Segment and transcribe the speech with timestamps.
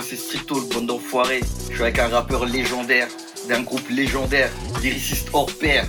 [0.00, 1.40] Yo, c'est Stricto, le bande d'enfoirés.
[1.68, 3.08] Je suis avec un rappeur légendaire,
[3.48, 4.48] d'un groupe légendaire,
[4.82, 5.84] lyriciste hors pair,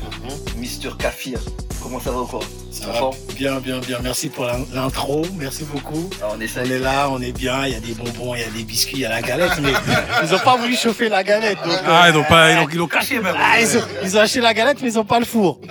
[0.58, 1.40] Mister Kafir.
[1.82, 2.42] Comment ça va quoi?
[2.72, 4.00] Ça va bien, bien, bien.
[4.04, 5.26] Merci pour l'intro.
[5.38, 6.10] Merci beaucoup.
[6.22, 7.66] Ah, On est là, on est bien.
[7.68, 9.54] Il y a des bonbons, il y a des biscuits, il y a la galette.
[9.62, 9.72] Mais
[10.24, 11.58] ils ont pas voulu chauffer la galette.
[11.64, 13.36] donc, euh, Ah, ils ont pas, ils ont, ils l'ont caché même.
[13.40, 15.60] ah, ils, ont, ils ont acheté la galette, mais ils ont pas le four.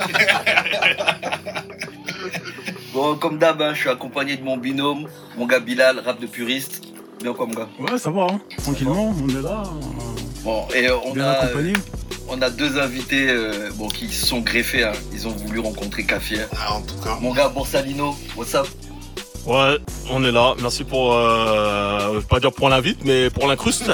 [2.93, 6.27] Bon, comme d'hab, hein, je suis accompagné de mon binôme, mon gars Bilal, rap de
[6.27, 6.83] puriste.
[7.23, 8.41] Bien quoi, mon gars Ouais, ça va, hein.
[8.63, 9.63] tranquillement, on est là,
[10.43, 11.75] Bon, et euh, on bien a, accompagné.
[12.29, 14.85] on a deux invités euh, bon, qui se sont greffés.
[14.85, 14.93] hein.
[15.13, 16.49] Ils ont voulu rencontrer Kafir.
[16.59, 17.19] Ah, en tout cas.
[17.21, 18.67] Mon gars Borsalino, what's up?
[19.47, 19.77] Ouais,
[20.11, 20.55] on est là.
[20.63, 23.85] Merci pour, euh, pas dire pour l'invite, mais pour l'incruste.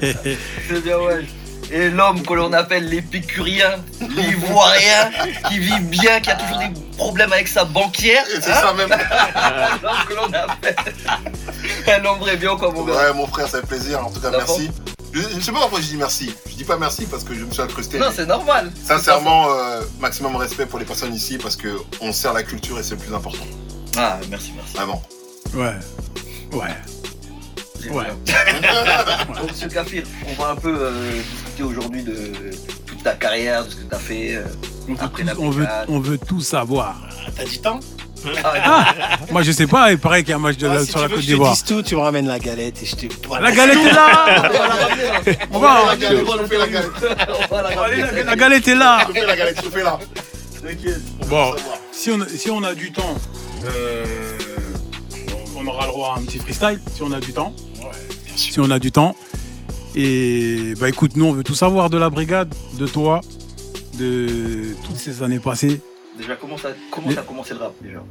[0.00, 1.24] C'est bien, ouais.
[1.72, 5.10] Et l'homme que l'on appelle l'épicurien, l'ivoirien,
[5.48, 8.22] qui vit bien, qui a toujours des problèmes avec sa banquière.
[8.28, 8.90] C'est hein ça même.
[9.82, 10.76] L'homme que l'on appelle.
[11.88, 12.92] Un homme vrai bien, quoi, mon gars.
[12.92, 14.06] Ouais, mon frère, ça fait plaisir.
[14.06, 14.70] En tout cas, merci.
[15.14, 16.34] Je, je sais pas pourquoi je dis merci.
[16.46, 17.98] Je dis pas merci parce que je me suis incrusté.
[17.98, 18.70] Non, c'est normal.
[18.84, 21.68] Sincèrement, euh, maximum respect pour les personnes ici parce que
[22.02, 23.44] on sert la culture et c'est le plus important.
[23.96, 24.74] Ah, merci, merci.
[24.74, 25.02] Vraiment.
[25.54, 25.76] Ouais.
[26.52, 26.74] Ouais.
[27.90, 28.04] Ouais.
[28.24, 28.34] bien.
[29.40, 30.92] Donc, monsieur Kafir, on va un peu euh,
[31.32, 32.32] discuter aujourd'hui de
[32.86, 34.34] toute ta carrière, de ce que tu as fait.
[34.36, 34.44] euh.
[34.88, 36.96] On veut, Après tout, la on, veut, on veut tout savoir.
[37.36, 37.78] T'as du temps
[38.44, 38.94] Ah,
[39.30, 40.90] Moi, je sais pas, il paraît qu'il y a un match de Ouais, la- Si
[40.90, 41.52] sur tu la Côte d'Ivoire.
[41.52, 43.06] dise tout, tu me ramènes la galette et je te.
[43.40, 44.50] La galette est là
[45.52, 46.26] On va, la galette,
[46.72, 46.88] galette.
[47.50, 48.02] on va la ramener.
[48.02, 49.98] la, la galette est là Je fais la galette, je fais là.
[50.62, 51.26] T'inquiète.
[51.28, 51.54] Bon,
[51.92, 53.14] si on, si on a du temps,
[53.64, 54.04] euh,
[55.56, 57.52] on aura le droit à un petit freestyle, si on a du temps.
[58.36, 59.14] Si on a du temps.
[59.94, 63.20] Et bah écoute, nous on veut tout savoir de la brigade, de toi,
[63.98, 65.80] de toutes ces années passées.
[66.16, 68.02] Déjà, comment ça, comment Mais- ça a commencé le rap déjà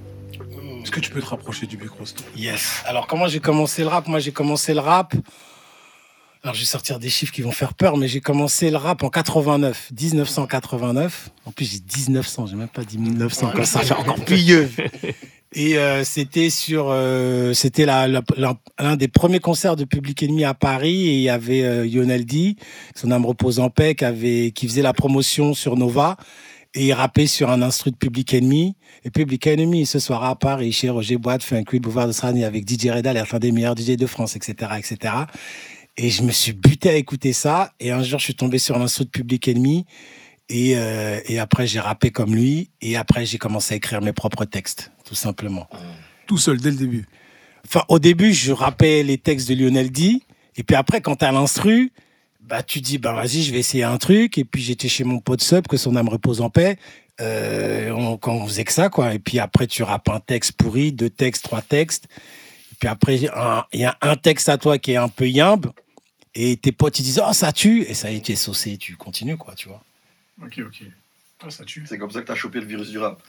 [0.83, 2.41] Est-ce que tu peux te rapprocher du micro s'il te plaît?
[2.41, 2.81] Yes.
[2.85, 4.07] Alors, comment j'ai commencé le rap?
[4.07, 5.13] Moi, j'ai commencé le rap.
[6.43, 9.03] Alors, je vais sortir des chiffres qui vont faire peur, mais j'ai commencé le rap
[9.03, 11.29] en 89, 1989.
[11.45, 14.69] En plus, j'ai 1900, j'ai même pas dit 1900, comme ça fait encore plus vieux.
[15.53, 21.07] Et euh, c'était sur, euh, c'était l'un des premiers concerts de Public Enemy à Paris
[21.09, 22.55] et il y avait euh, D,
[22.95, 26.15] son âme repose en paix, qui faisait la promotion sur Nova
[26.73, 28.75] et il rappait sur un instru de Public Enemy.
[29.03, 32.13] Et Public Enemy, ce soir à Paris, chez Roger Boite, fait un clip Boulevard de
[32.13, 35.13] Strani avec DJ Reda, l'un des meilleurs DJ de France, etc., etc.
[35.97, 37.73] Et je me suis buté à écouter ça.
[37.79, 39.85] Et un jour, je suis tombé sur l'instru de Public Enemy.
[40.47, 42.69] Et, euh, et après, j'ai rappé comme lui.
[42.81, 45.67] Et après, j'ai commencé à écrire mes propres textes, tout simplement.
[46.25, 47.05] Tout seul dès le début.
[47.65, 50.21] Enfin, au début, je rappais les textes de Lionel D.
[50.55, 51.91] Et puis après, quand t'as l'instru,
[52.39, 54.37] bah, tu dis, bah, vas-y, je vais essayer un truc.
[54.37, 56.77] Et puis, j'étais chez mon pote Sub, que son âme repose en paix.
[57.19, 59.13] Euh, on, quand on faisait que ça, quoi.
[59.13, 62.07] Et puis après, tu rappes un texte pourri, deux textes, trois textes.
[62.71, 65.73] Et puis après, il y a un texte à toi qui est un peu yimbe.
[66.35, 67.81] Et tes potes, ils disent, oh, ça tue.
[67.81, 69.83] Et ça y est, tu es saucé, tu continues, quoi, tu vois.
[70.41, 70.83] Ok, ok.
[71.43, 71.83] Ah, ça tue.
[71.85, 73.21] C'est comme ça que t'as chopé le virus du rap.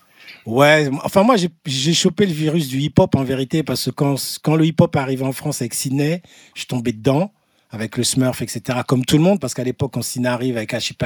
[0.44, 4.56] Ouais, enfin moi j'ai- chopé le virus du hip-hop en vérité parce que quand, quand
[4.56, 6.20] le hip-hop arrivé en France avec Sydney,
[6.54, 7.32] je suis tombé dedans
[7.70, 8.80] avec le Smurf, etc.
[8.86, 11.02] Comme tout le monde, parce qu'à l'époque, quand Sydney arrive avec HIP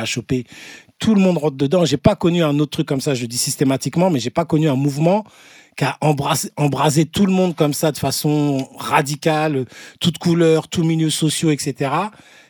[0.99, 1.85] tout le monde rentre dedans.
[1.85, 4.69] J'ai pas connu un autre truc comme ça, je dis systématiquement, mais j'ai pas connu
[4.69, 5.25] un mouvement
[5.77, 9.67] qui a embrasé tout le monde comme ça de façon radicale,
[10.01, 11.91] toute couleur, tout milieu sociaux, etc.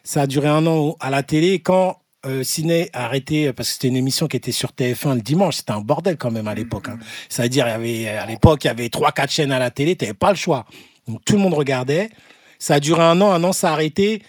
[0.04, 1.58] Ça a duré un an à la télé.
[1.58, 5.20] Quand euh, Ciné a arrêté, parce que c'était une émission qui était sur TF1 le
[5.20, 6.88] dimanche, c'était un bordel quand même à l'époque.
[6.88, 6.98] hein.
[7.28, 9.96] C'est-à-dire, il y avait, à l'époque, il y avait trois, quatre chaînes à la télé,
[9.96, 10.66] tu n'avais pas le choix.
[11.06, 12.10] Donc tout le monde regardait.
[12.58, 14.22] Ça a duré un an, un an, ça a arrêté.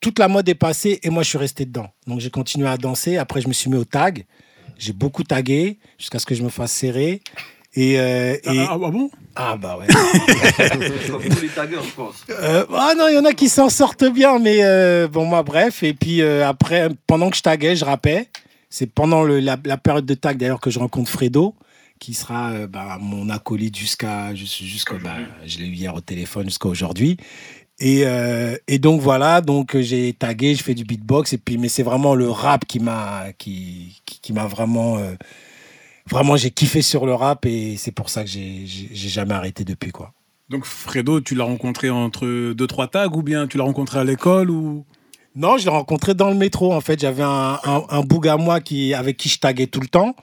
[0.00, 1.88] Toute la mode est passée et moi, je suis resté dedans.
[2.06, 3.16] Donc j'ai continué à danser.
[3.18, 4.24] Après, je me suis mis au tag.
[4.78, 7.20] J'ai beaucoup tagué jusqu'à ce que je me fasse serrer.
[7.74, 9.10] Et, euh, Ah, et- ah, ah bon?
[9.36, 9.86] Ah bah ouais.
[11.42, 12.24] Les taggers, je pense.
[12.30, 15.42] Euh, ah non, il y en a qui s'en sortent bien, mais euh, bon, moi,
[15.42, 15.82] bref.
[15.82, 18.28] Et puis euh, après, pendant que je taguais, je rappais.
[18.70, 21.54] C'est pendant le- la, la période de tag d'ailleurs que je rencontre Fredo,
[21.98, 24.34] qui sera euh, bah, mon acolyte jusqu'à.
[24.34, 25.14] jus- jusqu'à bah,
[25.46, 27.16] je l'ai eu hier au téléphone jusqu'à aujourd'hui.
[27.80, 31.68] Et, euh, et donc voilà, donc j'ai tagué, je fais du beatbox, et puis mais
[31.68, 35.12] c'est vraiment le rap qui m'a qui, qui, qui m'a vraiment euh,
[36.08, 39.90] vraiment j'ai kiffé sur le rap et c'est pour ça que j'ai jamais arrêté depuis
[39.90, 40.12] quoi.
[40.48, 44.04] Donc Fredo, tu l'as rencontré entre deux, trois tags ou bien tu l'as rencontré à
[44.04, 44.84] l'école ou...
[45.36, 46.72] Non, je l'ai rencontré dans le métro.
[46.72, 49.80] En fait, j'avais un, un, un boug à moi qui, avec qui je taguais tout
[49.80, 50.16] le temps,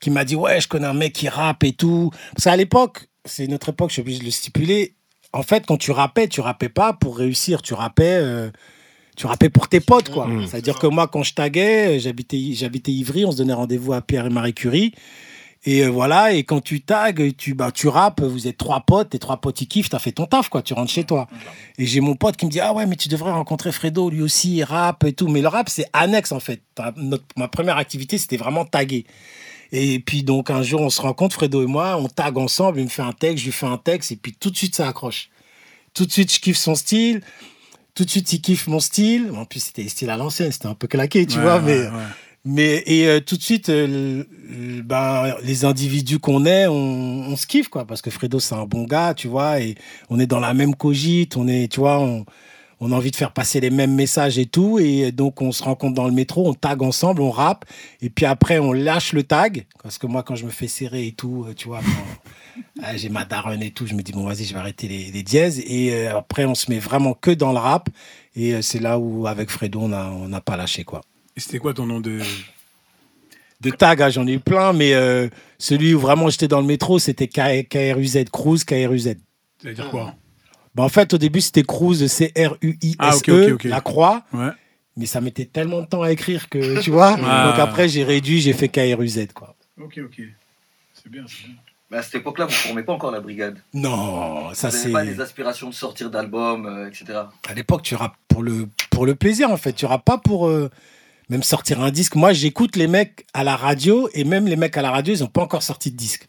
[0.00, 2.10] qui m'a dit Ouais, je connais un mec qui rappe et tout.
[2.34, 4.94] Parce qu'à l'époque, c'est notre époque, je suis obligé de le stipuler.
[5.32, 7.62] En fait, quand tu rappais, tu rappais pas pour réussir.
[7.62, 8.50] Tu rappais, euh,
[9.16, 10.28] tu rappais pour tes potes, quoi.
[10.46, 14.26] C'est-à-dire que moi, quand je taguais, j'habitais, j'habitais Ivry, on se donnait rendez-vous à Pierre
[14.26, 14.92] et Marie Curie.
[15.64, 19.10] Et euh, voilà, et quand tu tags, tu, bah, tu rappes, vous êtes trois potes,
[19.10, 21.26] tes trois potes ils kiffent, t'as fait ton taf, quoi, tu rentres chez toi.
[21.78, 24.22] Et j'ai mon pote qui me dit, ah ouais, mais tu devrais rencontrer Fredo, lui
[24.22, 25.26] aussi, il rappe et tout.
[25.28, 26.62] Mais le rap, c'est annexe, en fait.
[26.96, 29.04] Notre- ma première activité, c'était vraiment taguer.
[29.72, 32.84] Et puis, donc, un jour, on se rencontre, Fredo et moi, on tag ensemble, il
[32.84, 34.88] me fait un texte, je lui fais un texte, et puis tout de suite, ça
[34.88, 35.28] accroche.
[35.92, 37.20] Tout de suite, je kiffe son style.
[37.94, 39.32] Tout de suite, il kiffe mon style.
[39.36, 41.78] En plus, c'était style à l'ancienne, c'était un peu claqué, tu Ouais, vois, ouais, mais...
[41.88, 42.04] ouais.
[42.44, 44.24] Mais et euh, tout de suite, euh,
[44.84, 48.84] ben, les individus qu'on est, on, se kiffe quoi, parce que Fredo c'est un bon
[48.84, 49.74] gars, tu vois, et
[50.08, 52.24] on est dans la même cogite, on est, tu vois, on,
[52.92, 55.94] a envie de faire passer les mêmes messages et tout, et donc on se rencontre
[55.94, 57.64] dans le métro, on tag ensemble, on rappe,
[58.00, 61.08] et puis après on lâche le tag, parce que moi quand je me fais serrer
[61.08, 64.12] et tout, euh, tu vois, quand, ah, j'ai ma daronne et tout, je me dis
[64.12, 67.32] bon vas-y je vais arrêter les, dièses, et euh, après on se met vraiment que
[67.32, 67.90] dans le rap,
[68.36, 69.88] et euh, c'est là où avec Fredo on
[70.28, 71.02] n'a pas lâché quoi.
[71.38, 72.18] Et c'était quoi ton nom de.
[73.60, 76.66] de tags, hein, j'en ai eu plein, mais euh, celui où vraiment j'étais dans le
[76.66, 79.04] métro, c'était K- KRUZ, Cruise, KRUZ.
[79.62, 80.16] Ça veut dire quoi
[80.74, 84.50] Bah, en fait, au début, c'était Cruise, C-R-U-I-S-E, Ah, la croix, Ouais.
[84.96, 87.16] mais ça mettait tellement de temps à écrire que, tu vois.
[87.24, 87.50] Ah.
[87.50, 89.54] Donc après, j'ai réduit, j'ai fait KRUZ, quoi.
[89.80, 90.20] Ok, ok.
[90.92, 91.54] C'est bien, c'est bien.
[91.92, 93.58] Mais à cette époque-là, vous ne formez pas encore la brigade.
[93.74, 94.88] Non, ça vous c'est.
[94.90, 97.20] n'avez pas des aspirations de sortir d'albums, euh, etc.
[97.48, 99.72] À l'époque, tu rappes pour le, pour le plaisir, en fait.
[99.72, 100.68] Tu rappes pas pour euh,
[101.28, 102.14] même sortir un disque.
[102.14, 105.20] Moi, j'écoute les mecs à la radio, et même les mecs à la radio, ils
[105.20, 106.28] n'ont pas encore sorti de disque.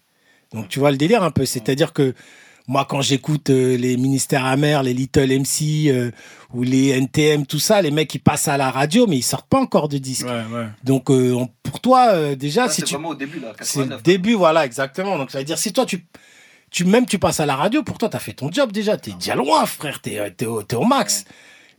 [0.54, 1.46] Donc, tu vois le délire un peu.
[1.46, 2.14] C'est-à-dire que
[2.68, 6.12] moi, quand j'écoute euh, les Ministères Amers, les Little MC euh,
[6.54, 9.48] ou les NTM, tout ça, les mecs, ils passent à la radio, mais ils sortent
[9.50, 10.26] pas encore de disque.
[10.28, 10.68] Ouais, ouais.
[10.84, 13.54] Donc, euh, on- pour toi, euh, déjà, Ça, si c'est tu vraiment au début, là,
[13.62, 14.04] c'est le 89.
[14.04, 15.18] début, voilà, exactement.
[15.18, 16.06] Donc, ça veut dire, si toi, tu,
[16.72, 18.98] tu même tu passes à la radio, pour toi, tu as fait ton job déjà.
[18.98, 20.02] Tu es déjà loin, frère.
[20.02, 21.26] Tu es, t'es au max.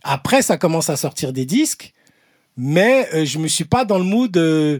[0.03, 1.93] Après, ça commence à sortir des disques,
[2.57, 4.35] mais euh, je me suis pas dans le mood.
[4.37, 4.79] euh,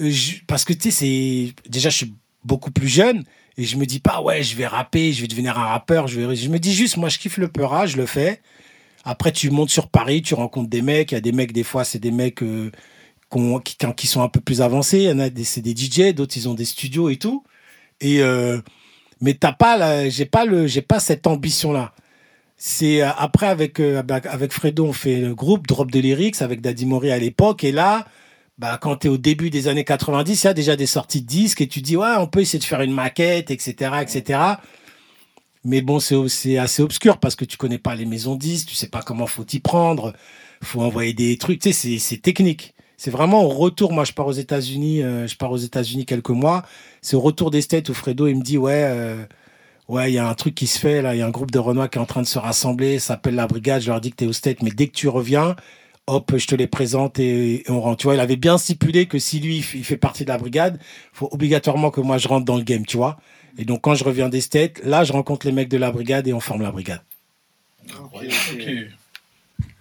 [0.00, 0.12] euh,
[0.46, 1.68] parce que, tu sais, c'est.
[1.68, 3.24] Déjà, je suis beaucoup plus jeune
[3.56, 6.06] et je me dis pas, ouais, je vais rapper, je vais devenir un rappeur.
[6.06, 8.40] Je, me dis juste, moi, je kiffe le peurage, je le fais.
[9.04, 11.12] Après, tu montes sur Paris, tu rencontres des mecs.
[11.12, 12.70] Il y a des mecs, des fois, c'est des mecs euh,
[13.96, 14.98] qui, sont un peu plus avancés.
[14.98, 17.44] Il y en a des, c'est des DJ, d'autres, ils ont des studios et tout.
[18.00, 18.20] Et,
[19.20, 21.92] mais t'as pas, j'ai pas j'ai pas cette ambition-là.
[22.60, 26.42] C'est euh, après avec euh, avec- avec Fredo, on fait le groupe Drop de Lyrics
[26.42, 27.62] avec Daddy Mori à l'époque.
[27.64, 28.04] Et là,
[28.58, 31.22] bah, quand tu es au début des années 90, il y a déjà des sorties
[31.22, 33.92] de disques et tu dis, ouais, on peut essayer de faire une maquette, etc.
[34.02, 34.40] etc.
[35.64, 38.74] Mais bon, c'est assez obscur parce que tu connais pas les maisons de disques, tu
[38.74, 40.12] sais pas comment faut t'y prendre,
[40.62, 42.74] faut envoyer des trucs, tu sais, c'est- technique.
[42.96, 46.30] C'est vraiment au retour, moi je pars aux États-Unis, euh, je pars aux États-Unis quelques
[46.30, 46.64] mois,
[47.02, 48.82] c'est au retour des States où Fredo il me dit, ouais,
[49.88, 51.50] ouais, il y a un truc qui se fait là, il y a un groupe
[51.50, 54.00] de Renoir qui est en train de se rassembler, ça s'appelle la brigade, je leur
[54.00, 55.56] dis que tu es aux States, mais dès que tu reviens,
[56.06, 57.98] hop, je te les présente et, et on rentre.
[57.98, 60.38] Tu vois, il avait bien stipulé que si lui, il fait- il partie de la
[60.38, 60.78] brigade,
[61.12, 63.18] faut obligatoirement que moi, je rentre dans le game, tu vois.
[63.58, 66.26] Et donc, quand je reviens des States, là, je rencontre les mecs de la brigade
[66.28, 67.02] et on forme la brigade.
[68.14, 68.22] Ok.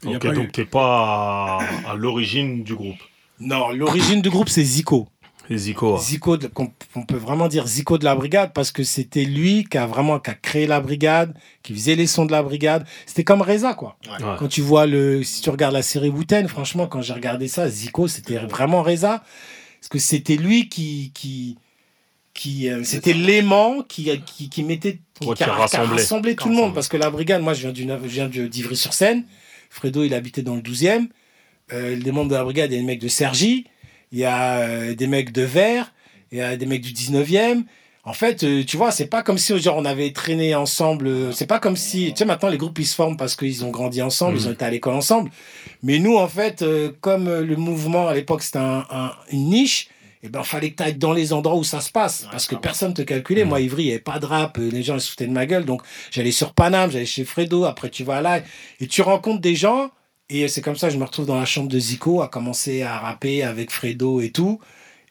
[0.03, 2.97] Il y a Ok, pas eu- donc t'es pas à, à l'origine du groupe.
[3.39, 5.07] Non, l'origine du groupe, c'est Zico.
[5.55, 5.95] Zico.
[5.95, 5.99] hein.
[5.99, 6.51] Zico, de-
[6.95, 10.19] on peut vraiment dire Zico de la brigade parce que c'était lui qui a vraiment
[10.19, 11.33] qui a créé la brigade,
[11.63, 12.85] qui faisait les sons de la brigade.
[13.05, 13.97] C'était comme Reza, quoi.
[14.09, 14.25] Ouais.
[14.39, 17.69] Quand tu vois le, si tu regardes la série Wu-Tang, franchement, quand j'ai regardé ça,
[17.69, 19.23] Zico, c'était vraiment Reza.
[19.79, 21.57] Parce que c'était lui qui, qui,
[22.33, 25.53] qui euh, c'était l'aimant qui, qui, qui mettait, qui, Ouais, qui a, qui qui a
[25.55, 26.01] rassemblait.
[26.01, 26.73] rassemblé tout le monde.
[26.73, 29.23] Parce que la brigade, moi, je viens d'une, je viens de- d'Ivry-sur-Seine.
[29.69, 31.07] Fredo, il habitait dans le 12e.
[31.73, 33.65] Euh, les membres de la brigade, il y a des mecs de Sergi,
[34.11, 35.91] il y a euh, des mecs de Vert,
[36.31, 37.63] il y a des mecs du 19e.
[38.03, 41.07] En fait, euh, tu vois, c'est pas comme si genre on avait traîné ensemble.
[41.07, 43.65] euh, C'est pas comme si, tu sais, maintenant les groupes ils se forment parce qu'ils
[43.65, 45.29] ont grandi ensemble, ils ont été à l'école ensemble.
[45.83, 46.63] Mais nous, en fait,
[47.01, 49.89] comme le mouvement à l'époque c'était un- un- une niche,
[50.23, 52.55] et ben fallait que tu ailles dans les endroits où ça se passe parce que
[52.61, 53.43] personne te calculait.
[53.45, 55.45] Moi, Ivry, il n'y avait pas de rap, les gens ils se foutaient de ma
[55.45, 55.63] gueule.
[55.65, 57.65] Donc j'allais sur Paname, j'allais chez Fredo.
[57.65, 58.41] Après, tu vas là
[58.79, 59.91] et tu rencontres des gens.
[60.29, 62.81] Et c'est comme ça que je me retrouve dans la chambre de Zico à commencer
[62.83, 64.59] à rapper avec Fredo et tout.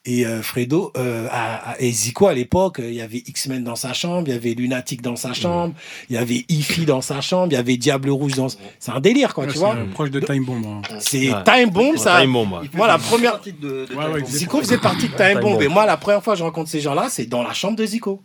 [0.08, 3.64] Et euh, Fredo euh, à- à- et Zico à l'époque, euh, il y avait X-Men
[3.64, 5.74] dans sa chambre, il y avait Lunatic dans sa chambre,
[6.08, 8.46] il y avait Ify dans sa chambre, il y avait Diable Rouge dans.
[8.78, 9.74] C'est un délire quoi, Ouais, tu vois.
[9.74, 10.64] euh, proche de Time Bomb.
[10.64, 10.82] hein.
[11.00, 11.42] C'est Ouais.
[11.44, 12.20] Time Bomb ça.
[12.20, 12.68] Time Bomb, ouais.
[12.74, 13.86] Moi, la première- de.
[14.26, 15.40] Zico faisait partie de Time.
[15.40, 15.60] Bomb.
[15.62, 17.84] Et moi, la première fois que je rencontre ces gens-là, c'est dans la chambre de
[17.84, 18.22] Zico.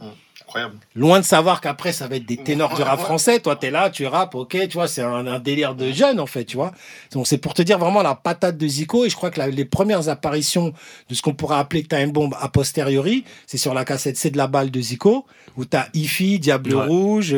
[0.52, 0.76] Incroyable.
[0.96, 3.40] Loin de savoir qu'après, ça va être des ténors du rap français.
[3.40, 6.26] Toi, t'es là, tu rappes, ok, tu vois, c'est un, un délire de jeunes, en
[6.26, 6.72] fait, tu vois.
[7.14, 9.06] Donc, c'est pour te dire vraiment la patate de Zico.
[9.06, 10.74] Et je crois que la- les premières apparitions
[11.10, 14.38] de ce qu'on pourrait appeler Time Bomb a posteriori, c'est sur la cassette C'est de
[14.38, 16.86] la balle de Zico, où t'as Ify, Diable Ouais.
[16.86, 17.36] Rouge,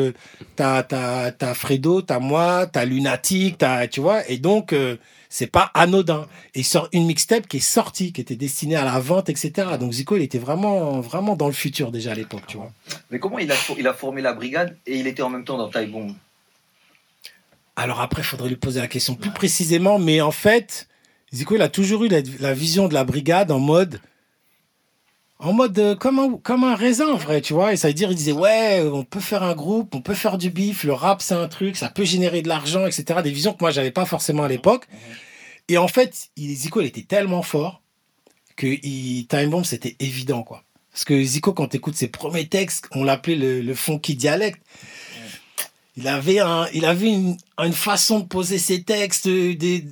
[0.56, 4.28] t'as, t'as, t'as Fredo, t'as moi, t'as Lunatic, t'as, tu vois.
[4.28, 4.96] Et donc, euh,
[5.36, 6.28] C'est pas anodin.
[6.54, 9.50] Et il sort une mixtape qui est sortie, qui était destinée à la vente, etc.
[9.80, 12.70] Donc Zico, il était vraiment, vraiment dans le futur déjà à l'époque, tu vois.
[13.10, 15.44] Mais comment il a, fo- il a formé la brigade et il était en même
[15.44, 16.14] temps dans Taïbon
[17.74, 20.86] Alors après, il faudrait lui poser la question plus précisément, mais en fait,
[21.32, 23.98] Zico, il a toujours eu la, la vision de la brigade en mode.
[25.44, 27.74] En mode euh, comme, un, comme un raisin, en vrai, tu vois.
[27.74, 30.38] Et ça veut dire, il disait, ouais, on peut faire un groupe, on peut faire
[30.38, 33.20] du bif, le rap, c'est un truc, ça peut générer de l'argent, etc.
[33.22, 34.88] Des visions que moi, j'avais pas forcément à l'époque.
[35.68, 37.82] Et en fait, Zico, il était tellement fort
[38.56, 40.64] que il, Time Bomb, c'était évident, quoi.
[40.90, 44.62] Parce que Zico, quand tu écoutes ses premiers textes, on l'appelait le, le funky dialecte.
[45.96, 49.84] Il avait, un, il avait une, une façon de poser ses textes, euh, des,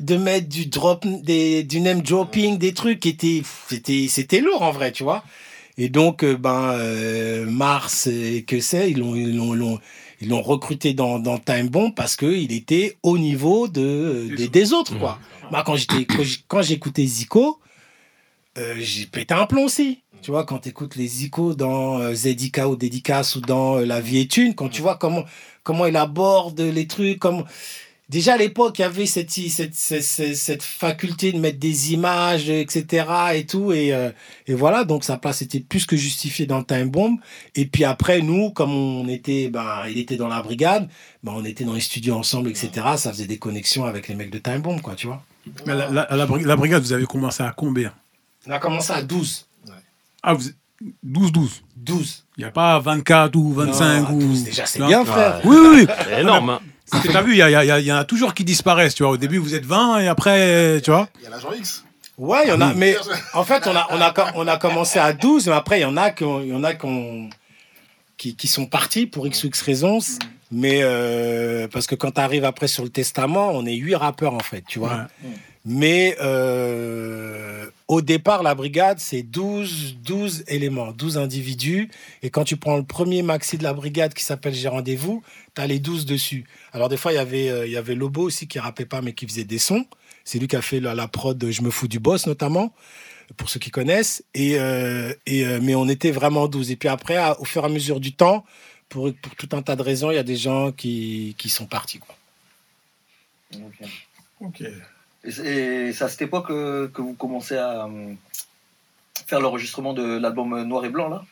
[0.00, 4.62] de mettre du drop, des, du name dropping, des trucs qui étaient, c'était, c'était lourd
[4.62, 5.24] en vrai, tu vois.
[5.76, 9.78] Et donc, euh, ben, euh, Mars et que c'est, ils l'ont, ils l'ont,
[10.20, 14.72] ils l'ont, recruté dans, dans Time Bomb parce qu'il était au niveau de, des, des
[14.72, 15.18] autres, quoi.
[15.50, 16.06] Moi, quand j'étais,
[16.48, 17.60] quand j'écoutais Zico,
[18.58, 20.02] euh, j'ai pété un plomb aussi.
[20.20, 24.00] Tu vois, quand tu écoutes les Zico dans euh, ZDK ou Dédicace ou dans La
[24.00, 25.24] vie est une, quand tu vois comment,
[25.62, 27.44] comment il aborde les trucs, comme
[28.08, 31.92] Déjà à l'époque, il y avait cette, cette, cette, cette- cette faculté de mettre des
[31.92, 33.04] images, etc.
[33.34, 33.70] et tout.
[33.72, 34.10] Et, euh,
[34.46, 37.18] et voilà, donc sa place était plus que justifiée dans le Time Bomb.
[37.54, 40.88] Et puis après, nous, comme on était, ben, il était dans la brigade,
[41.22, 42.70] ben, on était dans les studios ensemble, etc.
[42.96, 45.22] Ça faisait des connexions avec les mecs de Time Bomb, quoi, tu vois.
[45.66, 47.92] Mais la, la- la bri- la brigade, vous avez commencé à combien?
[48.46, 49.46] On a commencé à 12.
[50.22, 50.48] Ah, vous
[51.06, 51.60] 12-12.
[51.76, 52.24] 12.
[52.36, 54.20] Il n'y a pas 24 ou 25 Non, ou.
[54.20, 55.40] 12, déjà, c'est bien, frère.
[55.44, 55.86] Oui, oui, oui.
[56.04, 56.58] C'est énorme.
[56.90, 59.12] T'as vu, il y, en a toujours qui disparaissent, tu vois.
[59.12, 61.08] Au début, vous êtes 20 et après, tu vois.
[61.18, 61.84] Il y a l'agent X.
[62.16, 62.96] Ouais, il y en a, mais
[63.32, 65.84] en fait, on a, on a, on a commencé à 12, mais après, il y
[65.84, 67.30] en a qui, ont- il y en a qui, ont-
[68.16, 70.00] qui, qui sont partis pour X ou X raisons.
[70.50, 74.34] Mais euh, parce que quand tu arrives après sur le testament, on est huit rappeurs,
[74.34, 75.06] en fait, tu vois.
[75.22, 75.28] Ouais.
[75.64, 81.90] Mais euh, au départ, la brigade, c'est 12, 12 éléments, 12 individus.
[82.22, 85.22] Et quand tu prends le premier maxi de la brigade qui s'appelle J'ai rendez-vous,
[85.56, 86.44] tu as les 12 dessus.
[86.72, 89.00] Alors, des fois, il y avait, euh, il y avait Lobo aussi qui rappait pas,
[89.00, 89.86] mais qui faisait des sons.
[90.24, 92.74] C'est lui qui a fait la, la prod de Je me fous du boss, notamment,
[93.38, 94.22] pour ceux qui connaissent.
[94.34, 96.70] Et, euh, et, euh, mais on était vraiment 12.
[96.70, 98.44] Et puis après, à- au fur et à mesure du temps,
[98.90, 101.64] pour, pour tout un tas de raisons, il y a des gens qui, qui sont
[101.66, 101.98] partis.
[101.98, 102.14] Quoi.
[104.40, 104.62] Ok.
[105.28, 108.14] Et c'est à cette époque euh, que vous commencez à euh,
[109.26, 111.24] faire l'enregistrement de l'album Noir et Blanc, là?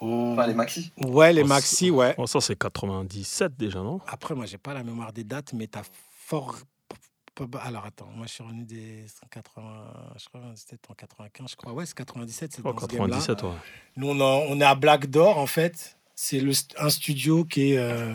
[0.00, 0.92] Enfin, les maxi.
[1.02, 2.14] Ouais, les Oh, maxi, ouais.
[2.18, 4.00] Oh, ça, c'est 97 déjà, non?
[4.06, 5.82] Après, moi, j'ai pas la mémoire des dates, mais t'as
[6.16, 6.56] fort.
[7.62, 9.62] Alors, attends, moi, je suis revenu des 80.
[10.18, 10.40] Je crois
[10.90, 11.72] en 95, je crois.
[11.72, 13.16] Ouais, c'est 97, c'est Oh, dans ce game-là.
[13.16, 13.50] 97, ouais.
[13.96, 15.96] Nous, on, a- on est à Black Door, en fait.
[16.16, 16.40] C'est
[16.78, 18.12] un studio qui est, euh,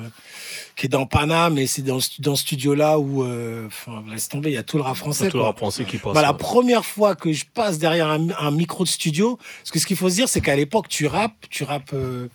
[0.77, 3.23] qui est dans Paname, et c'est dans, ce- dans ce studio-là où.
[3.23, 5.25] euh, Enfin, laisse tomber, il y a tout le rap français.
[5.25, 6.13] C'est tout le rap français qui passe.
[6.13, 6.37] Bah, la ouais.
[6.37, 9.97] première fois que je passe derrière un, un micro de studio, parce que ce qu'il
[9.97, 12.29] faut se dire, c'est qu'à l'époque, tu rappes, tu rappes, euh,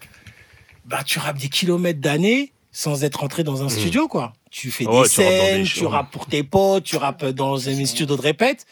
[0.85, 4.35] bah, tu rappes des kilomètres d'années sans être entré dans un studio, quoi.
[4.51, 7.69] Tu fais ouais, des tu scènes, des tu rappes pour tes potes, tu rappes dans
[7.69, 8.67] un studio de répète,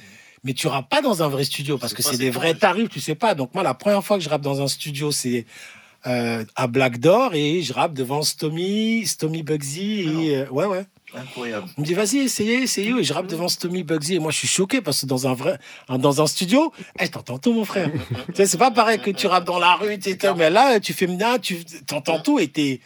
[0.45, 3.01] mais tu rappes pas dans un vrai studio parce que c'est des vrais tarifs, tu
[3.01, 3.35] sais pas.
[3.35, 5.47] Donc moi, la première fois que je rappe dans un studio, c'est
[6.07, 10.85] euh, à Black Door et je rappe devant Stomy, Stomy Bugsy et euh, ouais ouais.
[11.15, 11.69] Incroyable.
[11.77, 12.91] Il me dit, vas-y, essayez, essayez.
[12.91, 14.15] Et je rappe devant Stomy Bugsy.
[14.15, 17.39] Et moi, je suis choqué parce que dans un vrai, dans un studio, hey, t'entends
[17.39, 17.91] tout, mon frère.
[18.29, 20.81] tu sais, c'est pas pareil que tu rappes dans la rue, tu sais, mais là,
[20.81, 22.81] tu fais bien, tu t'entends tout et t'es,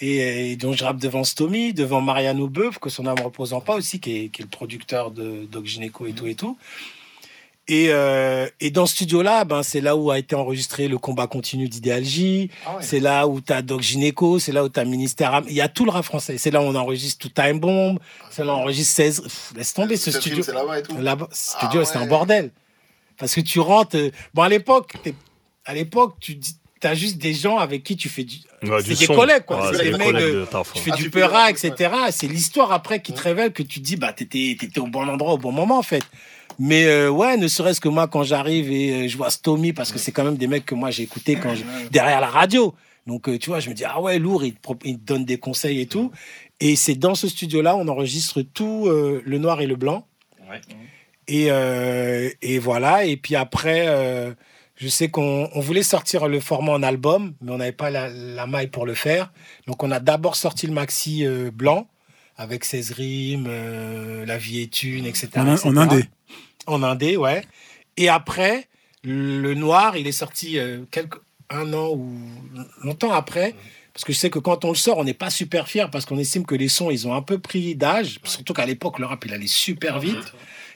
[0.00, 3.74] et, et donc, je rappe devant Stomy, devant Mariano Beuf, que son âme reposant pas
[3.74, 6.56] aussi, qui est, qui est le producteur de Doc Gynéco et tout et tout.
[7.66, 11.26] Et, euh, et dans ce studio-là, ben, c'est là où a été enregistré le combat
[11.26, 12.50] continu d'Idéal J.
[12.66, 12.82] Ah ouais.
[12.82, 15.42] C'est là où t'as Doc Gynéco, c'est là où t'as Ministère.
[15.48, 16.36] Il y a tout le rap français.
[16.36, 17.98] C'est là où on enregistre tout Time Bomb.
[18.30, 19.20] C'est là où on enregistre 16.
[19.22, 20.42] Pff, laisse tomber ce studio.
[20.42, 20.94] C'est là-bas et tout.
[21.32, 22.08] Ce studio, Ah c'était un ouais.
[22.08, 22.50] bordel.
[23.16, 23.96] Parce que tu rentres.
[23.96, 24.92] euh, Bon, à l'époque,
[25.64, 28.36] à l'époque, tu dis, t'as juste des gens avec qui tu fais du.
[28.62, 29.14] Ouais, c'est des son.
[29.14, 29.62] collègues, quoi.
[29.62, 30.46] Ouais, C'est c'est des des mecs, de.
[30.74, 31.72] Tu fais Ah, du peura, etc.
[32.10, 35.08] C'est l'histoire après qui te révèle que tu te dis, bah, t'étais, t'étais au bon
[35.08, 36.02] endroit au bon moment, en fait.
[36.58, 39.90] Mais euh, ouais, ne serait-ce que moi, quand j'arrive et euh, je vois Stomy, parce
[39.92, 42.74] que c'est quand même des mecs que moi j'ai écoutés quand je- derrière la radio.
[43.06, 45.80] Donc, euh, tu vois, je me dis, ah ouais, lourd, il il donne des conseils
[45.80, 46.10] et tout.
[46.60, 50.06] Et c'est dans ce studio-là, on enregistre tout le noir et le blanc.
[50.48, 50.60] Ouais.
[51.28, 51.48] Et,
[52.42, 53.04] et voilà.
[53.04, 54.34] Et puis après,
[54.76, 58.08] je sais qu'on on voulait sortir le format en album, mais on n'avait pas la,
[58.08, 59.32] la maille pour le faire.
[59.66, 61.86] Donc on a d'abord sorti le maxi blanc
[62.36, 65.28] avec 16 rimes, euh, La vie est une, etc.
[65.36, 65.68] En, in- etc.
[65.68, 66.04] en indé.
[66.66, 67.44] En indé, ouais.
[67.96, 68.68] Et après,
[69.02, 71.18] le noir, il est sorti euh, quelques,
[71.50, 72.10] un an ou
[72.82, 73.54] longtemps après,
[73.92, 76.04] Parce que je sais que quand on le sort, on n'est pas super fier parce
[76.06, 78.18] qu'on estime que les sons, ils ont un peu pris d'âge.
[78.24, 80.32] Surtout qu'à l'époque, le rap, il allait super vite.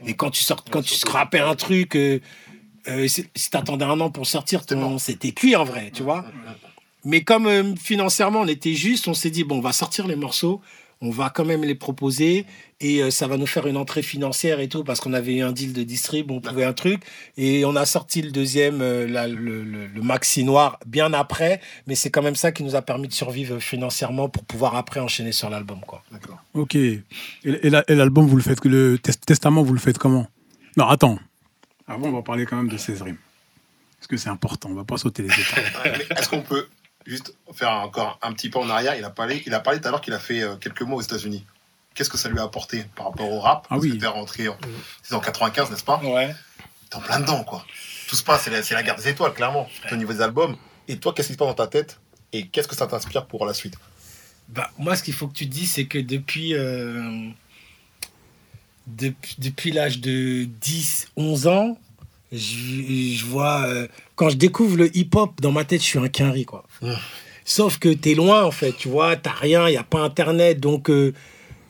[0.06, 2.20] Et quand tu sors, quand tu scrapais un truc, euh,
[2.86, 6.24] euh, si si t'attendais un an pour sortir, ton- c'était cuit en vrai, tu vois.
[7.04, 10.14] Mais comme euh, financièrement, on était juste, on s'est dit, bon, on va sortir les
[10.16, 10.60] morceaux,
[11.00, 12.44] on va quand même les proposer
[12.80, 15.42] et euh, ça va nous faire une entrée financière et tout parce qu'on avait eu
[15.42, 17.02] un deal de distrib, on pouvait un truc.
[17.36, 21.60] Et on a sorti le deuxième, euh, la- le, le- le Maxi Noir, bien après.
[21.86, 24.98] Mais c'est quand même ça qui nous a permis de survivre financièrement pour pouvoir après
[25.00, 26.02] enchaîner sur l'album, quoi.
[26.10, 26.38] D'accord.
[26.54, 26.74] Ok.
[26.74, 27.00] Et,
[27.44, 30.26] et la- et l'album, vous le faites, le tes- testament, vous le faites comment?
[30.76, 31.18] Non, attends.
[31.86, 33.16] Avant, on va parler quand même de Césarim.
[33.98, 35.96] Parce que c'est important, on va pas sauter les étapes.
[36.18, 36.66] Est-ce qu'on peut
[37.08, 39.88] juste faire encore un petit pas en arrière Il a parlé, il a parlé tout
[39.88, 41.44] à l'heure qu'il a fait euh, quelques mois aux États-Unis.
[41.94, 43.66] Qu'est-ce que ça lui a apporté par rapport au rap?
[43.70, 43.98] Ah oui.
[44.04, 44.56] rentré en,
[45.10, 46.00] en 95, n'est-ce pas?
[46.04, 46.32] Ouais.
[46.90, 47.64] T'es en plein dedans, quoi.
[48.06, 50.56] Tout se passe, c'est la, c'est la guerre des étoiles, clairement, au niveau des albums.
[50.86, 51.98] Et toi, qu'est-ce qui se passe dans ta tête?
[52.32, 53.74] Et qu'est-ce que ça t'inspire pour la suite?
[54.48, 57.28] Bah, moi, ce qu'il faut que tu te dises, c'est que depuis, euh,
[58.86, 61.78] depuis, depuis l'âge de 10, 11 ans,
[62.32, 62.36] je,
[63.16, 63.66] je vois.
[63.66, 66.64] euh, quand je découvre le hip-hop, dans ma tête, je suis un quinri, quoi.
[66.82, 66.92] Mmh.
[67.44, 70.60] Sauf que t'es loin, en fait, tu vois, t'as rien, il n'y a pas Internet,
[70.60, 70.90] donc.
[70.90, 71.12] euh,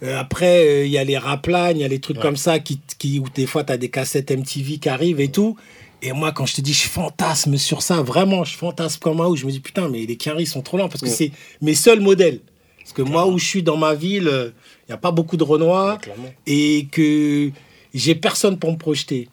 [0.05, 2.23] euh, après, il y a les raplagnes, il y a les trucs Ouais.
[2.23, 5.29] comme ça qui, qui, où des fois, tu as des cassettes MTV qui arrivent et
[5.31, 5.57] tout.
[6.03, 9.27] Et moi, quand je te dis, je fantasme sur ça, vraiment, je fantasme comme un
[9.27, 11.13] où je me dis, putain, mais les Quinry sont trop lents parce que Ouais.
[11.13, 12.41] c'est mes seuls modèles.
[12.79, 15.43] Parce que moi, où je suis dans ma ville, il n'y a pas beaucoup de
[15.45, 16.31] Renois Clairement.
[16.47, 17.51] et que
[17.93, 19.29] j'ai personne pour me projeter.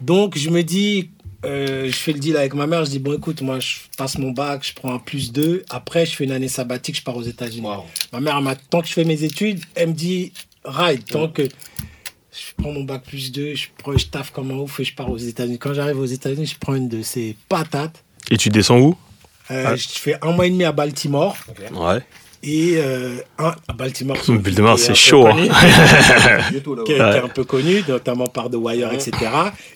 [0.00, 1.10] Donc, je me dis,
[1.46, 4.18] euh, je fais le deal avec ma mère, je dis, bon, écoute, moi, je passe
[4.18, 5.64] mon bac, je prends un plus 2.
[5.70, 7.66] Après, je fais une année sabbatique, je pars aux États-Unis.
[8.12, 10.32] Ma mère, elle m'a- tant que je fais mes études, elle me dit
[10.64, 11.04] ride.
[11.06, 14.80] Tant que je prends mon bac plus 2, je, prends- je taffe comme un ouf
[14.80, 15.58] et je pars aux États-Unis.
[15.58, 18.02] Quand j'arrive aux États-Unis, je prends une de ces patates.
[18.30, 18.96] Et tu descends où?
[19.50, 19.76] Euh, Ah.
[19.76, 21.36] Je fais un mois et demi à Baltimore.
[21.72, 22.00] Ouais.
[22.48, 25.34] Et euh, un, à Baltimore, Baltimore, c'est chaud, hein.
[26.86, 29.10] qui, est, un peu connue, notamment par The Wire, etc.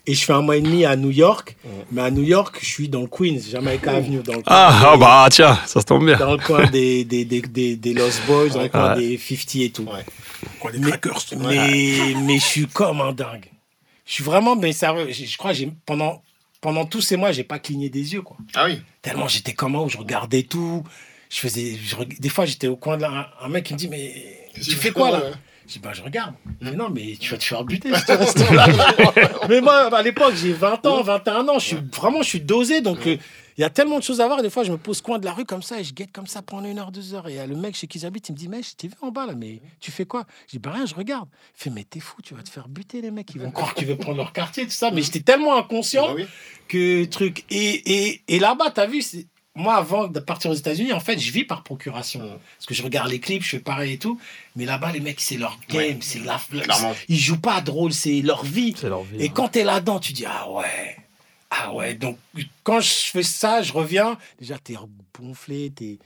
[0.06, 1.56] Et je fais un mois et demi à New York.
[1.90, 4.20] Mais à New York, je suis dans le Queens, Jamaica Avenue.
[4.22, 6.16] Dans le coin Ah, des- ah bah tiens, ça se tombe bien.
[6.16, 9.00] Dans le coin des, des, des, des, des Lost Boys, dans le coin Ouais.
[9.00, 9.82] des 50 et tout.
[9.82, 10.04] Ouais.
[10.60, 10.94] Quoi, des Mais,
[11.38, 13.46] mais, mais je suis comme un dingue.
[14.06, 16.22] Je suis vraiment, mais sérieux, je, je crois que j'ai- pendant,
[16.60, 18.36] pendant tous ces mois, j'ai pas cligné des yeux, quoi.
[18.54, 18.80] Ah oui.
[19.02, 20.84] Tellement j'étais comme un où je regardais tout.
[21.30, 23.78] Je faisais, je des fois, j'étais au coin de là, un, un mec qui me
[23.78, 25.22] dit, mais tu fais quoi là.
[25.66, 26.34] Je dis, bah, je regarde.
[26.60, 27.94] Il dit, non, mais tu vas te faire buter.
[27.94, 28.66] si tu restes là.
[29.48, 31.60] mais moi, à l'époque, j'ai 20 ans, 21 ans.
[31.60, 32.80] Je suis, vraiment, je suis dosé.
[32.80, 33.16] Donc, euh,
[33.56, 34.40] il y a tellement de choses à voir.
[34.40, 36.10] Et des fois, je me pose coin de la rue comme ça et je guette
[36.10, 37.28] comme ça pendant une heure, deux heures.
[37.28, 38.94] Et y a le mec chez qui j'habite, il me dit, mais je t'ai vu
[39.00, 40.24] en bas là, mais tu fais quoi?
[40.48, 41.28] Je dis, bah, rien, je regarde.
[41.56, 43.30] Il fait, mais t'es fou, tu vas te faire buter, les mecs.
[43.36, 44.90] Ils vont croire que tu veux prendre leur quartier, tout ça.
[44.90, 46.24] Mais j'étais tellement inconscient Ah oui.
[46.66, 47.44] que truc.
[47.50, 51.18] Et, et, et là-bas, t'as vu, c'est- moi, avant de partir aux États-Unis, en fait,
[51.18, 52.20] je vis par procuration.
[52.20, 54.18] Parce que je regarde les clips, je fais pareil et tout.
[54.56, 55.98] Mais là-bas, les mecs, c'est leur game, Ouais.
[56.00, 56.40] c'est la.
[56.50, 56.94] Clairement.
[57.08, 58.74] Ils jouent pas drôle, c'est leur vie.
[58.78, 59.22] C'est leur vie.
[59.22, 60.96] Et quand t'es là-dedans, tu dis ah ouais,
[61.50, 61.94] ah ouais.
[61.94, 62.16] Donc
[62.62, 64.16] quand je fais ça, je reviens.
[64.38, 64.76] Déjà, t'es
[65.18, 65.98] gonflé, t'es.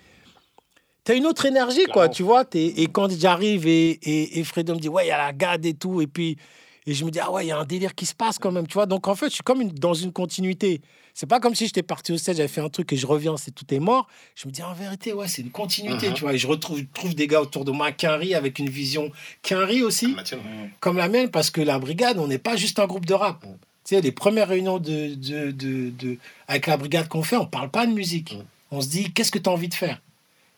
[1.05, 2.47] T'as une autre énergie, quoi, tu vois.
[2.47, 5.35] t'es- Et quand j'arrive et, et, et Fredo me dit, ouais, il y a la
[5.35, 6.01] garde et tout.
[6.01, 6.39] Et puis,
[6.87, 8.53] et je me dis, ah ouais, il y a un délire qui se passe quand
[8.53, 8.87] même, tu vois.
[8.87, 10.81] Donc en fait, je suis comme une- dans une continuité.
[11.17, 13.37] C'est pas comme si j'étais parti au stage, j'avais fait un truc et je reviens,
[13.37, 14.09] c'est tout est mort.
[14.35, 16.15] Je me dis, en vérité, ouais, c'est une continuité, Mhm.
[16.15, 16.35] tu vois.
[16.35, 19.11] Et je retrouve trouve des gars autour de moi, Quinry, avec une vision
[19.43, 20.41] Quinry aussi La tienne.
[20.81, 23.45] comme la mienne parce que la brigade, on n'est pas juste un groupe de rap.
[23.45, 23.49] Mm.
[23.87, 26.17] Tu sais, les premières réunions de, de, de, de-
[26.49, 28.35] avec la brigade qu'on fait, on parle pas de musique.
[28.35, 28.43] Mm.
[28.73, 30.01] On se dit, qu'est-ce que tu as envie de faire?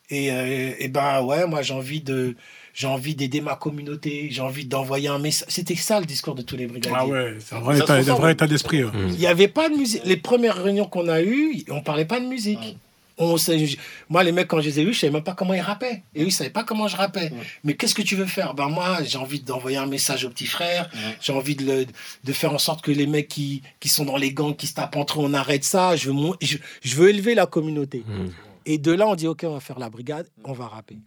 [0.09, 2.37] Et, euh, et ben ouais, moi j'ai envie de
[2.79, 5.49] j'ai envie d'aider ma communauté, j'ai envie d'envoyer un message.
[5.51, 6.95] C'était ça le discours de tous les brigadiers.
[6.95, 8.85] Ah ouais, c'est un vrai état, un vrai état d'esprit.
[8.85, 8.91] ouais.
[9.09, 10.03] Il n'y avait pas de musique.
[10.05, 12.59] Les premières réunions qu'on a eues, on parlait pas de musique.
[12.61, 12.79] Mm.
[13.19, 13.67] On, sait-
[14.11, 16.03] moi, les mecs, quand je les ai eus, je savais même pas comment ils rappaient.
[16.15, 17.31] Et eux, ils savaient pas comment je rappais.
[17.31, 17.35] Mm.
[17.65, 18.53] Mais qu'est-ce que tu veux faire?
[18.53, 20.91] Ben moi, j'ai envie d'envoyer un message aux petits frères.
[20.93, 20.99] Mm.
[21.23, 21.87] J'ai envie de, le-
[22.25, 24.75] de faire en sorte que les mecs qui, qui sont dans les gangs, qui se
[24.75, 25.97] tapent entre eux, on arrête ça.
[25.97, 28.05] Je veux, mon- je, je veux élever la communauté.
[28.07, 28.27] Mm.
[28.67, 30.99] Et de là, on dit, OK, on va faire la brigade, on va rapper.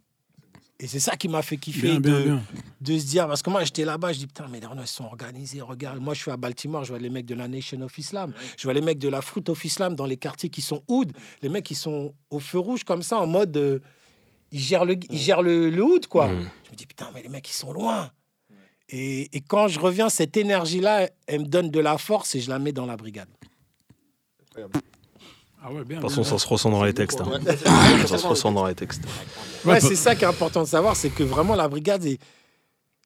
[0.82, 2.44] Et c'est ça qui m'a fait kiffer Bien, bien, de, bien.
[2.80, 4.88] de se dire, parce que moi j'étais là-bas, je dis putain, mais les Renault, ils
[4.88, 6.00] sont organisés, regarde.
[6.00, 8.64] Moi je suis à Baltimore, je vois les mecs de la Nation of Islam, je
[8.64, 11.12] vois les mecs de la Fruit of Islam dans les quartiers qui sont hood,
[11.42, 13.56] les mecs qui sont au feu rouge comme ça, en mode.
[13.58, 13.80] euh,
[14.52, 16.28] ils gèrent le, ils gèrent le, le hood, quoi.
[16.30, 16.50] Mm.
[16.66, 18.10] Je me dis putain, mais les mecs ils sont loin.
[18.88, 22.50] Et, et quand je reviens, cette énergie-là, elle me donne de la force et je
[22.50, 23.28] la mets dans la brigade.
[25.62, 25.98] Ah ouais, bien.
[25.98, 26.30] De toute façon, bien.
[26.32, 27.22] ça se ressent dans les textes.
[27.22, 27.28] hein.
[27.30, 28.08] Ouais.
[28.08, 29.04] Ça se ressent dans les textes.
[29.66, 32.20] Ouais, c'est ça qui est important de savoir, c'est que vraiment la brigade, est-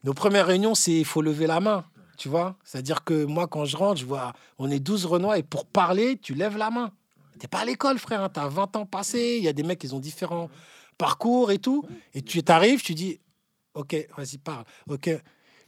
[0.03, 1.83] nos premières réunions, c'est il faut lever la main,
[2.17, 2.55] tu vois.
[2.63, 6.17] C'est-à-dire que moi, quand je rentre, je vois, on est 12 Renois et pour parler,
[6.21, 6.91] tu lèves la main.
[7.39, 9.83] T'es pas à l'école, frère, tu as 20 ans passés, il y a des mecs,
[9.83, 10.49] ils ont différents
[10.97, 11.83] parcours et tout.
[12.13, 13.19] Et tu t'arrives, tu dis,
[13.73, 14.63] ok, vas-y, parle.
[14.89, 15.09] Ok.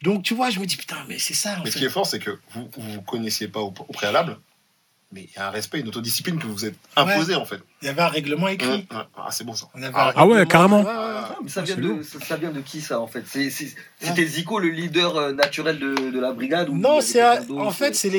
[0.04, 1.58] Donc, tu vois, je me dis, putain, mais c'est ça.
[1.60, 1.80] en Mais ce fait.
[1.80, 4.38] qui est fort, c'est que vous vous vous connaissiez pas au, au préalable,
[5.12, 7.60] mais il y a un respect, une autodiscipline que vous vous êtes imposé en fait.
[7.82, 8.68] Il y avait un règlement écrit.
[8.68, 9.04] Ouais, ouais.
[9.18, 9.68] Ah, c'est bon ça.
[9.74, 10.84] On avait Ah, un Ah ouais, carrément.
[10.88, 12.04] Ah, mais ça, Ah, vient de, lourd.
[12.04, 13.24] ça, ça vient de qui ça en fait?
[13.28, 17.96] C'était Zico le leader euh, naturel de, de la brigade ou Non, c'est en fait,
[17.96, 18.12] c'est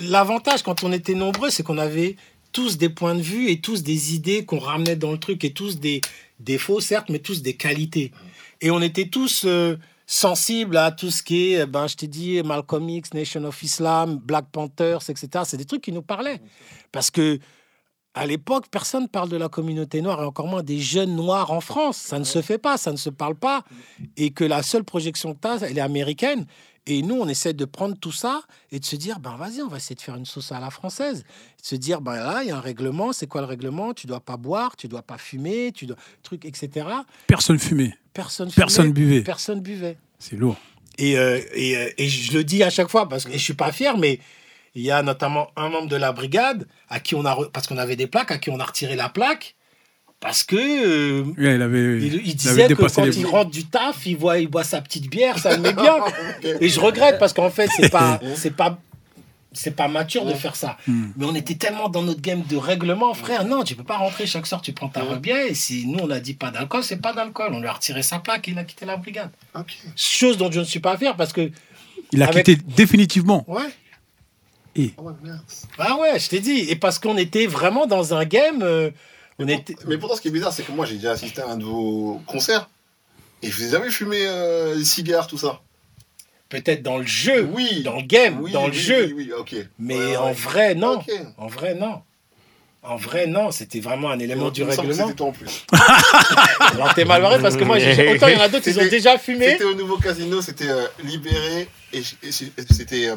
[0.00, 2.16] l'avantage quand on était nombreux, c'est qu'on avait
[2.52, 5.52] tous des points de vue et tous des idées qu'on ramenait dans le truc et
[5.52, 6.00] tous des
[6.40, 8.12] défauts, certes, mais tous des qualités.
[8.60, 9.76] Et on était tous euh,
[10.10, 14.16] sensibles à tout ce qui est, ben, je t'ai dit, Malcolm X, Nation of Islam,
[14.16, 15.44] Black Panthers, etc.
[15.44, 16.40] C'est des trucs qui nous parlaient.
[16.90, 17.38] Parce que
[18.12, 21.52] à l'époque, personne ne parle de la communauté noire et encore moins des jeunes noirs
[21.52, 21.96] en France.
[21.96, 23.62] Ça ne se fait pas, ça ne se parle pas.
[24.16, 26.44] Et que la seule projection que tu as, elle est américaine.
[26.86, 29.68] Et nous, on essaie de prendre tout ça et de se dire, ben vas-y, on
[29.68, 31.20] va essayer de faire une sauce à la française.
[31.22, 33.12] De se dire, ben là, il y a un règlement.
[33.12, 33.92] C'est quoi le règlement?
[33.94, 36.86] Tu dois pas boire, tu dois pas fumer, tu dois truc, etc.
[37.26, 38.50] Personne fumait, Personne.
[38.50, 39.20] personne fumait, buvait.
[39.22, 39.98] Personne buvait.
[40.18, 40.56] C'est lourd.
[40.98, 43.54] Et, euh, et, euh, et je le dis à chaque fois parce que je suis
[43.54, 44.18] pas fier, mais
[44.74, 47.78] il y a notamment un membre de la brigade à qui on a parce qu'on
[47.78, 49.54] avait des plaques à qui on a retiré la plaque
[50.20, 53.50] parce que euh, Ouais, il avait, il, il avait disait que quand les il rentre
[53.50, 55.96] du taf, il voit il boit sa petite bière, ça le met bien.
[56.60, 58.78] Et je regrette parce qu'en fait c'est pas c'est pas
[59.52, 60.76] c'est pas mature de faire ça.
[60.86, 61.06] Hmm.
[61.16, 63.44] Mais on était tellement dans notre game de règlement, frère.
[63.44, 65.44] Non, tu peux pas rentrer chaque soir, tu prends ta rebière.
[65.48, 67.50] Et si nous, on a dit pas d'alcool, c'est pas d'alcool.
[67.52, 69.30] On lui a retiré sa plaque et il a quitté la brigade.
[69.96, 71.50] Chose dont je ne suis pas fier parce que,
[72.12, 73.44] Il a Avec- quitté définitivement.
[73.48, 73.62] ouais,
[74.96, 75.40] Ah ouais, merde.
[75.78, 76.66] ah ouais, je t'ai dit.
[76.68, 78.62] Et parce qu'on était vraiment dans un game.
[78.62, 78.90] euh,
[79.44, 79.76] on était.
[79.86, 81.64] Mais pourtant, ce qui est bizarre, c'est que moi, j'ai déjà assisté à un de
[81.64, 82.68] vos concerts
[83.42, 85.60] et je vous ai jamais fumé euh, des cigares, tout ça?
[86.48, 87.82] Peut-être dans le jeu, Oui.
[87.84, 89.04] dans le game, Oui, dans le oui, jeu.
[89.14, 89.54] Oui, oui, ok.
[89.78, 90.94] Mais Ouais, en vrai, non.
[90.94, 91.10] Ok.
[91.38, 92.02] En vrai, non.
[92.82, 93.50] En vrai, non.
[93.52, 94.92] C'était vraiment un élément du règlement.
[94.92, 95.64] C'était toi en plus.
[96.74, 98.88] Alors t'es mal barré parce que moi, autant il y en a d'autres, ils ont
[98.88, 99.50] déjà fumé.
[99.52, 102.30] C'était au nouveau casino, c'était euh, libéré et, et
[102.70, 103.08] c'était.
[103.08, 103.16] euh,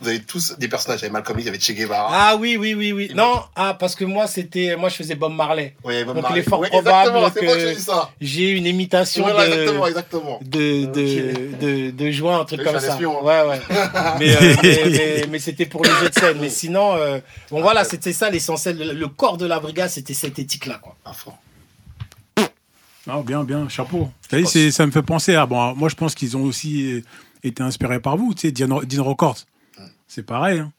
[0.00, 1.00] vous avez tous des personnages.
[1.00, 2.08] Il y avait Malcolm X, il y avait Che Guevara.
[2.12, 3.10] Ah oui, oui, oui, oui.
[3.14, 4.76] Non, ah, parce que moi, c'était.
[4.76, 5.74] Moi, je faisais Bob Marley.
[5.82, 6.40] Bob donc, Marley.
[6.40, 7.76] il est fort probable que-.
[8.20, 9.52] J'ai une imitation Voilà, de.
[9.52, 10.38] exactement, exactement.
[10.42, 12.88] de, de, de, de joint, un truc comme ça.
[12.94, 13.44] espion, hein.
[13.44, 13.60] Ouais, ouais.
[14.18, 16.38] mais, euh, mais, mais- mais c'était pour le jeu de scène.
[16.40, 17.18] Mais sinon, euh,
[17.50, 18.78] bon voilà, c'était ça l'essentiel.
[18.78, 20.78] Le, corps de la brigade, c'était cette éthique-là.
[20.82, 20.96] quoi.
[21.04, 21.38] Ah, fort.
[23.08, 24.10] Ah, bien, bien, chapeau.
[24.30, 25.46] Ça me fait penser à.
[25.46, 27.02] Bon, moi, je pense qu'ils ont aussi
[27.42, 29.38] été inspirés par vous, tu sais, Dean Dean Records.
[30.06, 30.58] C'est pareil.
[30.60, 30.72] hein.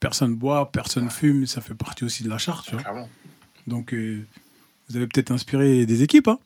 [0.00, 3.06] Personne boit, personne fume, ça fait partie aussi de la charte, tu vois.
[3.66, 4.26] Donc, euh,
[4.88, 6.38] vous avez peut-être inspiré des équipes, hein.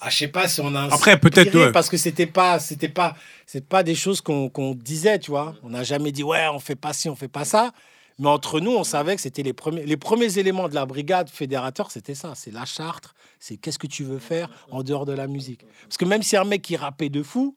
[0.00, 0.84] Ah, je sais pas si on a.
[0.92, 1.72] Après, peut-être, inspiré, ouais.
[1.72, 3.14] Parce que c'était pas, c'était pas,
[3.46, 5.54] c'est pas des choses qu'on qu'on disait, tu vois.
[5.62, 7.72] On n'a jamais dit, ouais, on fait pas ci, on fait pas ça.
[8.18, 11.28] Mais entre nous, on savait que c'était les premiers, les premiers éléments de la brigade
[11.28, 12.32] fédérateur, c'était ça.
[12.34, 15.64] C'est la charte, c'est qu'est-ce que tu veux faire en dehors de la musique.
[15.84, 17.56] Parce que même si un mec qui rappait de fou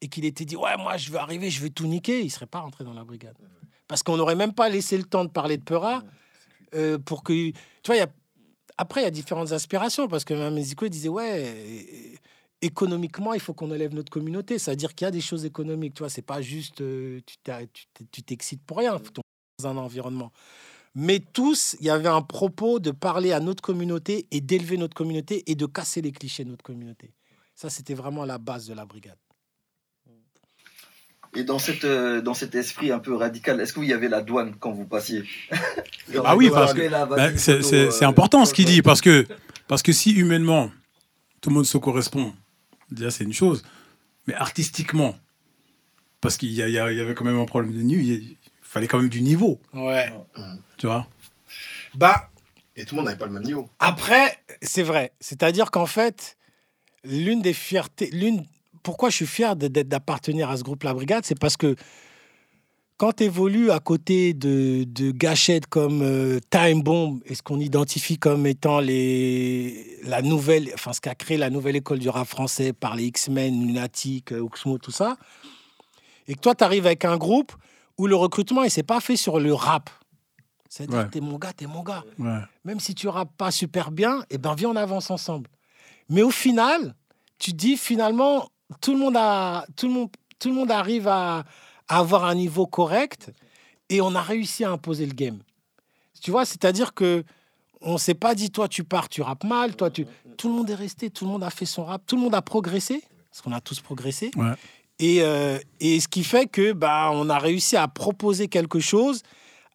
[0.00, 2.46] et qu'il était dit, ouais, moi, je veux arriver, je veux tout niquer, il serait
[2.46, 3.36] pas rentré dans la brigade.
[3.86, 6.02] Parce qu'on n'aurait même pas laissé le temps de parler de Peura
[6.74, 7.32] euh, pour que.
[7.32, 7.54] Tu
[7.86, 8.08] vois, il y a
[8.80, 12.18] après, il y a différentes aspirations parce que même Zico disait ouais,
[12.62, 14.58] économiquement, il faut qu'on élève notre communauté.
[14.58, 15.92] C'est-à-dire qu'il y a des choses économiques.
[15.92, 17.20] Tu vois, c'est pas juste euh,
[18.10, 18.98] tu t'excites pour rien.
[18.98, 19.22] Faut
[19.58, 20.32] dans un environnement.
[20.94, 24.94] Mais tous, il y avait un propos de parler à notre communauté et d'élever notre
[24.94, 27.12] communauté et de casser les clichés de notre communauté.
[27.54, 29.18] Ça, c'était vraiment la base de la brigade.
[31.36, 34.20] Et dans, cette, euh, dans cet esprit un peu radical, est-ce qu'il y avait la
[34.20, 35.22] douane quand vous passiez
[36.24, 39.26] Ah oui, parce que- Ben, c'est- euh, important ce qu'il dit parce que,
[39.68, 40.70] parce que si humainement
[41.40, 42.34] tout le monde se correspond,
[42.90, 43.62] déjà c'est une chose,
[44.26, 45.14] mais artistiquement,
[46.20, 49.08] parce qu'il y, y avait quand même un problème de niveau, il fallait quand même
[49.08, 50.12] du niveau, Ouais.
[50.78, 51.06] tu vois?
[51.94, 52.28] Bah,
[52.76, 53.68] Et tout le monde n'avait pas le même niveau.
[53.78, 55.12] Après, c'est vrai.
[55.20, 56.36] C'est-à-dire qu'en fait,
[57.04, 58.44] l'une des fiertés, l'une,
[58.82, 61.74] pourquoi je suis fier d'appartenir à ce groupe La Brigade, c'est parce que
[62.96, 67.58] quand tu évolues à côté de, de gâchettes comme euh, Time Bomb et ce qu'on
[67.58, 72.28] identifie comme étant les, la nouvelle, enfin ce qu'a créé la nouvelle école du rap
[72.28, 75.16] français par les X-Men, Lunatic, euh, Oxmo, tout ça,
[76.28, 77.52] et que toi, tu arrives avec un groupe
[77.96, 79.88] où le recrutement, il s'est pas fait sur le rap.
[80.68, 81.08] C'est-à-dire, Ouais.
[81.10, 82.38] t'es mon gars, t'es mon gars Ouais.
[82.64, 85.48] même si tu rappes pas super bien, eh ben viens on avance ensemble.
[86.10, 86.94] Mais au final,
[87.38, 88.48] tu te dis finalement
[88.80, 91.44] tout le monde a tout le monde tout le monde arrive à,
[91.88, 93.30] à avoir un niveau correct
[93.88, 95.38] et on a réussi à imposer le game.
[96.22, 97.24] Tu vois, c'est-à-dire que
[97.82, 100.06] on s'est pas dit toi tu pars, tu rappes mal, toi tu
[100.36, 102.34] tout le monde est resté, tout le monde a fait son rap, tout le monde
[102.34, 104.30] a progressé parce qu'on a tous progressé.
[104.36, 104.52] Ouais.
[104.98, 109.22] Et, euh, et ce qui fait que bah, on a réussi à proposer quelque chose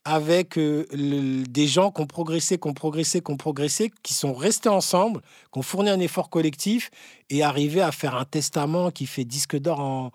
[0.06, 4.14] avec euh, le- des gens qui ont progressé, qui ont progressé, qui ont progressé, qui
[4.14, 6.92] sont restés ensemble, qui ont fourni un effort collectif
[7.30, 10.12] et arrivé à faire un testament qui fait disque d'or en,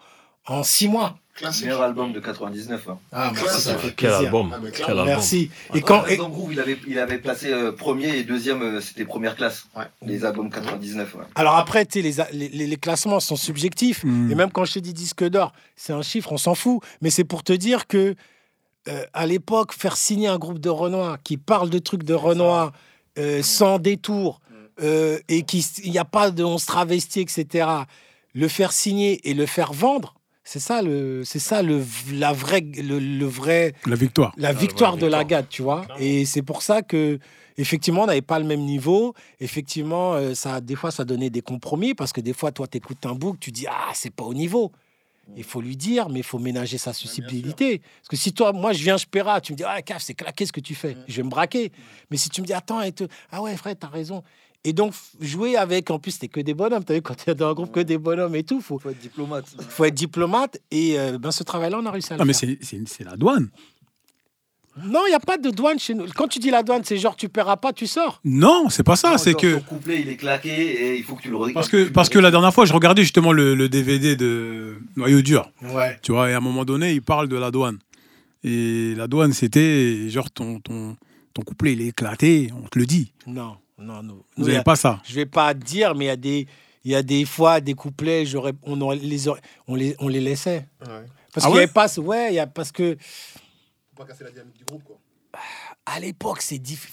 [0.46, 1.16] en six mois.
[1.34, 1.64] Classique.
[1.66, 2.88] Meilleur album de 99.
[2.88, 2.98] hein.
[3.12, 4.26] Ah, merci, ça fait Quel plaisir.
[4.26, 4.50] album.
[4.54, 5.00] Ah, mais Quel clairement.
[5.02, 5.06] album.
[5.14, 5.50] Merci.
[5.70, 8.24] Et Ouais, quand, ouais, et- dans Groove, il avait, il avait placé euh, premier et
[8.24, 9.64] deuxième, euh, c'était première classe.
[9.74, 9.84] Ouais.
[10.04, 11.14] Les albums 99.
[11.14, 11.24] ouais.
[11.36, 14.04] alors après, tu sais, les, a- les, les- les classements sont subjectifs.
[14.04, 14.30] Mm.
[14.30, 16.80] Et même quand je te dis disque d'or, c'est un chiffre, on s'en fout.
[17.00, 18.14] Mais c'est pour te dire que
[18.90, 22.72] euh, à l'époque, faire signer un groupe de Renoir qui parle de trucs de Renoir
[23.18, 24.40] euh, sans détour
[24.82, 27.68] euh, et qu'il n'y a pas de on se travestit, etc.
[28.34, 32.60] Le faire signer et le faire vendre, c'est ça le, c'est ça le, la vraie,
[32.60, 34.32] le, le vrai, La victoire.
[34.36, 35.86] la victoire de la GAD, tu vois.
[35.98, 37.18] Et c'est pour ça que,
[37.58, 39.14] effectivement, on n'avait pas le même niveau.
[39.38, 42.78] Effectivement, euh, ça, des fois, ça donnait des compromis parce que des fois, toi, tu
[42.78, 44.72] écoutes un bouc, tu dis Ah, c'est pas au niveau.
[45.36, 47.78] Il faut lui dire, mais il faut ménager sa susceptibilité.
[48.00, 50.14] Parce que si toi, moi, je viens, je paiera, tu me dis Ah, caf, c'est
[50.14, 50.96] claqué ce que tu fais.
[51.08, 51.70] Je vais me braquer.
[52.10, 54.22] Mais si tu me dis Attends, et te- ah ouais, frère, t'as raison.
[54.64, 56.84] Et donc, jouer avec, en plus, c'était que des bonhommes.
[56.84, 58.98] T'as vu, quand t'es dans un groupe que des bonhommes et tout, faut, Faut être
[58.98, 59.46] diplomate.
[59.68, 60.58] faut être diplomate.
[60.70, 62.50] Et euh, ben, ce travail-là, on a réussi à le Non, mais faire.
[62.62, 63.48] c'est la douane.
[64.84, 66.06] Non, il n'y a pas de douane chez nous.
[66.14, 68.20] Quand tu dis la douane, c'est genre tu paieras pas, tu sors.
[68.24, 69.18] Non, c'est pas ça.
[69.18, 69.56] C'est que.
[69.56, 71.54] Ton couplet, il est claqué et il faut que tu le regardes.
[71.54, 75.22] Parce que, parce que la dernière fois, je regardais justement le, le DVD de Noyau
[75.22, 75.50] Dur.
[75.62, 75.98] Ouais.
[76.02, 77.78] Tu vois, et à un moment donné, il parle de la douane.
[78.44, 80.96] Et la douane, c'était genre ton, ton,
[81.34, 83.12] ton couplet, il est éclaté, on te le dit.
[83.26, 84.22] Non, non, non.
[84.36, 85.00] Vous n'avez a- pas ça.
[85.06, 86.46] Je vais pas te dire, mais il y a des,
[86.84, 90.08] il y a des fois des couplets, j'aurais, on aurait- les, aurait- on les, on
[90.08, 90.66] les laissait.
[90.86, 91.04] Ouais.
[91.34, 92.96] Parce Ah qu'il y ouais avait pas, ouais, il y a parce que
[94.04, 94.98] pas casser la dynamique du groupe, quoi.
[95.86, 96.88] à l'époque c'est diffi-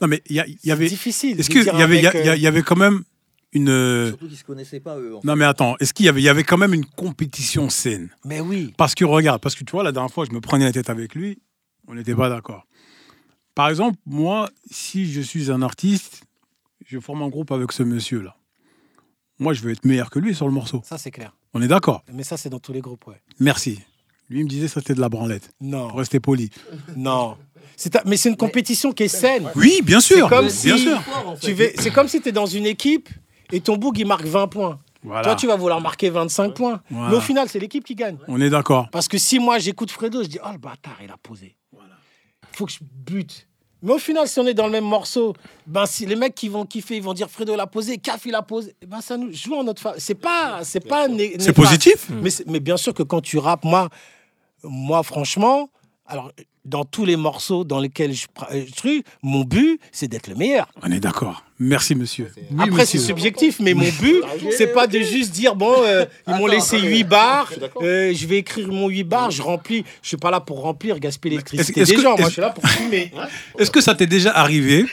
[0.00, 0.88] Non, mais il y, y c'est avait.
[0.88, 1.38] difficile.
[1.40, 3.02] Est-ce qu'il y avait, il y, y euh, avait quand même
[3.52, 3.68] une.
[3.70, 5.16] euh, Surtout qu'ils se connaissaient pas, eux.
[5.16, 5.26] en fait.
[5.26, 8.10] Non, mais attends, est-ce qu'il y avait, il y avait quand même une compétition saine?
[8.24, 8.74] Mais oui.
[8.76, 10.90] Parce que regarde, parce que tu vois, la dernière fois, je me prenais la tête
[10.90, 11.38] avec lui,
[11.86, 12.66] on n'était pas d'accord.
[13.54, 16.22] Par exemple, moi, si je suis un artiste,
[16.86, 18.36] je forme un groupe avec ce monsieur-là.
[19.40, 20.80] Moi, je veux être meilleur que lui sur le morceau.
[20.84, 21.34] Ça c'est clair.
[21.54, 23.20] On est d'accord Mais ça c'est dans tous les groupes, ouais.
[23.40, 23.80] Merci.
[24.28, 25.50] Lui, il me disait que c'était de la branlette.
[25.60, 26.50] Non, Pour rester poli.
[26.96, 27.36] non.
[27.76, 29.48] C'est un- mais c'est une compétition qui est saine.
[29.54, 30.28] Oui, bien sûr.
[30.28, 31.00] comme bien si- sûr.
[31.40, 33.08] Tu vais, c'est comme si tu es dans une équipe
[33.52, 34.80] et ton boug il marque 20 points.
[35.04, 35.22] Voilà.
[35.22, 36.82] Toi tu vas vouloir marquer 25 points.
[36.90, 37.10] Voilà.
[37.10, 38.16] Mais au final c'est l'équipe qui gagne.
[38.26, 38.88] On est d'accord.
[38.90, 41.54] Parce que si moi j'écoute Fredo, je dis oh le bâtard il a posé.
[42.52, 43.46] Faut que je bute.
[43.80, 46.48] Mais au final, si on est dans le même morceau, ben si les mecs qui
[46.48, 49.32] vont kiffer, ils vont dire Fredo l'a posé, Caf il a posé, ben ça nous
[49.32, 50.00] joue en notre faveur.
[50.00, 51.06] C'est pas, c'est pas
[51.38, 53.88] C'est positif Mais, c'est- mais bien sûr que quand tu rappes, moi,
[54.64, 55.70] moi franchement,
[56.06, 56.32] alors
[56.64, 60.34] dans tous les morceaux dans lesquels je, euh, je truc, mon but c'est d'être le
[60.34, 60.68] meilleur.
[60.82, 61.44] On est d'accord.
[61.60, 62.30] Merci, monsieur.
[62.52, 64.22] Oui, Après, c'est subjectif, mais mon but,
[64.56, 67.50] c'est pas de juste dire bon, euh, ils m'ont laissé 8 bars,
[67.82, 69.84] euh, je vais écrire mon 8 bars, je remplis.
[70.02, 72.10] Je suis pas là pour remplir, gaspiller l'électricité des que- gens.
[72.16, 73.12] Moi, est-ce- je suis là pour fumer.
[73.58, 74.84] Est-ce que ça t'est déjà arrivé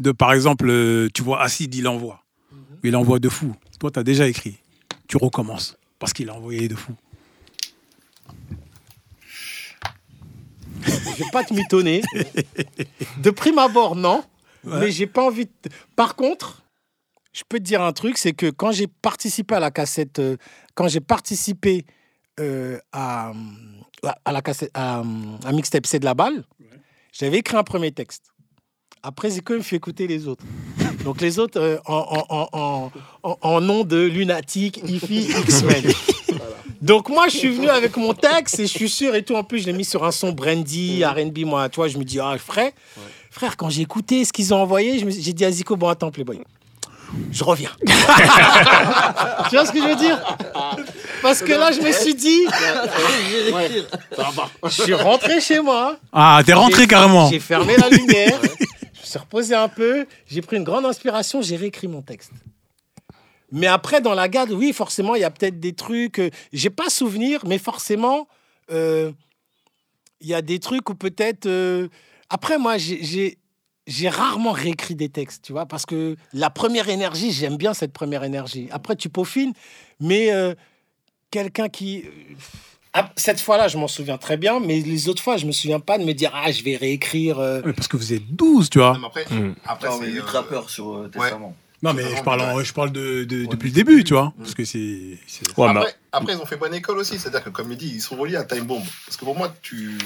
[0.00, 2.24] de, par exemple, euh, tu vois, Acide, il envoie.
[2.82, 3.54] Il envoie de fou.
[3.78, 4.56] Toi, tu as déjà écrit.
[5.08, 5.76] Tu recommences.
[5.98, 6.92] Parce qu'il a envoyé de fou.
[10.88, 12.02] Je vais pas te mitonner.
[13.18, 14.22] De prime abord, non.
[14.64, 15.46] Mais j'ai pas envie.
[15.46, 15.50] De...
[15.96, 16.62] Par contre,
[17.32, 20.36] je peux te dire un truc, c'est que quand j'ai participé à la cassette, euh,
[20.74, 21.86] quand j'ai participé
[22.40, 23.32] euh, à,
[24.24, 25.02] à la cassette, à,
[25.44, 26.44] à mixtape C'est de la balle,
[27.12, 28.24] j'avais écrit un premier texte.
[29.02, 30.44] Après, j'ai quand même fait écouter les autres.
[31.04, 32.90] Donc les autres euh, en, en,
[33.22, 35.84] en, en, nom de lunatique, IFI, X-Men.
[36.80, 39.34] Donc moi, je suis venu avec mon texte et je suis sûr et tout.
[39.34, 41.40] En plus, je l'ai mis sur un son brandy, R&B.
[41.40, 42.70] Moi, tu vois, je me dis, ah frère,
[43.30, 46.40] frère, quand j'ai écouté ce qu'ils ont envoyé, j'ai dit à Zico, bon attends, Playboy,
[47.32, 47.70] je reviens.
[47.86, 50.20] tu vois ce que je veux dire?
[51.20, 52.46] Parce que là, je me suis dit,
[54.64, 55.96] je suis rentré chez moi.
[56.12, 57.28] Ah, t'es rentré carrément.
[57.28, 58.38] J'ai fermé la lumière.
[58.42, 60.06] je me suis reposé un peu.
[60.30, 61.42] J'ai pris une grande inspiration.
[61.42, 62.30] J'ai réécrit mon texte.
[63.50, 66.18] Mais après, dans la garde, oui, forcément, il y a peut-être des trucs.
[66.18, 68.28] euh, J'ai pas souvenir, mais forcément,
[68.70, 69.10] euh,
[70.20, 71.46] il y a des trucs où peut-être.
[71.46, 71.88] euh,
[72.30, 73.38] Après, moi, j'ai- j'ai.
[74.10, 78.22] Rarement réécrit des textes, tu vois, parce que la première énergie, j'aime bien cette première
[78.22, 78.68] énergie.
[78.70, 79.54] Après, tu peaufines,
[79.98, 80.54] mais euh,
[81.30, 82.04] quelqu'un qui.
[82.92, 85.80] Ah, Cette fois-là, je m'en souviens très bien, mais les autres fois, je me souviens
[85.80, 87.38] pas de me dire ah, je vais réécrire.
[87.38, 88.92] euh, Ouais, Parce que vous êtes 12, tu vois.
[88.92, 89.54] Non, mais après, Mm.
[89.64, 90.00] après c'est.
[90.00, 91.56] mais 8 euh, rappeurs sur euh, Testament.
[91.82, 94.14] Non, mais je parle, en- vraiment je parle de, de- Ouais, depuis le début, tu
[94.14, 94.32] vois.
[94.38, 95.18] Parce que c'est.
[95.56, 97.18] Ouais, après, après, ils ont fait bonne école aussi.
[97.18, 98.82] C'est-à-dire que, comme il dit, ils sont reliés à Time Bomb.
[99.06, 99.96] Parce que pour moi, tu...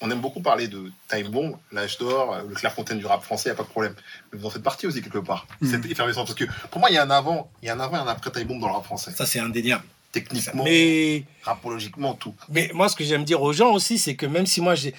[0.00, 3.52] on aime beaucoup parler de Time Bomb, l'âge d'or, le Clairefontaine du rap français, il
[3.52, 3.94] n'y a pas de problème.
[4.32, 5.46] Mais vous en faites partie aussi, quelque part.
[5.60, 5.70] Mm.
[5.70, 6.26] Cette effervescence.
[6.26, 8.00] Parce que pour moi, il y a un avant, il y a un avant et
[8.00, 9.12] un après Time Bomb dans le rap français.
[9.14, 9.84] Ça, c'est indéniable.
[10.10, 12.34] Techniquement, Mais rapologiquement, tout.
[12.48, 14.94] Mais moi, ce que j'aime dire aux gens aussi, c'est que même si moi, j'ai.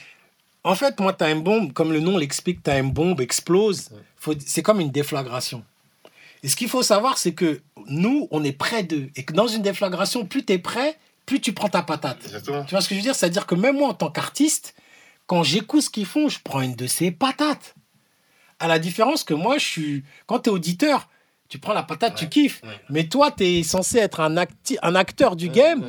[0.63, 3.89] En fait, moi, Time Bomb, comme le nom l'explique, Time Bomb explose.
[4.17, 5.63] Faut- C'est comme une déflagration.
[6.45, 9.09] Et ce qu'il faut savoir, c'est que nous, on est près d'eux.
[9.15, 12.19] Et que dans une déflagration, plus tu es prêt, plus tu prends ta patate.
[12.23, 12.63] Exactement.
[12.65, 13.15] Tu vois ce que je veux dire?
[13.15, 14.75] C'est-à-dire que même moi, en tant qu'artiste,
[15.25, 17.73] quand j'écoute ce qu'ils font, je prends une de ces patates.
[18.59, 20.03] À la différence que moi, je suis.
[20.27, 21.09] Quand tu es auditeur,
[21.49, 22.61] tu prends la patate, tu kiffes.
[22.63, 22.69] ouais.
[22.91, 25.83] Mais toi, tu es censé être un, acti- un acteur du game.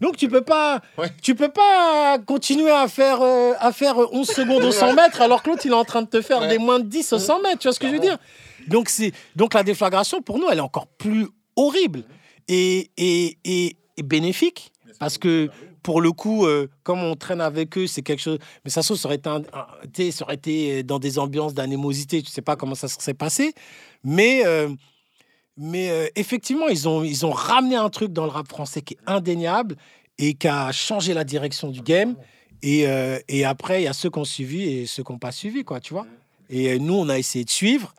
[0.00, 1.10] Donc tu peux pas, Ouais.
[1.22, 5.42] tu peux pas continuer à faire, euh, à faire 11 secondes au 100 mètres alors
[5.42, 6.48] que l'autre il est en train de te faire Ouais.
[6.48, 7.60] des moins de 10 au 100 mètres.
[7.60, 8.18] Tu vois ce que je veux dire?
[8.68, 8.90] Donc
[9.36, 11.26] donc la déflagration pour nous elle est encore plus
[11.56, 12.04] horrible
[12.48, 15.48] et, et, et, et bénéfique parce que
[15.82, 18.38] pour le coup euh, comme on traîne avec eux c'est quelque chose.
[18.64, 22.22] Mais ça ça aurait été, un- un- ça aurait été dans des ambiances d'anémosité.
[22.22, 23.52] Tu sais pas comment ça s'est passé,
[24.04, 24.68] mais euh,
[25.56, 28.94] mais euh, effectivement, ils ont, ils ont ramené un truc dans le rap français qui
[28.94, 29.76] est indéniable
[30.18, 32.14] et qui a changé la direction du game.
[32.62, 35.18] Et, euh, et après, il y a ceux qui ont suivi et ceux qui n'ont
[35.18, 36.06] pas suivi, quoi, tu vois.
[36.50, 37.94] Et euh, nous, on a essayé de suivre.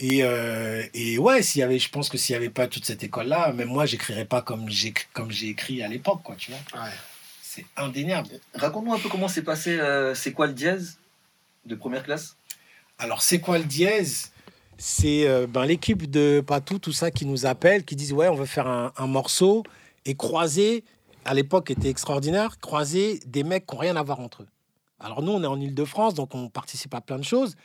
[0.00, 2.84] Et, euh, et ouais, s'il y avait, je pense que s'il n'y avait pas toute
[2.84, 6.52] cette école-là, même moi, j'écrirais pas comme j'ai comme j'ai écrit à l'époque, quoi, tu
[6.52, 6.82] vois.
[6.82, 6.90] Ouais.
[7.42, 8.28] C'est indéniable.
[8.54, 10.98] Raconte-nous un peu comment s'est passé, euh, c'est quoi le dièse
[11.66, 12.36] de première classe?
[12.98, 14.30] Alors, c'est quoi le dièse?
[14.76, 18.36] C'est euh, ben, l'équipe de Patou, tout ça, qui nous appelle, qui disent Ouais, on
[18.36, 19.64] veut faire un, un morceau
[20.04, 20.84] et croiser,
[21.24, 24.48] à l'époque était extraordinaire, croiser des mecs qui n'ont rien à voir entre eux.
[25.00, 27.56] Alors, nous, on est en Ile-de-France, donc on participe à plein de choses,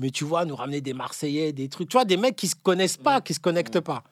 [0.00, 2.56] mais tu vois, nous ramener des Marseillais, des trucs, tu vois, des mecs qui se
[2.56, 4.02] connaissent pas, qui se connectent pas.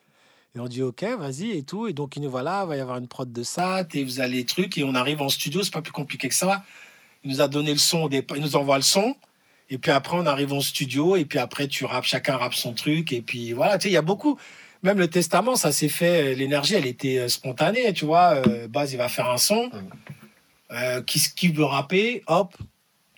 [0.55, 1.89] Et on dit ok, vas-y et tout.
[1.89, 4.45] Et donc il nous voilà, va y avoir une prod de ça, et vous allez
[4.45, 4.79] truc.
[4.79, 6.63] Et on arrive en studio, c'est pas plus compliqué que ça.
[7.25, 9.17] Il nous a donné le son il nous envoie le son.
[9.71, 12.73] Et puis après, on arrive en studio, et puis après, tu rappes, chacun rappe son
[12.73, 14.39] truc, et puis voilà, tu sais, il y a beaucoup.
[14.83, 18.43] Même le testament, ça s'est fait, euh, l'énergie, elle était euh, spontanée, tu vois.
[18.47, 19.71] Euh, Baz, il va faire un son.
[20.71, 22.55] Euh, qui, qui veut rapper, hop,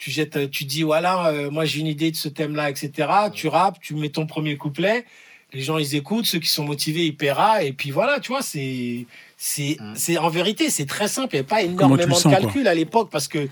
[0.00, 2.90] tu jettes, euh, tu dis, voilà, euh, moi j'ai une idée de ce thème-là, etc.
[3.32, 5.04] Tu rappes, tu mets ton premier couplet,
[5.52, 8.42] les gens ils écoutent, ceux qui sont motivés, ils paieront, et puis voilà, tu vois,
[8.42, 9.06] c'est.
[9.42, 11.34] C'est, c'est en vérité, c'est très simple.
[11.34, 13.48] Il n'y a pas énormément de calcul à l'époque parce que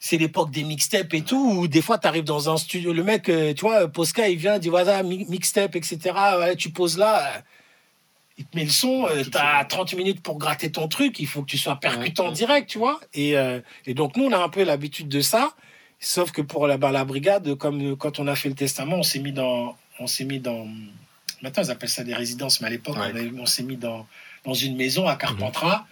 [0.00, 3.04] c'est l'époque des mixtapes et tout, où des fois, tu arrives dans un studio, le
[3.04, 5.98] mec, euh, tu vois, Posca, il vient, il dit, voilà, mi- mixtape, etc.
[6.40, 7.42] Ouais, tu poses là,
[8.40, 11.42] il te met le son, tu as 30 minutes pour gratter ton truc, il faut
[11.42, 12.98] que tu sois percutant direct, tu vois.
[13.14, 15.54] Et, euh, et donc, nous, on a un peu l'habitude de ça,
[15.98, 18.96] sauf que pour la, bah, la brigade, comme euh, quand on a fait le testament,
[18.96, 19.76] on s'est mis dans.
[19.98, 20.66] On s'est mis dans
[21.42, 23.30] Maintenant, ils appellent ça des résidences, mais à l'époque, Ouais.
[23.38, 24.06] on, s'est mis dans,
[24.44, 25.86] dans une maison à Carpentras.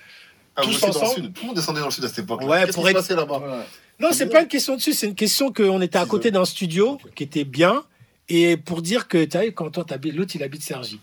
[0.57, 1.33] Ah, Tous le ensemble sud.
[1.35, 2.43] Tout le monde descendait dans le sud à cette époque.
[2.43, 3.67] Ouais, Qu'est-ce pour qui être- là-bas
[4.01, 6.99] Non, c'est pas une question dessus, c'est une question qu'on était à côté d'un studio
[7.15, 7.83] qui était bien.
[8.29, 11.01] Et pour dire que, tu quand toi, t'habites, l'autre, il habite Sergi.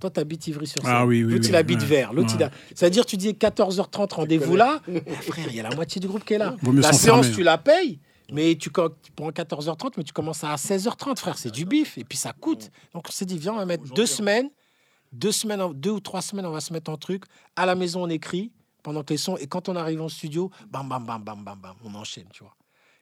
[0.00, 0.92] Toi, t'habites Ivry-sur-Seine.
[0.94, 1.86] Ah oui, oui, L'autre, oui, il habite ouais.
[1.86, 2.12] Vert.
[2.12, 2.46] L'autre, il a...
[2.46, 2.52] Ouais.
[2.74, 4.80] C'est-à-dire, tu dis 14h30, rendez-vous là.
[5.22, 6.54] Frère, il y a la moitié du groupe qui est là.
[6.62, 7.98] Vaut mieux La séance, tu la payes.
[8.32, 11.38] Mais tu, tu prends 14h30, mais tu commences à 16h30, frère.
[11.38, 11.98] C'est du bif.
[11.98, 12.70] Et puis ça coûte.
[12.92, 14.50] Donc on s'est dit, viens, on va mettre deux semaines.
[15.10, 17.24] Deux, semaines, deux ou trois semaines, on va se mettre en truc.
[17.56, 19.36] À la maison, on écrit pendant que les sons.
[19.38, 22.42] Et quand on arrive en studio, bam, bam, bam, bam, bam, bam, on enchaîne, tu
[22.42, 22.54] vois.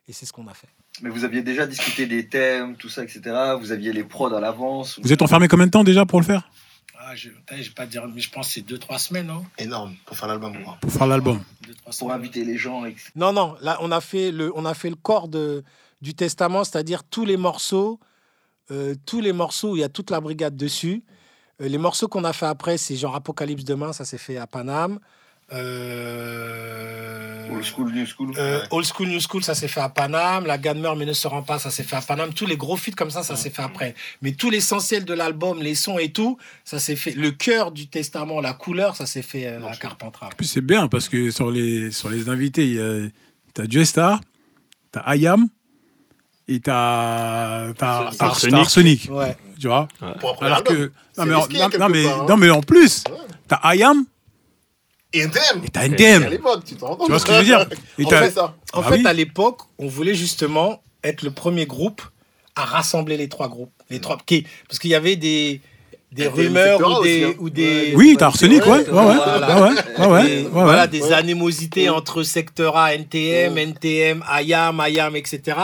[0.09, 0.69] Et c'est ce qu'on a fait.
[1.03, 3.21] Mais vous aviez déjà discuté des thèmes, tout ça, etc.
[3.61, 5.01] Vous aviez les prods à l'avance.
[5.03, 6.49] Vous êtes enfermé combien de temps déjà pour le faire?
[6.99, 9.45] Ah, je ne vais pas dire, mais je pense que c'est deux, trois semaines, non
[9.59, 10.63] Énorme pour faire l'album.
[10.65, 10.79] quoi.
[10.81, 12.85] Pour faire l'album Deux, trois pour inviter les gens.
[12.85, 13.11] etc.
[13.15, 15.63] Non, non, là, on a fait le, on a fait le corps de,
[16.01, 18.01] du testament, c'est-à-dire tous les morceaux,
[18.71, 21.05] euh, tous les morceaux où il y a toute la brigade dessus.
[21.61, 24.47] Euh, les morceaux qu'on a fait après, c'est genre Apocalypse demain, ça s'est fait à
[24.47, 24.99] Paname.
[25.53, 28.33] Euh, Old school, new school.
[28.37, 30.47] euh, Old School, New School, ça s'est fait à Paname.
[30.47, 32.33] La Gamme meurt mais ne se rend pas, ça s'est fait à Paname.
[32.35, 33.95] Tous les gros feats comme ça, ça s'est fait après.
[34.23, 37.13] Mais tout l'essentiel de l'album, les sons et tout, ça s'est fait.
[37.13, 40.27] Le cœur du testament, la couleur, ça s'est fait euh, à Carpentras.
[40.27, 43.09] En plus, c'est bien parce que sur les, sur les invités, il y a-
[43.55, 44.21] t'as Joestar,
[44.93, 45.47] t'as Ayam
[46.49, 47.73] et t'as
[48.19, 48.55] Arsenic.
[48.55, 49.09] Arsenic.
[49.11, 49.37] Ouais.
[49.61, 49.87] Tu vois
[50.41, 50.91] Alors que.
[51.17, 51.47] Non mais, en,
[51.79, 52.27] non, mais, hein.
[52.29, 53.05] non, mais en plus,
[53.49, 54.05] t'as Ayam
[55.21, 56.29] NTM et t'as À NTM.
[56.31, 57.67] l'époque, tu t'en rends compte Tu vois ce que je veux dire
[57.99, 58.55] Et On fait ça.
[58.73, 59.07] En Ah fait, oui.
[59.07, 62.03] à l'époque, on voulait justement être le premier groupe
[62.55, 63.71] à rassembler les trois groupes.
[63.91, 65.61] Les trois, qui, parce qu'il y avait des,
[66.13, 67.35] des Il y a des rumeurs ou des, aussi, hein.
[67.39, 68.71] ou des, Oui, t'as Arsenic, ouais.
[68.71, 68.85] Ouais, ouais.
[68.91, 69.61] Voilà.
[69.99, 70.25] Ouais, ouais.
[70.27, 71.13] Des- ouais, voilà, des Ouais.
[71.13, 75.59] animosités entre secteur A, NTM, NTM, IAM, IAM, etc.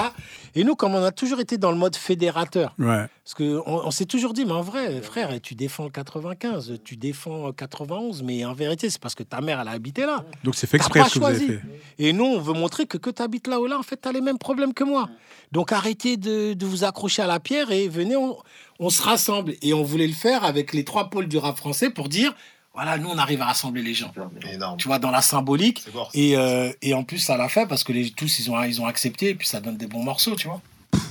[0.54, 3.06] Et nous, comme on a toujours été dans le mode fédérateur, Ouais.
[3.24, 6.96] parce qu'on on, s'est toujours dit, mais en vrai, frère, tu défends le 95, tu
[6.96, 10.24] défends euh, 91, mais en vérité, c'est parce que ta mère, elle a habité là.
[10.44, 11.60] Donc c'est fait exprès ce que vous avez fait.
[11.98, 14.08] Et nous, on veut montrer que que tu habites là ou là, en fait, tu
[14.08, 15.08] as les mêmes problèmes que moi.
[15.52, 18.36] Donc arrêtez de, de vous accrocher à la pierre et venez, on,
[18.78, 19.54] on se rassemble.
[19.62, 22.34] Et on voulait le faire avec les trois pôles du rap français pour dire
[22.74, 24.12] voilà, nous, on arrive à rassembler les gens.
[24.50, 24.76] Énorme.
[24.78, 25.84] Tu vois, dans la symbolique.
[26.14, 28.80] Et, euh, et en plus, ça l'a fait parce que les, tous, ils ont, ils
[28.80, 30.60] ont accepté et puis ça donne des bons morceaux, tu vois.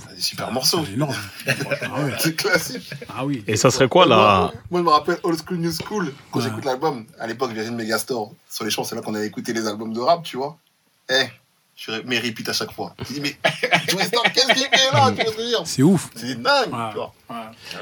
[0.09, 0.83] C'est des super morceaux.
[0.85, 1.15] C'est énorme.
[1.47, 2.13] Ah ouais.
[2.19, 2.89] C'est classique.
[3.09, 3.43] Ah oui.
[3.47, 6.13] Et ça serait quoi moi, là moi, je me rappelle Old School New School.
[6.31, 6.45] Quand Ouais.
[6.45, 9.65] j'écoute l'album, à l'époque, Virgin Megastore, sur les champs, c'est là qu'on avait écouté les
[9.67, 10.57] albums de rap, tu vois.
[11.09, 11.25] Eh,
[11.83, 12.93] je repeat à chaque fois.
[13.07, 13.35] Je dis, mais,
[13.87, 15.81] tu restes dans qu'est-ce qu'il fait là Tu vois ce que je veux dire C'est
[15.83, 16.09] ouf.
[16.15, 16.89] C'est dingue, Ouais.
[16.91, 17.13] tu vois.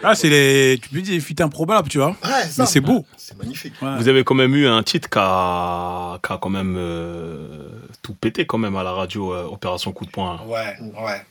[0.04, 0.80] Ah, c'est les.
[0.82, 2.16] Tu peux dire les feats improbables, tu vois.
[2.24, 2.64] Ouais, ça.
[2.64, 3.06] Mais c'est beau.
[3.18, 3.74] C'est magnifique.
[3.82, 3.96] Ouais.
[3.98, 7.68] Vous avez quand même eu un titre qui a, qui a quand même euh,
[8.02, 10.40] tout pété quand même à la radio, euh, Opération Coup de Poing.
[10.48, 11.22] Ouais, ouais.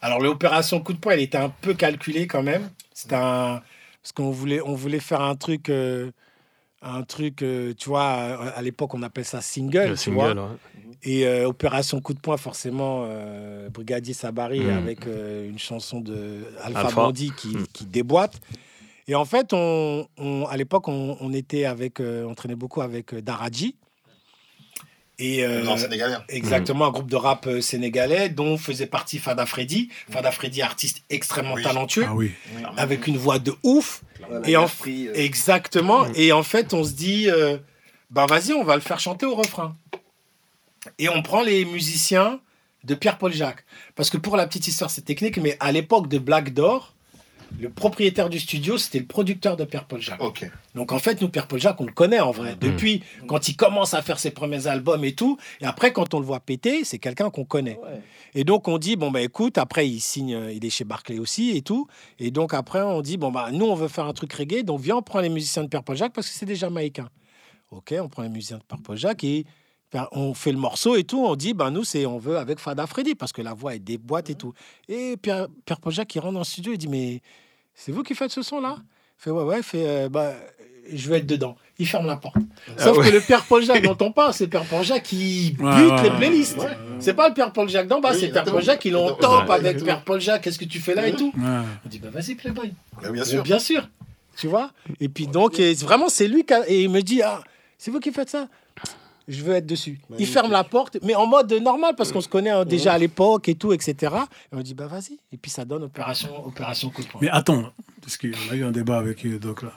[0.00, 2.68] Alors, l'opération coup de poing, elle était un peu calculée quand même.
[2.92, 3.60] C'était un.
[4.02, 5.68] Parce qu'on voulait, on voulait faire un truc.
[5.70, 6.10] euh,
[6.84, 9.88] un truc, euh, tu vois, à, l'époque, on appelle ça single.
[9.90, 10.28] Le tu vois.
[10.28, 10.46] single, ouais.
[11.02, 14.70] Et euh, Opération Coup de poing, forcément, euh, Brigadier Sabari Mm.
[14.70, 17.12] avec euh, une chanson de Alpha, Alpha.
[17.36, 17.66] Qui, Mm.
[17.72, 18.40] qui déboîte.
[19.08, 23.14] Et en fait, on, on- à l'époque, on, on était avec, on traînait beaucoup avec
[23.14, 23.76] Daraji.
[25.20, 26.16] Et euh, Non, Sénégalais.
[26.28, 29.88] exactement un groupe de rap euh, sénégalais dont faisait partie Fada Freddy.
[30.10, 31.62] Fada Freddy, artiste extrêmement Oui.
[31.62, 32.32] talentueux, Ah oui.
[32.76, 34.02] avec une voix de ouf.
[34.28, 36.06] Voilà, Et en- pris, euh, Exactement.
[36.08, 36.12] Mm.
[36.16, 37.58] Et en fait, on se dit, euh,
[38.10, 39.76] ben vas-y, on va le faire chanter au refrain.
[40.98, 42.40] Et on prend les musiciens
[42.82, 43.64] de Pierre-Paul Jacques.
[43.94, 46.93] Parce que pour la petite histoire, c'est technique, mais à l'époque de Black Door,
[47.60, 50.22] le propriétaire du studio, c'était le producteur de Pierre-Paul Jacques.
[50.22, 50.50] Ok.
[50.74, 52.36] Donc en fait, nous, Pierre-Paul Jacques, on le connaît en Mm.
[52.36, 52.56] vrai.
[52.60, 55.38] Depuis, quand il commence à faire ses premiers albums et tout.
[55.60, 57.78] Et après, quand on le voit péter, c'est quelqu'un qu'on connaît.
[58.34, 61.18] Et donc on dit, bon, bah écoute, après, il signe, euh, il est chez Barclay
[61.18, 61.86] aussi et tout.
[62.18, 64.62] Et donc après, on dit, bon, bah nous, on veut faire un truc reggae.
[64.64, 67.08] Donc viens, on prend les musiciens de Pierre-Paul Jacques parce que c'est des Jamaïcains.
[67.70, 69.44] Ok, on prend les musiciens de Pierre-Paul Jacques et
[69.92, 71.24] ben, on fait le morceau et tout.
[71.24, 73.78] On dit, ben nous, c'est on veut avec Fada Freddy parce que la voix est
[73.78, 74.52] déboîte et tout.
[74.88, 77.20] Et Pierre, Pierre-Paul Jacques, il rentre dans le studio, il dit, mais
[77.74, 80.32] c'est vous qui faites ce son-là Il fait, ouais, ouais, il fait, euh, bah,
[80.92, 81.56] je vais être dedans.
[81.78, 82.36] Il ferme la porte.
[82.78, 85.60] Sauf que le Père Paul Jacques dont on parle, c'est Père Paul Jacques qui bute
[85.66, 86.56] Ouais, ouais, les playlists.
[86.58, 86.76] Ouais.
[87.00, 88.62] C'est pas le Père Paul Jacques d'en bas, Oui, c'est Père Paul.
[88.62, 89.82] Jacques qui top avec.
[89.82, 90.42] Père Paul Jacques.
[90.42, 91.42] Qu'est-ce que tu fais là et tout Ouais.
[91.84, 92.72] On dit, bah vas-y, Playboy.
[93.02, 93.42] Bah, bien sûr.
[93.42, 93.88] Bien sûr.
[94.36, 94.70] Tu vois?
[95.00, 97.42] Et puis donc, et vraiment, c'est lui qui a- Et il me dit, ah,
[97.78, 98.46] c'est vous qui faites ça?
[99.28, 100.00] Je veux être dessus.
[100.18, 102.98] Il ferme la porte, mais en mode normal, parce qu'on se connaît hein, déjà à
[102.98, 104.14] l'époque et tout, etc.
[104.52, 105.18] Et on dit, bah vas-y.
[105.32, 107.20] Et puis ça donne opération, opération coup de poing.
[107.22, 107.64] Mais attends,
[108.02, 109.72] parce qu'on a eu un débat avec euh, Doc là.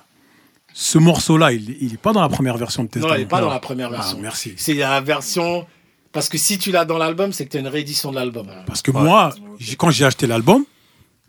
[0.74, 3.14] Ce morceau-là, il n'est pas dans la première version de Non, Testament.
[3.16, 4.20] elle n'est pas dans la première Ah, version.
[4.20, 4.54] merci.
[4.58, 5.66] C'est la version.
[6.12, 8.48] Parce que si tu l'as dans l'album, c'est que tu as une réédition de l'album.
[8.68, 9.34] Parce que moi,
[9.78, 10.66] quand j'ai acheté l'album,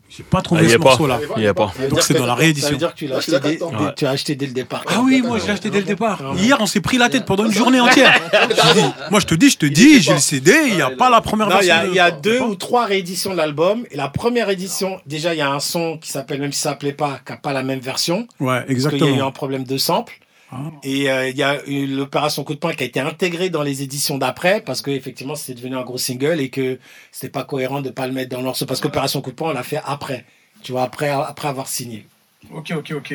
[0.09, 1.19] j'ai pas Ah, trouvé il y ce morceau-là.
[1.37, 1.71] Il y a pas.
[1.77, 2.71] Ça Donc c'est dans la Ça réédition.
[2.71, 3.71] veut dire que tu l'as acheté, dès- d'accord.
[3.71, 3.93] dès- Ouais.
[3.95, 4.83] tu as acheté dès le départ.
[4.87, 6.19] Ah oui, moi je l'ai acheté dès le départ.
[6.35, 8.19] Hier, on s'est pris la tête pendant une journée entière.
[9.11, 11.21] Moi je te dis, je te dis, j'ai le CD, il n'y a pas la
[11.21, 11.89] première Non, il y version.
[11.91, 13.85] il y a deux ou trois rééditions de l'album.
[13.91, 16.69] Et la première édition, déjà, il y a un son qui s'appelle, même si ça
[16.69, 18.27] s'appelait pas, qui n'a pas la même version.
[18.39, 19.27] Ouais, Parce qu'il y a eu exactement.
[19.27, 20.13] un problème de sample.
[20.51, 20.71] Ah.
[20.83, 23.61] Et euh, il y a eu l'opération coup de poing qui a été intégrée dans
[23.61, 26.79] les éditions d'après parce que effectivement c'était devenu un gros single et que
[27.11, 29.51] c'était pas cohérent de pas le mettre dans le morceau parce qu'opération coup de poing
[29.51, 30.25] on l'a fait après
[30.63, 32.07] tu vois après après avoir signé
[32.51, 33.13] Ok, ok, ok.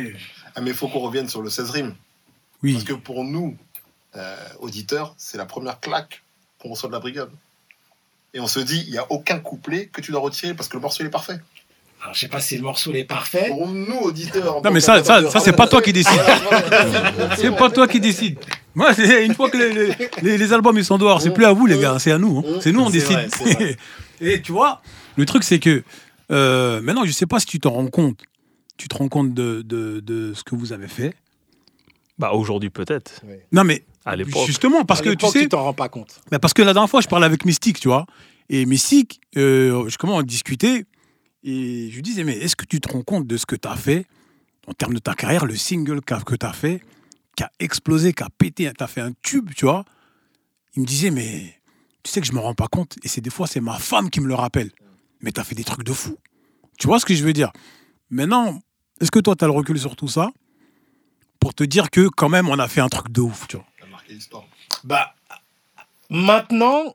[0.55, 1.95] Ah, mais il faut qu'on revienne sur le 16 rimes.
[2.63, 2.75] Oui.
[2.75, 3.57] Parce que pour nous,
[4.17, 6.23] euh, auditeurs, c'est la première claque
[6.59, 7.31] qu'on reçoit de la brigade.
[8.33, 10.77] Et on se dit, il n'y a aucun couplet que tu dois retirer parce que
[10.77, 11.41] le morceau il est parfait.
[12.05, 14.61] Alors, je sais pas si le morceau est parfait Pour nous, auditeurs.
[14.63, 16.21] Non, mais ça, ça, ça c'est pas toi qui décide.
[17.37, 18.39] C'est pas toi qui décide.
[18.75, 18.93] Moi,
[19.23, 19.57] une fois que
[20.23, 22.39] les, les- albums ils sont dehors, c'est plus à vous les gars, c'est à nous.
[22.41, 22.59] hein.
[22.61, 23.13] C'est nous on décide.
[23.13, 23.77] vrai, c'est vrai.
[24.21, 24.83] Et tu vois,
[25.17, 25.83] le truc c'est que
[26.31, 28.21] euh, maintenant, je sais pas si tu t'en rends compte.
[28.77, 31.15] Tu te rends compte de, de, de ce que vous avez fait?
[32.19, 33.23] Bah aujourd'hui peut-être.
[33.53, 34.47] Non mais À l'époque.
[34.47, 36.73] justement parce À que tu sais, tu t'en rends pas compte Mais parce que la
[36.75, 38.05] dernière fois, je parlais avec Mystique, tu vois.
[38.51, 40.85] Et Mystique, euh, je commence à discuter.
[41.45, 43.69] Et je lui disais, mais est-ce que tu te rends compte de ce que tu
[43.69, 44.07] as fait?
[44.67, 46.83] En termes de ta carrière, le single que tu as fait,
[47.37, 49.85] qui a explosé, qui a pété, tu as fait un tube, tu vois
[50.75, 51.61] Il me disait, mais
[52.03, 52.97] tu sais que je me rends pas compte.
[53.05, 54.71] Et c'est des fois, c'est ma femme qui me le rappelle.
[55.21, 56.17] Mais tu as fait des trucs de fou.
[56.79, 57.53] Tu vois ce que je veux dire?
[58.09, 58.59] Maintenant,
[59.01, 60.31] est-ce que toi, tu as le recul sur tout ça?
[61.41, 63.67] Pour te dire que quand même, on a fait un truc de ouf, tu vois
[63.79, 64.45] Ça a marqué l'histoire.
[64.83, 65.15] bah
[66.11, 66.95] maintenant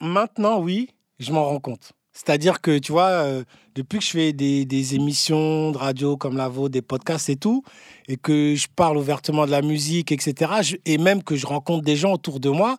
[0.00, 1.92] maintenant oui je m'en rends compte
[2.24, 3.44] c'est-à-dire que tu vois euh,
[3.74, 7.36] depuis que je fais des, des émissions de radio comme la vôtre des podcasts et
[7.36, 7.62] tout
[8.08, 11.82] et que je parle ouvertement de la musique etc je- et même que je rencontre
[11.84, 12.76] des gens autour de moi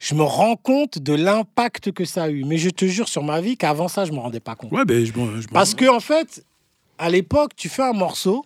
[0.00, 3.22] je me rends compte de l'impact que ça a eu mais je te jure sur
[3.22, 5.12] ma vie qu'avant ça je me rendais pas compte Ouais, ben, je,
[5.52, 6.44] parce que en fait,
[6.98, 8.44] à l'époque, tu fais un morceau.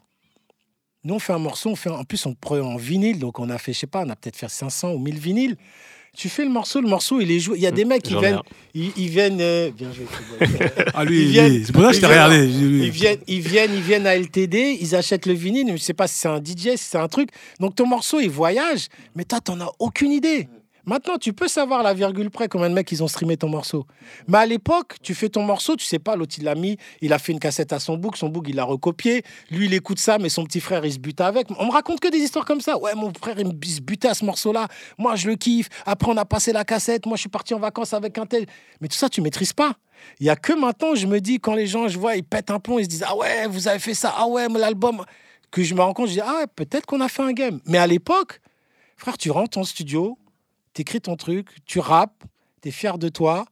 [1.04, 3.50] Nous, on fait un morceau, on fait en plus on prend en vinyle, donc on
[3.50, 5.56] a fait, je sais pas, on a peut-être fait 500 ou 1000 vinyles.
[6.16, 7.56] Tu fais le morceau, le morceau, il est joué.
[7.58, 8.40] Il y a des mecs qui viennent.
[8.74, 9.40] Ils, ils viennent.
[9.40, 10.06] euh, Bien joué.
[10.94, 11.32] Ah, lui,
[11.66, 12.46] c'est pour ça que je t'ai regardé.
[12.84, 15.92] Ils viennent, ils viennent, ils viennent à LTD, ils achètent le vinyle, mais je sais
[15.94, 17.30] pas si c'est un DJ, si c'est un truc.
[17.60, 18.86] Donc ton morceau, il voyage,
[19.16, 20.48] mais toi, t'en as aucune idée.
[20.86, 23.86] Maintenant, tu peux savoir la virgule près combien de mecs ils ont streamé ton morceau.
[24.28, 27.12] Mais à l'époque, tu fais ton morceau, tu sais pas, l'autre il l'a mis, il
[27.12, 29.98] a fait une cassette à son book, son book il l'a recopié, lui il écoute
[29.98, 31.46] ça, mais son petit frère il se bute avec.
[31.58, 32.78] On me raconte que des histoires comme ça.
[32.78, 34.68] Ouais, mon frère il se butait à ce morceau-là,
[34.98, 35.68] moi je le kiffe.
[35.86, 38.46] Après on a passé la cassette, moi je suis parti en vacances avec un tel.
[38.80, 39.76] Mais tout ça, tu maîtrises pas.
[40.20, 42.50] Il y a que maintenant, je me dis, quand les gens, je vois, ils pètent
[42.50, 45.04] un plomb, ils se disent Ah ouais, vous avez fait ça, ah ouais, l'album.
[45.50, 47.60] Que je me rends compte, je dis Ah ouais, peut-être qu'on a fait un game.
[47.66, 48.40] Mais à l'époque,
[48.96, 50.18] frère, tu rentres en studio,
[50.74, 52.22] t'écris ton truc, tu rappes,
[52.60, 53.46] t'es fier de toi.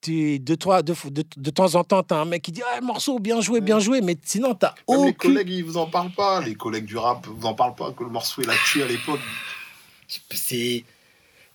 [0.00, 2.80] Tu, de, toi de, de, de temps en temps, t'as un mec qui dit Ah,
[2.80, 5.14] morceau, bien joué, bien joué, mais sinon, t'as Même les aucune.
[5.34, 6.40] collègues, ils vous en parlent pas.
[6.40, 8.86] Les collègues du rap vous en parlent pas que le morceau il a tué à
[8.88, 9.20] l'époque.
[10.32, 10.84] C'est.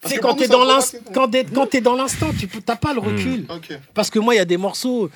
[0.05, 2.61] C'est quand t'es dans ça l'ins- représente- quand t'es- quand t'es dans l'instant, tu peux-
[2.61, 3.05] t'as pas le Hmm.
[3.17, 3.47] recul.
[3.93, 5.09] Parce que moi, il y a des morceaux.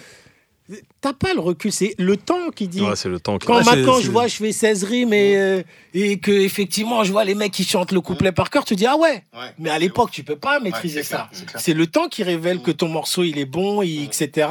[1.01, 2.81] T'as pas le recul, c'est le temps qui dit.
[2.81, 3.47] Ouais, c'est le temps qui.
[3.47, 5.63] Quand maintenant je vois, je fais 16 rimes et, euh,
[5.93, 8.85] et que effectivement je vois les mecs qui chantent le couplet par cœur, tu dis
[8.85, 9.23] ah ouais.
[9.33, 9.51] Ouais.
[9.59, 11.29] Mais à l'époque, tu peux pas maîtriser ça.
[11.57, 14.47] c'est le temps qui révèle que ton morceau il est bon, et etc.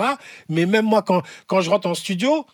[0.48, 2.44] Mais même moi, quand, quand je rentre en studio,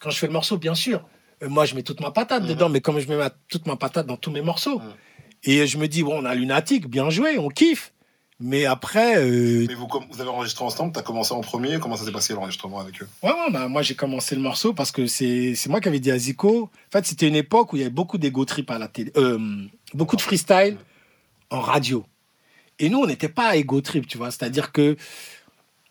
[0.00, 1.02] quand je fais le morceau, bien sûr,
[1.42, 2.48] euh, moi je mets toute ma patate Mhm.
[2.50, 4.78] dedans, mais comme je mets ma- toute ma patate dans tous mes morceaux.
[4.78, 4.92] Mhm.
[5.44, 7.91] Et je me dis, bon, on a Lunatic, bien joué, on kiffe.
[8.44, 12.04] Mais après, euh, Mais vous, vous avez enregistré ensemble, t'as commencé en premier, comment ça
[12.04, 13.08] s'est passé l'enregistrement avec eux?
[13.22, 16.10] Ouais, ouais, bah, moi j'ai commencé le morceau parce que c'est moi qui avais dit
[16.10, 16.64] à Zico.
[16.64, 19.12] En fait, c'était une époque où il y avait beaucoup d'ego trip à la télé,
[19.16, 19.38] euh,
[19.94, 20.76] beaucoup de freestyle
[21.50, 22.04] en radio.
[22.80, 24.32] Et nous, on n'était pas à ego trip, tu vois.
[24.32, 24.96] C'est-à-dire que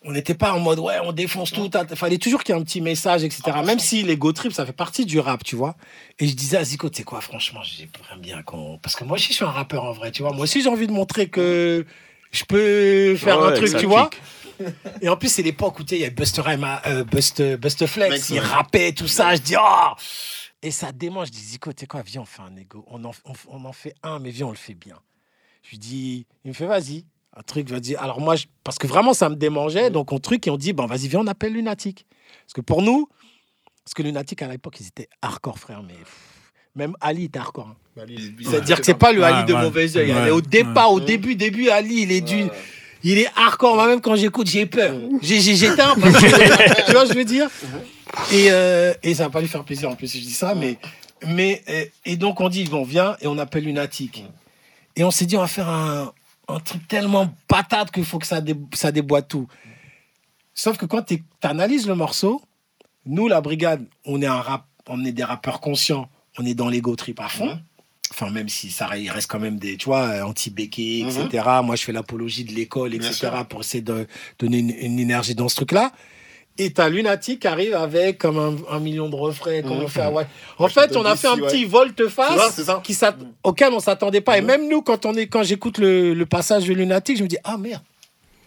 [0.04, 1.70] on n'était pas en mode ouais, on défonce tout.
[1.90, 3.42] Il fallait toujours qu'il y ait un petit message, etc.
[3.64, 5.74] Même si l'ego trip, ça fait partie du rap, tu vois.
[6.18, 8.76] Et je disais à Zico, tu sais quoi, franchement, j'aimerais bien qu'on.
[8.76, 10.32] Parce que moi aussi, je suis un rappeur en vrai, tu vois.
[10.32, 11.86] Moi aussi, j'ai envie de montrer que
[12.32, 14.10] je peux faire un ouais, truc, tu vois.
[15.00, 17.86] Et en plus, c'est l'époque où tu sais, il y avait Buster, euh, Buster, Buster
[17.86, 19.34] Flex, il rappait, tout ça.
[19.34, 19.90] Je dis, oh
[20.62, 21.28] Et ça démange.
[21.28, 22.84] Je dis, Zico, tu sais quoi, viens, on fait un ego.
[22.88, 24.98] On en, on, on en fait un, mais viens, on le fait bien.
[25.62, 27.04] Je lui dis, il me fait, vas-y.
[27.34, 28.00] Un truc, va dire.
[28.02, 29.90] Alors moi, je- parce que vraiment, ça me démangeait.
[29.90, 32.06] Donc, on truc, et on dit, bon, vas-y, viens, on appelle Lunatic.
[32.44, 33.08] Parce que pour nous,
[33.84, 35.82] parce que Lunatic, à l'époque, ils étaient hardcore, frère.
[35.82, 35.94] Mais
[36.74, 37.68] même Ali était hardcore.
[37.68, 37.76] hein.
[38.42, 40.10] C'est-à-dire que c'est pas le Ouais, Ali de ouais, mauvais œil.
[40.12, 42.44] ouais, Elle est Au départ, au début, début, Ali, il est du.
[43.04, 43.74] Il est hardcore.
[43.74, 44.94] Moi, même quand j'écoute, j'ai peur.
[45.20, 45.94] J'ai- j'ai- J'éteins.
[46.86, 47.50] tu vois, je veux dire?
[48.32, 50.54] Et, euh, et ça va pas lui faire plaisir en plus si je dis ça.
[50.54, 50.78] Mais,
[51.26, 51.62] mais,
[52.06, 54.24] et donc, on dit, bon, viens et on appelle Lunatic.
[54.96, 56.12] Et on s'est dit, on va faire un,
[56.48, 59.48] un truc tellement patate qu'il faut que ça, dé- ça déboîte tout.
[60.54, 62.40] Sauf que quand tu analyses le morceau,
[63.04, 66.08] nous, la brigade, on est, un rap, on est des rappeurs conscients.
[66.38, 67.46] On est dans l'ego trip à fond.
[67.46, 67.60] Mhm.
[68.10, 71.26] Enfin, même si ça il reste quand même des, tu vois, euh, anti-béquet, Mhm.
[71.26, 71.44] etc.
[71.62, 73.28] Moi, je fais l'apologie de l'école, etc.
[73.48, 74.06] pour essayer de
[74.38, 75.92] donner une, une énergie dans ce truc-là.
[76.58, 79.62] Et t'as Lunatic qui arrive avec comme un, un million de refrains.
[79.62, 79.84] comme Mhm.
[79.84, 80.26] on fait, ouais.
[80.58, 81.64] En fait, on a fait un petit ouais.
[81.64, 82.94] volte-face qui
[83.42, 84.36] auquel on s'attendait pas.
[84.36, 87.28] Et même nous, quand, on est, quand j'écoute le, le passage de Lunatic, je me
[87.28, 87.80] dis, ah merde.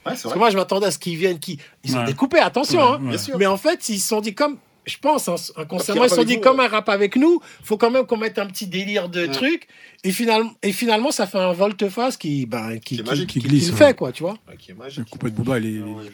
[0.05, 1.39] Ouais, Parce que moi, je m'attendais à ce qu'ils viennent.
[1.39, 1.57] Qui...
[1.83, 2.05] Ils ont Ouais.
[2.05, 2.77] découpé, attention.
[2.79, 2.99] Ouais, hein.
[3.01, 3.09] ouais.
[3.09, 3.37] Bien sûr.
[3.39, 6.23] Mais en fait, ils se sont dit comme, je pense, hein, inconsciemment, ils se sont
[6.23, 9.09] dit comme avec un rap avec nous, faut quand même qu'on mette un petit délire
[9.09, 9.67] de truc.
[10.03, 13.27] Et finalement, et finalement, ça fait un volte-face qui, ben, qui, Qui est qui- magique.
[13.29, 13.77] qui- Qui qui glisse, le ouais.
[13.87, 14.35] fait, quoi, tu vois.
[14.47, 15.05] Ouais, qui est Le magique.
[15.19, 15.81] de Booba, il est.
[15.83, 16.11] Ah ouais.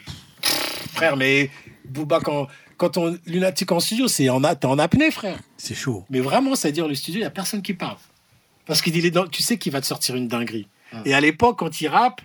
[0.94, 1.50] Frère, mais
[1.86, 2.48] Booba, quand,
[2.78, 5.38] quand on lunatique en studio, c'est en, a- en apnée, frère.
[5.58, 6.06] C'est chaud.
[6.10, 7.98] Mais vraiment, c'est-à-dire le studio, il n'y a personne qui parle.
[8.66, 10.68] Parce qu'il est dans, tu sais qu'il va te sortir une dinguerie.
[11.06, 12.22] Et à l'époque, quand il rappe,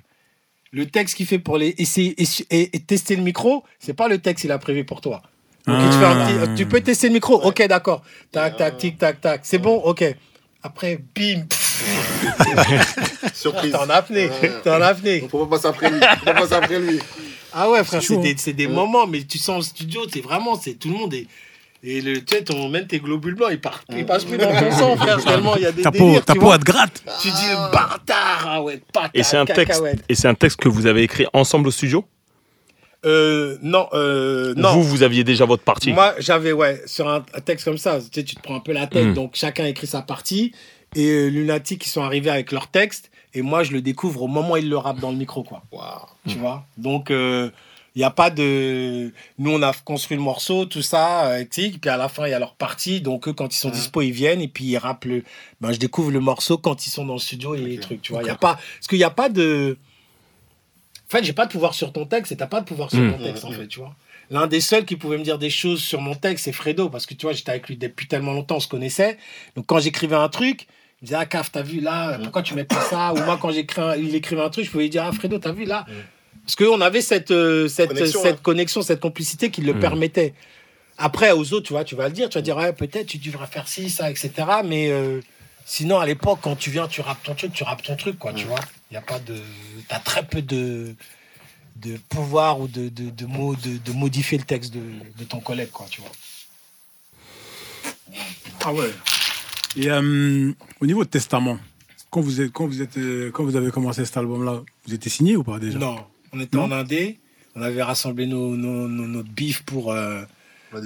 [0.73, 4.09] le texte qu'il fait pour les essayer et, et- et tester le micro, c'est pas
[4.09, 5.23] le texte qu'il a prévu pour toi.
[5.67, 6.27] Donc un Ah.
[6.47, 8.03] petit- tu peux tester le micro, ok, d'accord.
[8.33, 9.41] Tac, tac, tic, tac, tac.
[9.45, 10.05] C'est bon, ok.
[10.63, 11.45] Après, bim,
[13.35, 13.71] Surprise.
[13.73, 14.53] t'es en apnée, Ouais.
[14.63, 15.21] t'es en apnée.
[15.21, 16.01] Donc, on va passer après lui.
[16.23, 16.99] On va passer après lui.
[17.53, 18.35] Ah ouais, frère, C'est des, hein.
[18.37, 18.73] c'est des Ouais.
[18.73, 21.27] moments, mais tu sens le studio, c'est vraiment, c'est tout le monde est.
[21.83, 24.51] Et le, tu sais, ton, même tes globules blancs, ils, partent, ils passent plus dans
[24.53, 26.59] ton sang, frère, tellement il y a des Ta peau, délires, ta tu peau, elle
[26.59, 27.03] te gratte.
[27.23, 29.83] Tu dis le bâtard, ah ouais, patate, Et c'est un texte.
[30.09, 32.05] Et c'est un texte que vous avez écrit ensemble au studio?
[33.07, 34.73] Euh, non, euh, non.
[34.75, 35.93] Vous, vous aviez déjà votre partie.
[35.93, 38.61] Moi, j'avais, ouais, sur un, un texte comme ça, tu sais, tu te prends un
[38.61, 39.15] peu la tête, Mm.
[39.15, 40.53] donc chacun écrit sa partie.
[40.95, 44.29] Et euh, Lunatic, ils sont arrivés avec leur texte, et moi, je le découvre au
[44.29, 45.63] moment où ils le rappent dans le micro, quoi.
[45.71, 46.07] Waouh.
[46.29, 46.65] Tu vois?
[46.79, 49.11] Donc, il n'y a pas de.
[49.39, 52.31] Nous, on a construit le morceau, tout ça, euh, sais, puis à la fin, il
[52.31, 53.01] y a leur partie.
[53.01, 53.75] Donc, eux, quand ils sont Mhm.
[53.75, 55.23] dispo, ils viennent, et puis ils rappent le.
[55.61, 58.13] Ben, je découvre le morceau quand ils sont dans le studio et les trucs, tu
[58.13, 58.23] vois.
[58.23, 58.55] Il y a pas.
[58.57, 59.79] Parce qu'il n'y a pas de.
[61.07, 63.01] En fait, j'ai pas de pouvoir sur ton texte et t'as pas de pouvoir sur
[63.01, 63.11] Mm.
[63.11, 63.57] mon texte, en Mhm.
[63.57, 63.95] fait, tu vois.
[64.31, 67.07] L'un des seuls qui pouvait me dire des choses sur mon texte, c'est Fredo, parce
[67.07, 69.19] que tu vois, j'étais avec lui depuis tellement longtemps, on se connaissait.
[69.55, 70.67] Donc quand j'écrivais un truc,
[71.03, 73.13] Il me disait, ah, Caf, t'as vu là, pourquoi tu mets pas ça?
[73.13, 75.39] Ou moi, quand j'écris un- il écrivait un truc, je pouvais lui dire, ah, Fredo,
[75.39, 75.85] t'as vu là
[76.43, 78.43] Parce qu'on avait cette, euh, cette, Connexion, cette ouais.
[78.43, 80.33] connexion, cette complicité qui le permettait.
[80.97, 83.19] Après, aux autres, tu vois, tu vas le dire, tu vas dire, ouais, peut-être tu
[83.19, 84.33] devrais faire ci, ça, etc.
[84.65, 85.21] Mais euh,
[85.67, 88.33] sinon, à l'époque, quand tu viens, tu rappes ton truc, tu rappes ton truc, quoi,
[88.33, 88.61] tu vois.
[88.91, 89.37] Il y a pas de.
[89.89, 90.95] T'as très peu de,
[91.77, 94.81] de pouvoir ou de, de, de, mots, de, de modifier le texte de,
[95.19, 96.13] de ton collègue, quoi, tu vois.
[98.65, 98.91] Ah ouais.
[99.77, 101.59] Et euh, au niveau de testament,
[102.11, 105.11] quand vous êtes, quand vous êtes, euh, quand vous avez commencé cet album-là, vous étiez
[105.11, 105.79] signé ou pas déjà?
[105.79, 105.99] Non,
[106.33, 107.19] on était Non en Indé,
[107.55, 110.25] on avait rassemblé nos, nos, nos, notre bif pour, euh,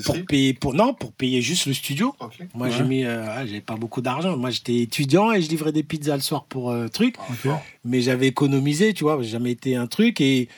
[0.04, 2.14] pour payer, pour, non, pour payer juste le studio.
[2.54, 2.72] Moi, Ouais.
[2.76, 4.36] j'ai mis, euh, ah, j'avais pas beaucoup d'argent.
[4.36, 7.16] Moi, j'étais étudiant et je livrais des pizzas le soir pour euh, truc.
[7.30, 7.50] Ok.
[7.84, 10.20] Mais j'avais économisé, tu vois, j'ai jamais été un truc.
[10.20, 10.48] Et,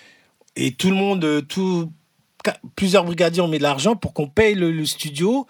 [0.57, 1.91] et tout le monde, euh, tout,
[2.76, 5.47] plusieurs brigadiers ont mis de l'argent pour qu'on paye le, le studio.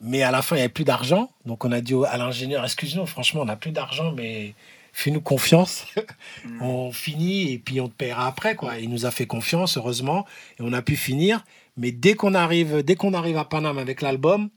[0.00, 1.30] Mais à la fin, il n'y avait plus d'argent.
[1.46, 4.52] Donc, on a dit au- à l'ingénieur, excuse-nous, franchement, on n'a plus d'argent, mais
[4.92, 5.86] fais-nous confiance.
[6.60, 8.78] on finit et puis on te paiera après, quoi.
[8.78, 10.26] Il nous a fait confiance, heureusement.
[10.58, 11.44] Et on a pu finir.
[11.76, 14.48] Mais dès qu'on arrive, dès qu'on arrive à Paname avec l'album,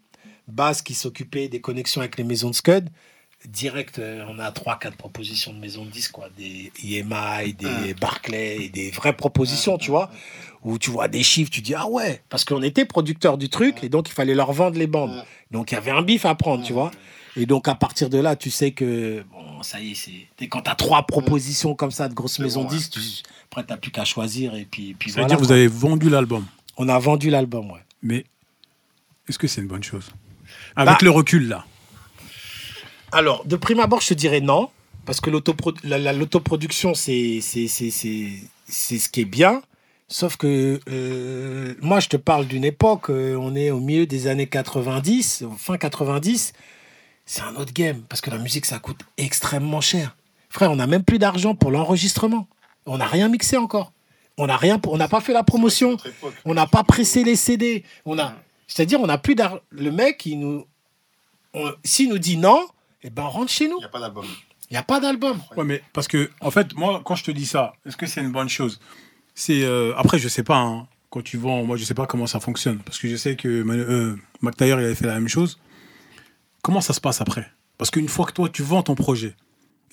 [0.47, 2.89] Baz qui s'occupait des connexions avec les maisons de Scud,
[3.47, 6.28] direct, euh, on a trois, quatre propositions de maisons de disques, quoi.
[6.38, 10.09] Des EMI, des Barclay, et des vraies propositions, tu vois.
[10.63, 13.84] Où tu vois des chiffres, tu dis, ah ouais, parce qu'on était producteur du truc,
[13.84, 15.24] et donc il fallait leur vendre les bandes.
[15.51, 16.91] Donc il y avait un bif à prendre, tu vois.
[17.38, 20.47] Et donc à partir de là, tu sais que, bon, ça y est, c'est.
[20.47, 22.99] Quand tu as trois propositions comme ça de grosses maisons bon, de disques, tu...
[23.45, 25.51] après, tu n'as plus qu'à choisir, et puis, puis Ça veut voilà, dire que vous
[25.53, 26.45] avez vendu l'album.
[26.80, 27.82] On a vendu l'album, ouais.
[28.02, 28.26] Mais
[29.28, 30.10] est-ce que c'est une bonne chose?
[30.76, 31.66] Avec Bah- le recul là.
[33.12, 34.70] Alors, de prime abord, je te dirais non,
[35.06, 39.62] parce que l'autopro- la- la- l'autoproduction, c'est ce qui est bien.
[40.08, 44.26] Sauf que euh, moi, je te parle d'une époque, euh, on est au milieu des
[44.28, 46.54] années 90, fin 90,
[47.26, 50.16] c'est un autre game, parce que la musique, ça coûte extrêmement cher.
[50.50, 52.48] Frère, on n'a même plus d'argent pour l'enregistrement.
[52.88, 53.92] On n'a rien mixé encore.
[54.42, 55.98] On n'a rien, pour- on n'a pas fait la promotion.
[56.46, 57.84] On n'a pas pressé les CD.
[58.06, 58.34] On a,
[58.68, 59.60] c'est-à-dire, on n'a plus d'argent.
[59.70, 60.66] Le mec, il nous,
[61.84, 62.66] s'il nous dit non,
[63.04, 63.76] eh ben, on rentre chez nous.
[63.78, 64.26] Il n'y a pas d'album.
[64.70, 65.40] Il n'y a pas d'album.
[65.58, 68.22] Ouais, mais parce que, en fait, moi, quand je te dis ça, est-ce que c'est
[68.22, 68.80] une bonne chose?
[69.36, 72.28] C'est euh, Après, je sais pas, hein, quand tu vends, moi, je sais pas comment
[72.28, 72.78] ça fonctionne.
[72.80, 75.60] Parce que je sais que euh, Mac Taylor, il avait fait la même chose.
[76.62, 77.50] Comment ça se passe après?
[77.78, 79.36] Parce qu'une fois que toi, tu vends ton projet,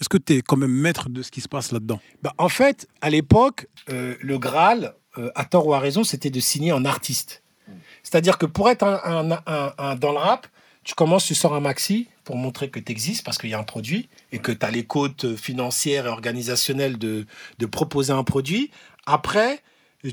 [0.01, 2.01] est-ce que tu es quand même maître de ce qui se passe là-dedans?
[2.23, 6.31] Bah, en fait, à l'époque, euh, le Graal, euh, à tort ou à raison, c'était
[6.31, 7.43] de signer en artiste.
[8.03, 9.25] C'est-à-dire que pour être un,
[9.97, 10.47] dans le rap,
[10.85, 13.59] tu commences, tu sors un maxi pour montrer que tu existes parce qu'il y a
[13.59, 17.27] un produit et que tu as les côtes financières et organisationnelles de,
[17.59, 18.71] de proposer un produit.
[19.07, 19.61] Après,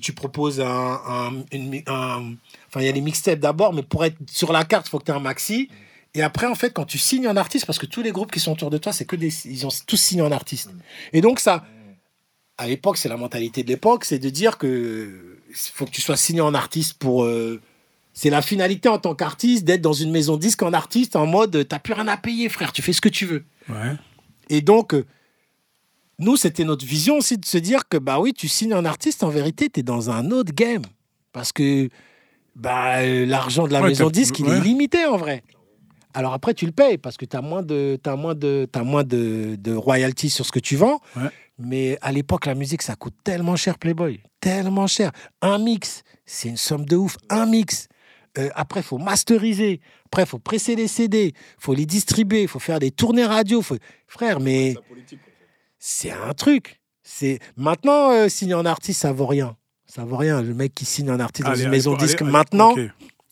[0.02, 1.00] tu proposes un-
[1.46, 4.98] enfin, il y a les mixtapes d'abord, mais pour être sur la carte, il faut
[4.98, 5.70] que tu aies un maxi.
[6.16, 8.40] Et après, en fait, quand tu signes un artiste, parce que tous les groupes qui
[8.40, 10.70] sont autour de toi, c'est que des, ils ont tous signé en artiste.
[11.12, 11.66] Et donc, ça,
[12.58, 16.18] à l'époque, c'est la mentalité de l'époque, c'est de dire que faut que tu sois
[16.18, 17.24] signé en artiste pour.
[17.24, 17.60] euh,
[18.16, 21.68] c'est la finalité en tant qu'artiste d'être dans une maison disque en artiste en mode
[21.68, 23.44] t'as plus rien à payer, frère, tu fais ce que tu veux.
[23.70, 23.96] Ouais.
[24.50, 25.06] Et donc, euh,
[26.20, 29.24] nous, c'était notre vision aussi de se dire que, bah oui, tu signes un artiste,
[29.24, 30.84] en vérité, tu es dans un autre game.
[31.32, 31.90] Parce que
[32.56, 35.42] bah, euh, l'argent de la Ouais, maison disque, il est limité en vrai.
[36.14, 38.84] Alors après, tu le payes parce que tu as moins de, t'as moins de, t'as
[38.84, 41.00] moins de, de royalties sur ce que tu vends.
[41.16, 41.30] Ouais.
[41.60, 44.22] Mais à l'époque, la musique, ça coûte tellement cher, Playboy.
[44.40, 45.12] Tellement cher.
[45.42, 47.18] Un mix, c'est une somme de ouf.
[47.30, 47.88] Un mix.
[48.38, 49.80] Euh, après, il faut masteriser.
[50.06, 51.34] Après, il faut presser les CD.
[51.36, 52.42] Il faut les distribuer.
[52.44, 53.62] Il faut faire des tournées radio.
[53.62, 53.78] Faut...
[54.08, 54.76] Frère, mais
[55.78, 56.80] c'est un truc.
[57.04, 59.56] C'est Maintenant, euh, signer un artiste, ça vaut rien.
[59.86, 60.42] Ça vaut rien.
[60.42, 62.74] Le mec qui signe un artiste dans Allez, une allez, maison allez, disque allez, maintenant.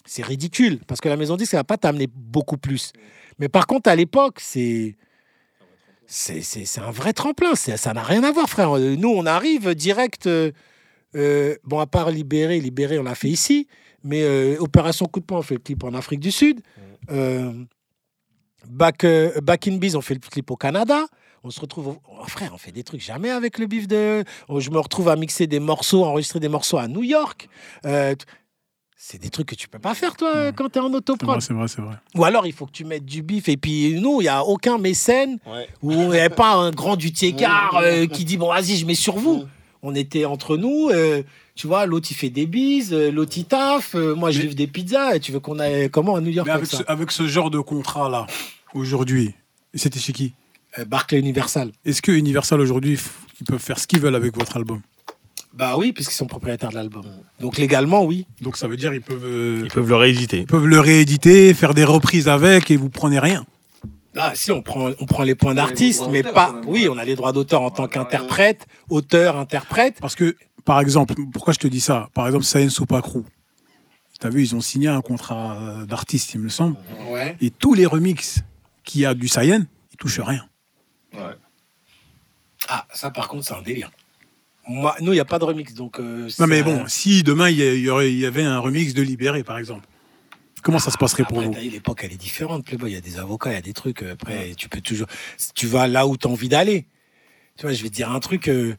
[0.06, 0.80] C'est ridicule.
[0.88, 2.91] Parce que la maison disque, ça va pas t'amener beaucoup plus.
[3.39, 4.95] Mais par contre, à l'époque, c'est.
[6.08, 7.56] C'est c'est- c'est un vrai tremplin.
[7.56, 8.78] C'est- Ça n'a rien à voir, frère.
[8.78, 10.28] Nous, on arrive direct.
[10.28, 10.52] euh,
[11.16, 13.68] euh, bon, à part Libéré, Libéré, on l'a fait ici.
[14.04, 16.62] Mais euh, Opération Coup de poing, on fait le clip en Afrique du Sud.
[18.68, 21.06] Back, euh, Back in Biz, on fait le clip au Canada.
[21.43, 24.24] On se retrouve, au- oh, frère, on fait des trucs jamais avec le bif de.
[24.47, 27.49] Oh, Je me retrouve à mixer des morceaux, enregistrer des morceaux à New York.
[29.04, 31.41] C'est des trucs que tu peux pas faire, toi, quand tu es en autoprod.
[31.41, 31.95] c'est vrai, c'est vrai.
[32.14, 33.49] Ou alors, il faut que tu mettes du bif.
[33.49, 35.68] Et puis, nous, il n'y a aucun mécène Ouais.
[35.82, 39.18] il n'y pas un grand du car euh, qui dit Bon, vas-y, je mets sur
[39.18, 39.43] vous.
[39.82, 40.89] On était entre nous.
[40.91, 41.24] euh,
[41.56, 43.95] tu vois, l'autre, il fait des bises, euh, l'autre, il taffe.
[43.95, 45.16] euh, moi, je livre des pizzas.
[45.16, 47.28] Et tu veux qu'on aille comment à New York Mais avec ça ce, avec ce
[47.28, 48.28] genre de contrat-là,
[48.76, 49.34] aujourd'hui,
[49.74, 50.34] c'était chez qui?
[50.78, 51.72] Euh, Barclay Universal.
[51.86, 52.99] Est-ce que Universal, aujourd'hui,
[53.41, 54.82] ils peuvent faire ce qu'ils veulent avec votre album?
[55.54, 57.06] Bah oui, puisqu'ils sont propriétaires de l'album.
[57.39, 58.26] Donc, légalement, oui.
[58.39, 60.39] Donc ça veut dire ils peuvent, euh, Ils peuvent le rééditer.
[60.39, 63.45] ils peuvent le rééditer, faire des reprises avec et vous prenez rien.
[64.18, 66.56] Ah, si, on prend, on prend les points d'artiste, mais pas.
[66.68, 69.97] Oui, on a les droits d'auteur en tant qu'interprète, auteur, interprète.
[70.02, 70.36] Parce que,
[70.66, 72.10] par exemple, pourquoi je te dis ça?
[72.14, 73.26] Par exemple, Sayen Soupacrou.
[74.20, 76.76] T'as vu, ils ont signé un contrat euh, d'artiste, il me semble.
[77.10, 77.36] Ouais.
[77.41, 78.41] Et tous les remixes
[78.84, 80.45] qu'il y a du Sayen, ils touchent rien.
[82.68, 83.91] Ah, ça, par contre, c'est un délire.
[84.72, 85.99] Moi, nous, il n'y a pas de remix, donc.
[85.99, 88.93] euh, Non, mais bon, un- si demain il y, aurait, il y avait un remix
[88.93, 89.86] de Libéré, par exemple,
[90.63, 91.69] comment ça se passerait pour Après, vous?
[91.72, 92.65] l'époque, elle est différente.
[92.72, 94.01] Il y a des avocats, il y a des trucs.
[94.03, 95.07] euh, Après, tu peux toujours.
[95.55, 96.86] Tu vas là où tu as envie d'aller.
[97.57, 98.47] Tu vois, je vais te dire un truc.
[98.47, 98.76] euh,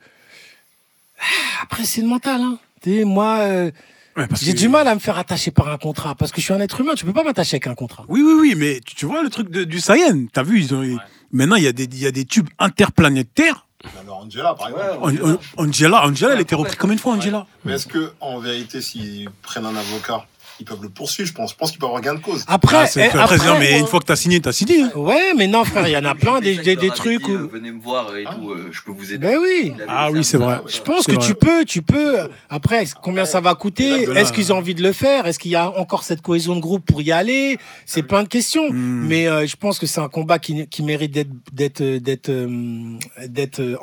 [1.20, 1.24] ah,
[1.62, 2.40] Après, c'est le mental.
[2.40, 2.58] Hein.
[2.82, 3.70] Sais, moi, euh,
[4.16, 6.44] Ouais, j'ai que- du mal à me faire attacher par un contrat parce que je
[6.44, 6.92] suis un être humain.
[6.94, 8.04] Tu peux pas m'attacher avec un contrat.
[8.08, 10.98] Oui, oui, oui, mais tu, vois le truc de- du Sayen, t'as vu, ils ont,
[11.32, 13.66] maintenant il y, a des- il y a des tubes interplanétaires.
[14.00, 15.24] Alors Angela, par exemple.
[15.24, 18.38] An- An- Angela, Angela, elle était reprise combien de fois, Angela Mais est-ce que, en
[18.38, 20.24] vérité, s'ils prennent un avocat,
[20.60, 21.50] ils peuvent le poursuivre, je pense.
[21.52, 22.44] Je pense qu'ils peuvent avoir gain de cause.
[22.46, 24.82] Après, Ah, c'est- eh, après, mais une fois que t'as signé, t'as signé.
[24.82, 24.90] hein.
[24.94, 27.34] Ouais, mais non, frère, il y en a plein des, des, des trucs dit, où.
[27.36, 28.34] euh, Venez me voir et Ah.
[28.34, 29.18] tout, euh, je peux vous aider.
[29.26, 29.72] Ben oui.
[29.88, 30.60] Ah oui, c'est vrai.
[30.66, 31.26] Je pense que vrai.
[31.26, 32.16] tu peux, tu peux.
[32.50, 34.02] Après, combien ça va coûter?
[34.16, 35.26] Est-ce qu'ils ont envie de le faire?
[35.26, 37.58] Est-ce qu'il y a encore cette cohésion de groupe pour y aller?
[37.86, 38.70] C'est plein de questions.
[38.70, 39.06] Hmm.
[39.08, 42.96] Mais euh, je pense que c'est un combat qui, qui mérite d'être d'être d'être euh,
[43.26, 43.76] d'être euh,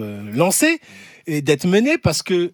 [0.00, 0.80] euh, lancé
[1.26, 2.52] et d'être mené parce que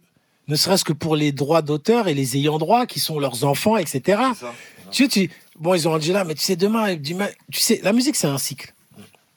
[0.49, 3.77] ne serait-ce que pour les droits d'auteur et les ayants droit qui sont leurs enfants,
[3.77, 4.23] etc.
[4.39, 4.53] Ça.
[4.91, 8.17] Tu, tu, bon, ils ont Angela, mais tu sais, demain, demain, tu sais, la musique,
[8.17, 8.73] c'est un cycle.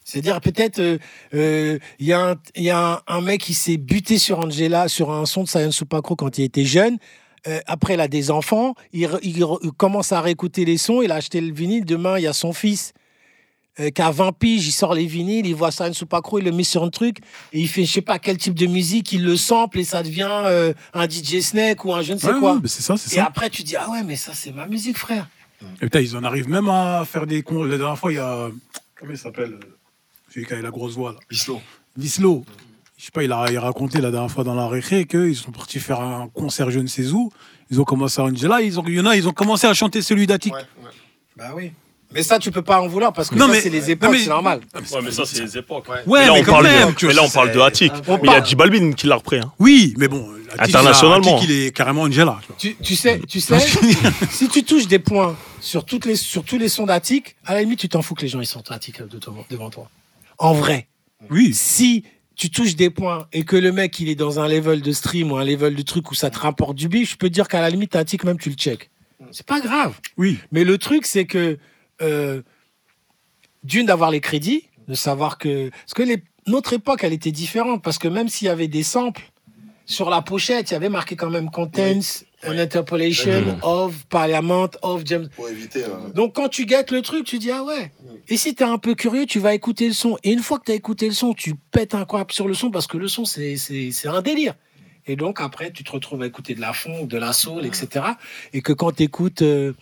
[0.04, 0.98] C'est-à-dire, peut-être, euh,
[1.36, 4.40] euh, il y a, un, il y a un, un mec qui s'est buté sur
[4.40, 6.98] Angela, sur un son de Sayan Supakro quand il était jeune.
[7.48, 8.74] Euh, après, il a des enfants.
[8.92, 11.02] Il, il il commence à réécouter les sons.
[11.02, 11.86] Il a acheté le vinyle.
[11.86, 12.94] Demain, il y a son fils
[13.80, 14.68] euh, a 20 piges.
[14.68, 15.46] Il sort les vinyles.
[15.46, 16.40] Il voit Sayan Supakro.
[16.40, 17.18] Il le met sur un truc.
[17.54, 19.12] Et il fait, je sais pas quel type de musique.
[19.12, 22.32] Il le sample et ça devient euh, un DJ Snake ou un je ne sais
[22.32, 22.54] Ouais, quoi.
[22.54, 23.26] ouais, mais c'est ça, c'est et ça.
[23.26, 25.28] après, tu dis, ah ouais, mais ça, c'est ma musique, frère.
[25.82, 27.64] Et putain, ils en arrivent même à faire des cons.
[27.64, 28.50] La dernière fois, il y a.
[28.98, 29.78] Comment il s'appelle euh,
[30.34, 31.20] Celui qui a la grosse voix, là.
[31.30, 31.62] Bislo.
[31.98, 32.46] Vislo.
[32.98, 35.36] Je sais pas, il a, il a raconté la dernière fois dans la récré qu'ils
[35.36, 37.32] sont partis faire un concert je ne sais où.
[37.72, 38.62] Ils ont commencé à Angela.
[38.62, 40.38] Ils ont, il y en a, ils ont commencé à chanter celui ouais.
[41.38, 41.72] Bah oui.
[42.14, 44.12] Mais ça, tu peux pas en vouloir parce que Non, ça, mais- c'est les époques,
[44.12, 44.62] mais- c'est normal.
[44.74, 45.88] Ouais, mais ça, c'est les époques.
[45.90, 45.98] Ouais.
[46.08, 48.18] Ouais, mais là, mais on quand parle même, de, mais là, on parle de Mais
[48.24, 49.38] il y a Balvin qui l'a repris.
[49.40, 49.52] Hein.
[49.60, 50.28] Oui, mais bon.
[50.58, 51.38] Attic, Internationalement.
[51.38, 52.40] Attic, il est carrément Angela.
[52.58, 52.74] tu.
[52.74, 53.60] Tu, tu sais, tu sais,
[54.32, 57.62] si tu touches des points sur, toutes les, sur tous les sons d'Attic, à la
[57.62, 59.88] limite, tu t'en fous que les gens ils sont Attic de toi- devant toi.
[60.40, 60.88] En vrai,
[61.30, 61.54] Oui.
[61.54, 62.04] si
[62.36, 65.32] tu touches des points et que le mec il est dans un level de stream
[65.32, 67.48] ou un level de truc où ça te rapporte du bif, je peux te dire
[67.48, 68.90] qu'à la limite, Attic même tu le check.
[69.32, 69.94] C'est pas grave.
[70.18, 70.40] Oui.
[70.52, 71.60] Mais le truc, c'est que,
[72.02, 72.42] euh,
[73.64, 75.70] d'une, d'avoir les crédits, de savoir que.
[75.70, 78.84] Parce que les- notre époque, elle était différente, parce que même s'il y avait des
[78.84, 79.22] samples,
[79.86, 82.00] sur la pochette, il y avait marqué quand même Contents,
[82.48, 85.30] an interpolation of Parliament, of James.
[85.36, 85.84] Pour éviter.
[85.84, 87.92] euh, Donc quand tu guettes le truc, tu dis ah ouais.
[88.28, 90.18] Et si t'es un peu curieux, tu vas écouter le son.
[90.24, 92.70] Et une fois que t'as écouté le son, tu pètes un câble sur le son
[92.70, 94.54] parce que le son c'est c'est c'est un délire.
[95.08, 98.06] Et donc après, tu te retrouves à écouter de la funk, de la soul, etc.
[98.54, 99.74] Et que quand t'écoutes euh,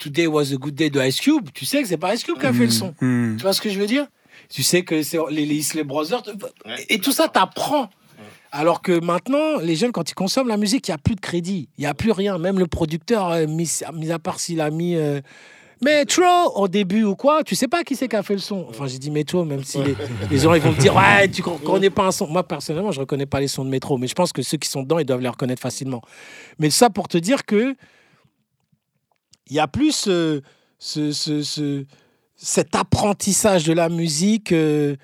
[0.00, 2.38] Today Was a Good Day de Ice Cube, tu sais que c'est pas Ice Cube
[2.38, 2.94] qui a fait le son.
[3.00, 3.36] Hmm.
[3.36, 4.06] Tu vois ce que je veux dire?
[4.48, 6.22] Tu sais que c'est les, les Isley Brothers.
[6.88, 7.88] Et tout ça, t'apprends.
[8.52, 11.20] Alors que maintenant, les jeunes, quand ils consomment la musique, il n'y a plus de
[11.20, 11.68] crédit.
[11.78, 12.36] Il n'y a plus rien.
[12.38, 14.96] Même le producteur, euh, mis, mis à part s'il a mis.
[14.96, 15.20] euh,
[15.82, 16.24] Metro
[16.56, 18.66] au début ou quoi, tu sais pas qui c'est qui a fait le son.
[18.68, 19.96] Enfin, j'ai dit Metro, même si les,
[20.30, 22.26] les gens ils vont me dire ouais, tu ne reconnais pas un son.
[22.26, 24.68] Moi personnellement, je reconnais pas les sons de Metro, mais je pense que ceux qui
[24.68, 26.02] sont dedans, ils doivent les reconnaître facilement.
[26.58, 27.74] Mais ça pour te dire que
[29.50, 30.40] il y a plus ce,
[30.78, 31.84] ce, ce- ce-
[32.36, 34.96] cet apprentissage de la musique euh,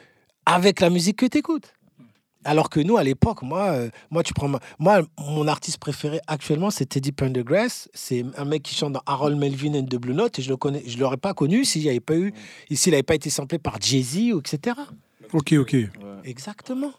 [0.47, 1.73] avec la musique que tu écoutes.
[2.45, 6.21] Alors que nous, à l'époque, moi, euh, moi, tu prends ma- moi, mon artiste préféré
[6.29, 7.89] actuellement, c'est Teddy Pendergrass.
[7.93, 10.57] C'est un mec qui chante dans Harold Melvin and the Blue Note et je le
[10.57, 12.33] connais, je l'aurais pas connu s'il n'avait pas eu,
[12.71, 14.77] s'il n'avait pas été samplé par Jay-Z ou etc.
[15.33, 15.77] Ok, ok.
[16.25, 16.93] Exactement.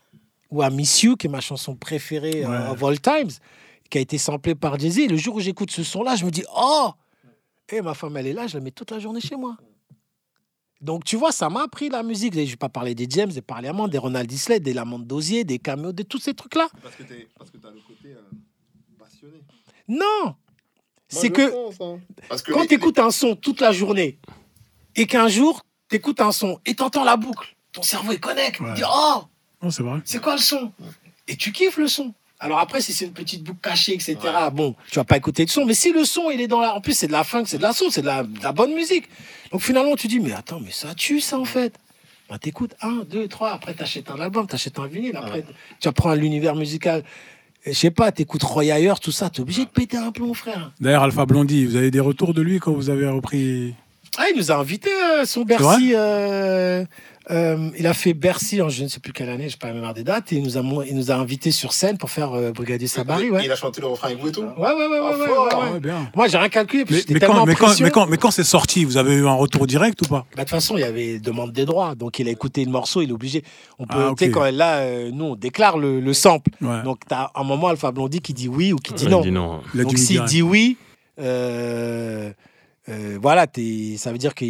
[0.51, 2.69] Ou à Miss You, qui est ma chanson préférée euh, Ouais.
[2.71, 3.31] of all times,
[3.89, 5.09] qui a été samplée par Jay-Z.
[5.09, 6.89] Le jour où j'écoute ce son-là, je me dis oh,
[7.69, 9.57] et ma femme elle est là, je la mets toute la journée chez moi.
[10.79, 12.33] Donc tu vois, ça m'a appris la musique.
[12.35, 15.57] Je vais pas parler des James, des Parliaments, des Ronald Isley, des Lamont Dosier, des
[15.59, 16.67] cameos, de tous ces trucs-là.
[16.83, 18.21] Parce que t'es- parce que t'as le côté euh,
[18.99, 19.41] passionné.
[19.87, 20.35] Non,
[21.07, 21.99] c'est je que pense, hein.
[22.29, 24.19] Parce que quand les- tu écoutes un son toute la journée
[24.95, 28.59] et qu'un jour tu écoutes un son et t'entends la boucle, ton cerveau il connecte.
[28.61, 29.23] Il dit oh,
[29.63, 29.99] Non, c'est vrai.
[30.05, 30.71] c'est quoi le son?
[31.27, 32.13] Et tu kiffes le son.
[32.39, 34.51] Alors après, si c'est une petite boucle cachée, etc., Ouais.
[34.51, 35.65] bon, tu vas pas écouter le son.
[35.65, 36.75] Mais si le son, il est dans la...
[36.75, 38.51] En plus, c'est de la funk, c'est de la soul, c'est de la, de la
[38.51, 39.05] bonne musique.
[39.51, 41.73] Donc finalement, tu dis, mais attends, mais ça tue, ça, en fait.
[42.29, 45.45] Bah, t'écoutes un, deux, trois, après t'achètes un album, t'achètes un vinyle, après
[45.79, 47.03] tu apprends l'univers musical.
[47.65, 50.33] Et Je sais pas, t'écoutes Roy Ayers, tout ça, t'es obligé de péter un plomb,
[50.33, 50.71] frère.
[50.81, 53.73] D'ailleurs, Alpha Blondie, vous avez des retours de lui quand vous avez repris?
[54.17, 55.93] Ah, il nous a invités, euh, son Bercy.
[55.95, 56.83] euh,
[57.29, 59.73] euh, il a fait Bercy en je ne sais plus quelle année, je pas la
[59.73, 62.31] mémoire des dates, et il nous a, il nous a invités sur scène pour faire
[62.33, 63.43] euh, Brigadier Sabari, ouais.
[63.43, 65.27] Il a chanté le refrain avec vous et tout Ouais, ouais, ouais, ouais, Ah, ouais,
[65.27, 65.43] fort.
[65.45, 65.71] ouais, Ah ouais.
[65.73, 66.09] ouais, bien.
[66.15, 67.85] Moi, j'ai rien calculé, parce Mais, mais tellement quand, mais, quand, pression.
[67.85, 70.19] mais, quand, mais quand c'est sorti, vous avez eu un retour direct ou pas?
[70.19, 72.71] Bah, de toute façon, il y avait demande des droits, donc il a écouté le
[72.71, 73.43] morceau, il est obligé.
[73.77, 74.33] On peut, Ah, tu sais, ok.
[74.33, 76.51] quand là, euh, nous, on déclare le, le sample.
[76.61, 76.81] Ouais.
[76.83, 79.21] Donc, tu as un moment Alpha Blondie qui dit oui ou qui dit Ouais, non.
[79.21, 79.61] dis non.
[79.75, 80.77] Donc s'il dit oui,
[81.19, 82.31] euh,
[82.89, 84.47] euh, voilà, t'es- ça veut dire qu'il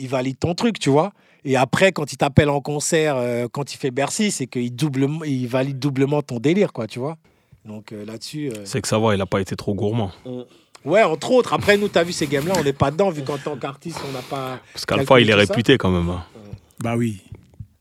[0.00, 1.12] il valide ton truc, tu vois.
[1.44, 5.08] Et après, quand il t'appelle en concert, euh, quand il fait Bercy, c'est qu'il double,
[5.26, 7.16] il valide doublement ton délire, quoi, tu vois.
[7.64, 10.12] Donc euh, là-dessus, euh, C'est que ça va, il a pas été trop gourmand.
[10.84, 11.52] ouais, entre autres.
[11.52, 14.12] Après, nous, t'as vu ces games-là, on n'est pas dedans, vu qu'en tant qu'artiste, on
[14.12, 14.60] n'a pas.
[14.72, 15.38] Parce qu'Alpha, il est ça.
[15.38, 16.08] réputé quand même.
[16.10, 16.24] hein.
[16.82, 17.22] Bah oui.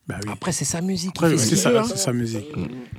[0.07, 0.30] Bah oui.
[0.34, 1.14] Après, c'est sa musique.
[1.22, 1.84] ce ça, hein.
[1.84, 2.47] c'est sa musique.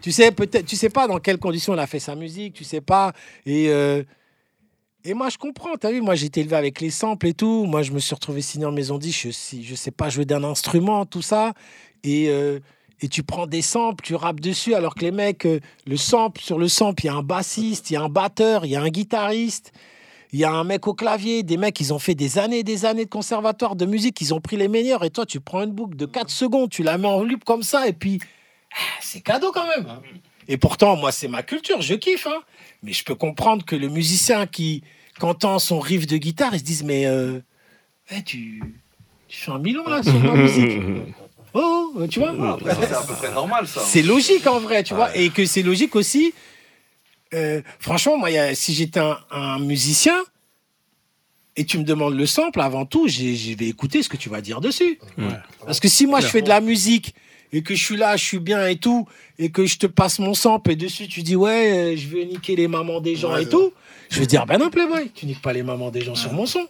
[0.00, 2.64] Tu sais peut-être, tu sais pas dans quelles conditions il a fait sa musique, tu
[2.64, 3.12] sais pas.
[3.44, 4.02] Et euh,
[5.04, 5.76] et moi je comprends.
[5.76, 7.64] T'as vu, moi j'ai été élevé avec les samples et tout.
[7.64, 9.12] Moi je me suis retrouvé signé en maison 10.
[9.12, 9.30] Je
[9.62, 11.54] je sais pas jouer d'un instrument, tout ça.
[12.02, 12.60] Et euh,
[13.02, 16.40] et tu prends des samples, tu rappes dessus, alors que les mecs, euh, le sample
[16.40, 18.76] sur le sample, il y a un bassiste, il y a un batteur, il y
[18.76, 19.72] a un guitariste.
[20.32, 22.62] Il y a un mec au clavier, des mecs, ils ont fait des années et
[22.62, 25.62] des années de conservatoire de musique, ils ont pris les meilleurs, et toi, tu prends
[25.62, 28.20] une boucle de 4 secondes, tu la mets en loop comme ça, et puis,
[28.72, 29.88] ah, c'est cadeau quand même.
[30.52, 32.26] Et pourtant, moi, c'est ma culture, je kiffe.
[32.26, 32.40] hein.
[32.82, 34.82] Mais je peux comprendre que le musicien qui,
[35.18, 37.38] qui entend son riff de guitare, il se dise, mais euh,
[38.10, 38.60] eh, tu,
[39.28, 40.72] tu fais un million là sur ma musique.
[41.54, 43.80] Oh, oh, tu vois Après, ça, c'est à peu près normal, ça.
[43.80, 45.16] c'est logique en vrai, tu vois.
[45.16, 46.34] Et que c'est logique aussi.
[47.32, 50.16] euh, franchement, moi, il y a- si j'étais un, un musicien
[51.56, 54.28] et tu me demandes le sample, avant tout, j'ai- je vais écouter ce que tu
[54.28, 54.98] vas dire dessus.
[55.18, 55.26] Ouais.
[55.64, 57.14] Parce que si moi, je fais de la musique
[57.52, 59.06] et que je suis là, je suis bien et tout,
[59.38, 62.22] et que je te passe mon sample et dessus, tu dis, ouais, euh, je veux
[62.24, 63.72] niquer les mamans des gens Ouais, et tout.
[64.10, 66.44] Je vais dire, ben non, Playboy, tu niques pas les mamans des gens sur mon
[66.44, 66.66] son.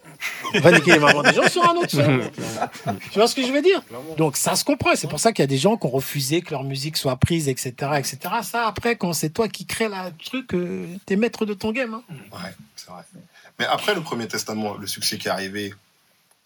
[0.55, 2.19] Va niquer les mamans des gens sur un autre son.
[3.11, 3.81] tu vois ce que je veux dire?
[4.17, 4.91] Donc ça se comprend.
[4.95, 7.15] C'est pour ça qu'il y a des gens qui ont refusé que leur musique soit
[7.15, 7.73] prise, etc.
[7.97, 8.17] etc.
[8.43, 11.95] Ça, après, quand c'est toi qui crée la truc, euh, t'es maître de ton game.
[11.95, 12.03] hein.
[12.31, 13.01] Ouais, c'est vrai.
[13.57, 15.73] Mais après le premier testament, le succès qui est arrivé,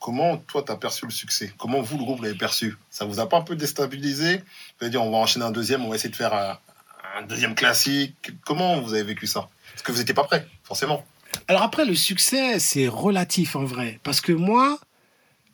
[0.05, 1.51] comment toi t'as perçu le succès?
[1.57, 2.77] Comment vous, le groupe, l'avez perçu?
[2.91, 4.37] Ça vous a pas un peu déstabilisé?
[4.37, 7.55] Vous avez dit on va enchaîner un deuxième, on va essayer de faire un, deuxième
[7.55, 8.31] classique.
[8.45, 9.49] Comment vous avez vécu ça?
[9.71, 11.03] Parce que vous n'étiez pas prêt, forcément.
[11.47, 13.99] Alors après, le succès, c'est relatif en vrai.
[14.03, 14.77] Parce que moi,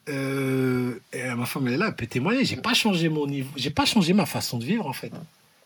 [0.10, 3.70] euh, ma femme elle est là, elle peut témoigner, j'ai pas changé mon niveau, j'ai
[3.70, 5.14] pas changé ma façon de vivre en fait.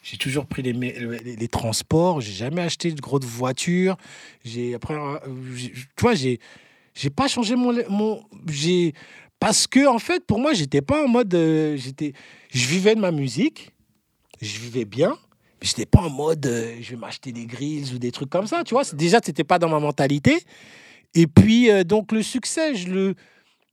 [0.04, 3.98] J'ai toujours pris les, les, les transports, j'ai jamais acheté de grosse voiture.
[4.44, 5.18] J'ai après, euh,
[5.58, 6.40] tu vois, j'ai
[6.96, 8.94] j'ai pas changé mon mon j'ai
[9.40, 12.14] parce que en fait pour moi j'étais pas en mode euh, j'étais
[12.56, 13.72] je vivais de ma musique,
[14.42, 15.18] je vivais bien.
[15.62, 18.48] Mais j'étais pas en mode euh, je vais m'acheter des grilles ou des trucs comme
[18.48, 18.84] ça, tu vois.
[18.94, 20.40] Déjà, c'était pas dans ma mentalité.
[21.14, 23.16] Et puis, euh, donc, le succès, je le.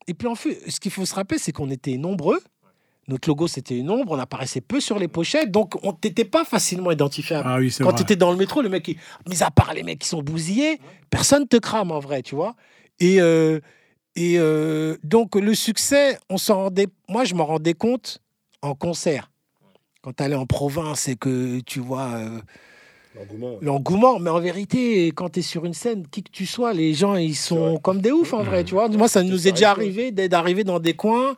[0.07, 2.41] Et puis, en fait, ce qu'il faut se rappeler, c'est qu'on était nombreux.
[3.09, 4.13] Notre logo, c'était une ombre.
[4.13, 5.51] On apparaissait peu sur les pochettes.
[5.51, 7.49] Donc, on n'était pas facilement identifiable.
[7.49, 8.97] Ah oui, Quand tu étais dans le métro, le mec, qui...
[9.29, 10.79] mis à part les mecs qui sont bousillés,
[11.11, 12.55] personne te crame en vrai, tu vois.
[13.01, 13.61] Et, euh,
[14.17, 16.87] et euh, donc, le succès, on s'en rendait.
[17.09, 18.19] Moi, je m'en rendais compte
[18.63, 19.31] en concert.
[20.03, 22.11] Quand tu allais en province et que tu vois.
[22.17, 22.39] euh,
[23.61, 26.95] L'engouement, mais en vérité, quand tu es sur une scène, qui que tu sois, les
[26.95, 28.89] gens, ils sont comme des oufs en vrai, tu vois.
[28.89, 31.37] Moi, ça nous est déjà arrivé d'arriver dans des coins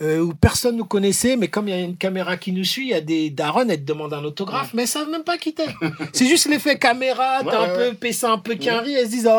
[0.00, 2.84] euh, où personne nous connaissait, mais comme il y a une caméra qui nous suit,
[2.86, 5.38] il y a des darons, elles te demandent un autographe, mais elles savent même pas
[5.38, 5.66] qui t'es.
[6.12, 7.90] C'est juste l'effet caméra, t'es Ouais, un ouais.
[7.90, 9.30] peu PC, un peu quinri, elles se disent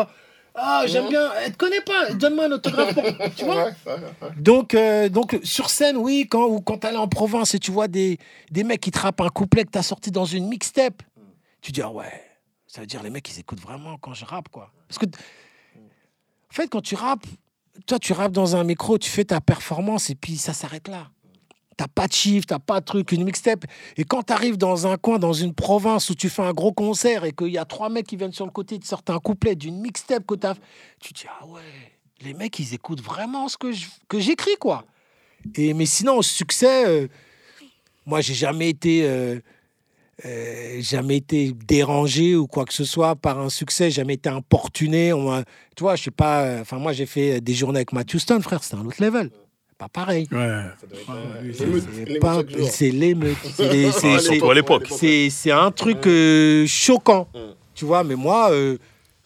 [0.54, 3.02] Ah, j'aime bien, elle te connaît pas, donne-moi un autographe pour.
[3.36, 4.28] Tu vois Ouais, ouais, ouais.
[4.36, 7.88] donc, euh, donc, sur scène, oui, quand, ou quand t'allais en province et tu vois
[7.88, 8.18] des,
[8.50, 11.02] des mecs qui te rappent un couplet que t'as sorti dans une mixtape,
[11.60, 12.12] tu dis, ah ouais,
[12.68, 14.70] ça veut dire les mecs, ils écoutent vraiment quand je rappe, quoi.
[14.86, 17.26] Parce que, en fait, quand tu rappes,
[17.86, 21.10] toi, tu rappes dans un micro, tu fais ta performance et puis ça s'arrête là.
[21.76, 23.64] T'as pas de chiffre, t'as pas de truc, une mixtape.
[23.96, 27.24] Et quand t'arrives dans un coin, dans une province où tu fais un gros concert
[27.24, 29.54] et qu'il y a trois mecs qui viennent sur le côté, te sortent un couplet
[29.54, 30.54] d'une mixtape que t'as,
[31.00, 31.60] tu te dis, ah ouais,
[32.20, 34.84] les mecs, ils écoutent vraiment ce que j'écris, quoi.
[35.54, 37.08] Et, mais sinon, au succès, euh,
[38.06, 39.38] moi, j'ai jamais été, euh,
[40.24, 45.12] euh, jamais été dérangé ou quoi que ce soit par un succès, jamais été importuné.
[45.12, 45.42] On
[45.76, 46.60] tu vois, je suis pas.
[46.60, 49.30] Enfin, moi, j'ai fait des journées avec Matthew Stone, frère, c'était un autre level.
[49.84, 50.26] Pas pareil.
[50.32, 50.64] Ouais.
[52.70, 53.36] C'est L'émeute
[54.20, 54.86] Surtout à l'époque.
[54.90, 57.28] c'est c'est un truc euh, choquant.
[57.74, 58.78] Tu vois, mais moi, euh,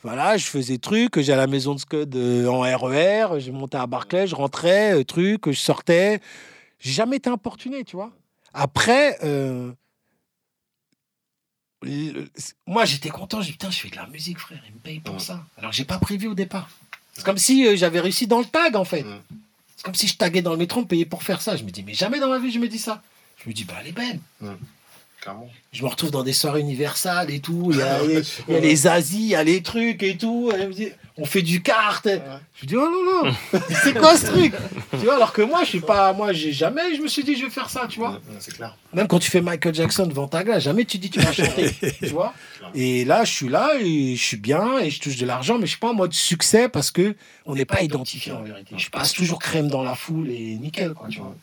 [0.02, 3.76] voilà, je faisais truc, j'allais à la maison de Scud euh, en RER, je montais
[3.76, 6.20] à Barclay, je rentrais, euh, truc, je sortais.
[6.80, 8.10] J'ai jamais été importuné, tu vois.
[8.54, 9.70] Après, euh,
[12.66, 13.40] moi, j'étais content.
[13.42, 15.44] J'ai dit, putain, je fais de la musique, frère, il me paye pour ça.
[15.56, 16.68] Alors j'ai pas prévu au départ.
[17.12, 19.04] C'est comme si euh, j'avais réussi dans le tag, en fait.
[19.78, 21.54] C'est comme si je taguais dans le métro, on me payait pour faire ça.
[21.56, 23.00] Je me dis, mais jamais dans ma vie, je me dis ça.
[23.42, 24.18] Je me dis, bah, elle est belle.
[25.20, 25.48] Clairement.
[25.72, 27.70] Je me retrouve dans des soirées universales et tout.
[27.72, 30.16] Il y a, les- il y a les Asies, il y a les trucs et
[30.16, 30.50] tout.
[30.52, 30.88] Elle me dit,
[31.20, 32.08] on fait du kart.
[32.60, 33.34] Je dis, oh non, non,
[33.82, 34.52] c'est quoi ce truc?
[34.92, 36.12] Tu vois, alors que moi, je suis pas.
[36.12, 38.20] Moi, j'ai jamais, je me suis dit, je vais faire ça, tu vois.
[38.38, 38.76] C'est clair.
[38.92, 41.70] Même quand tu fais Michael Jackson devant ta glace, jamais tu dis tu vas chanter.
[42.00, 42.32] tu vois
[42.74, 45.66] Et là, je suis là et je suis bien et je touche de l'argent, mais
[45.66, 47.14] je suis pas en mode succès parce que
[47.46, 48.74] on n'est pas identifié en vérité.
[48.78, 51.28] Je passe toujours crème dans la foule et nickel, quoi, tu vois.
[51.28, 51.34] En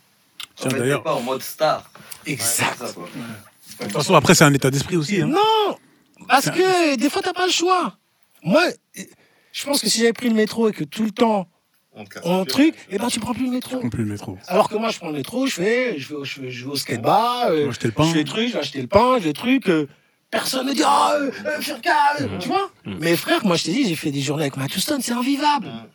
[0.56, 1.90] Tiens, fait, d'ailleurs- t'es pas en mode star.
[2.26, 2.78] Exact.
[2.80, 2.86] Ça.
[2.88, 5.22] De toute façon, après, c'est un état d'esprit aussi.
[5.22, 5.28] hein.
[5.28, 5.78] Non
[6.30, 7.94] Parce que des fois, t'as pas le choix.
[8.42, 8.62] Moi,
[9.56, 11.48] je pense que si j'avais pris le métro et que tout le temps
[12.24, 13.78] On truc, eh ben tu prends plus le métro.
[13.82, 14.38] On plus le métro.
[14.48, 16.66] Alors que moi, je prends le métro, je fais, je vais, au- je vais, je
[16.66, 18.04] vais au skate-bar, euh, Je vais acheter le pain.
[18.06, 19.70] je fais le truc, je vais acheter le pain, je fais le truc.
[19.70, 19.88] euh,
[20.30, 21.60] personne ne dit, oh, euh, euh,
[22.22, 24.80] euh, tu vois Mais frère, moi, je t'ai dit, j'ai fait des journées avec Matthew
[24.80, 25.68] Stone, c'est invivable.
[25.68, 25.88] Mm.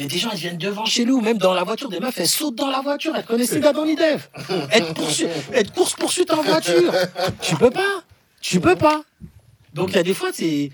[0.00, 2.28] Et des gens, ils viennent devant chez nous, même dans la voiture, des meufs, elles
[2.28, 4.30] sautent dans la voiture, elles connaissent les gars dans l'IDEF.
[4.70, 5.24] Être, poursu...
[5.54, 6.92] être course-poursuite en voiture.
[7.40, 8.02] Tu peux pas.
[8.40, 9.02] Tu peux pas.
[9.72, 10.70] Donc, il y a des fois, c'est.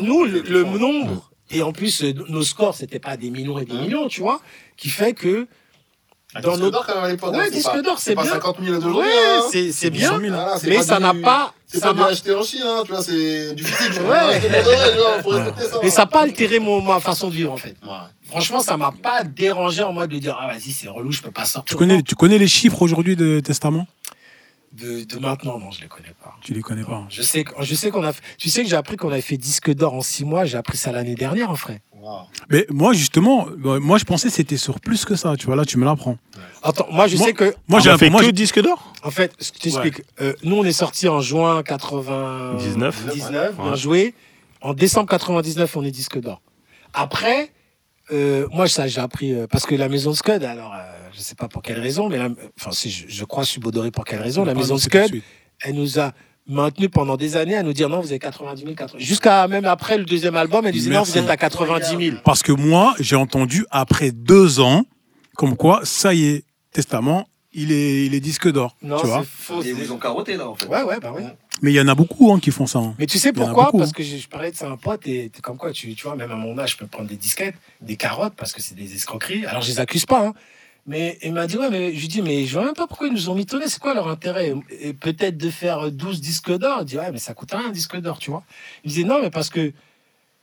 [0.00, 3.64] Nous, le, le nombre, et en plus, euh, nos scores, c'était pas des millions et
[3.64, 4.40] des millions, tu vois,
[4.76, 5.46] qui fait que.
[6.42, 8.22] Dans disque notre- d'or, quand même, à l'époque, Ouais, hein, disque pas- d'or, c'est pas
[8.22, 8.32] bien.
[8.32, 9.02] 50 000 d'aujourd'hui.
[9.02, 9.70] Ouais, hein.
[9.70, 10.18] c'est bien.
[10.18, 10.30] Mais
[10.76, 11.52] pas ça du- n'a pas.
[11.66, 14.00] C'est ça pas du acheter en Chine, hein, tu vois, c'est du physique.
[14.00, 14.08] Ouais.
[14.08, 16.00] Ouais, tu vois, faut respecter ça.
[16.02, 17.76] N'a pas altéré mon, ma façon de vivre, en fait.
[17.82, 17.90] Ouais.
[18.28, 21.30] Franchement, ça m'a pas dérangé en mode de dire, ah, vas-y, c'est relou, je peux
[21.30, 21.70] pas sortir.
[21.70, 23.86] Tu connais, tu connais les chiffres aujourd'hui de Testament?
[24.72, 26.34] De, de maintenant, non, je les connais pas.
[26.40, 27.04] Tu les connais pas.
[27.10, 29.36] Je sais, que- je sais qu'on a, tu sais que j'ai appris qu'on avait fait
[29.36, 30.46] disque d'or en six mois.
[30.46, 31.82] J'ai appris ça l'année dernière, en vrai.
[32.00, 32.20] Wow.
[32.48, 35.36] Mais moi, justement, euh, moi, je pensais que c'était sur plus que ça.
[35.36, 36.16] Tu vois, là, tu me l'apprends.
[36.62, 38.60] Attends, moi, je Moi- sais que, Moi, On j'ai a un fait moi, que disque
[38.62, 38.92] d'or?
[39.04, 40.02] En fait, je t'explique.
[40.22, 43.04] Euh, nous, on est sorti en juin 99.
[43.12, 43.56] 19.
[43.56, 43.76] bien Ouais.
[43.76, 44.14] joué.
[44.62, 46.40] En décembre 99, on est disque d'or.
[46.94, 47.52] Après,
[48.12, 50.42] euh, moi, ça, j'ai appris euh, parce que la maison Scud.
[50.44, 50.78] Alors, euh,
[51.14, 52.28] je sais pas pour quelle raison, mais la-
[52.60, 54.44] enfin, si je, je crois subodoré pour quelle raison.
[54.44, 55.22] La maison Scud,
[55.62, 56.12] elle nous a
[56.48, 59.64] maintenu pendant des années à nous dire non, vous avez 90 000, 80 Jusqu'à même
[59.64, 62.16] après le deuxième album, elle disait non, vous êtes à 90 000.
[62.24, 64.84] Parce que moi, j'ai entendu après deux ans,
[65.36, 68.76] comme quoi, ça y est, Testament, il est, il est disque d'or.
[68.82, 69.62] Non, tu vois c'est faux.
[69.62, 70.66] Et ils vous ont carotté là en fait.
[70.66, 71.22] Ouais, ouais, bah oui.
[71.60, 72.78] Mais il y en a beaucoup hein, qui font ça.
[72.78, 72.94] hein.
[72.98, 73.66] Mais tu sais pourquoi?
[73.66, 75.72] beaucoup, Parce que je, je parlais de ça à un pote et t'es comme quoi,
[75.72, 78.52] tu, tu vois, même à mon âge, je peux prendre des disquettes, des carottes parce
[78.52, 79.44] que c'est des escroqueries.
[79.46, 80.34] Alors je les accuse pas, hein.
[80.84, 83.06] Mais il m'a dit, ouais, mais je lui dis, mais je vois même pas pourquoi
[83.06, 84.52] ils nous ont mitonné, c'est quoi leur intérêt?
[84.80, 86.78] Et Peut-être de faire 12 disques d'or?
[86.80, 88.42] Il dit, ouais, mais ça coûte rien un disque d'or, tu vois.
[88.82, 89.72] Il disait, non, mais parce que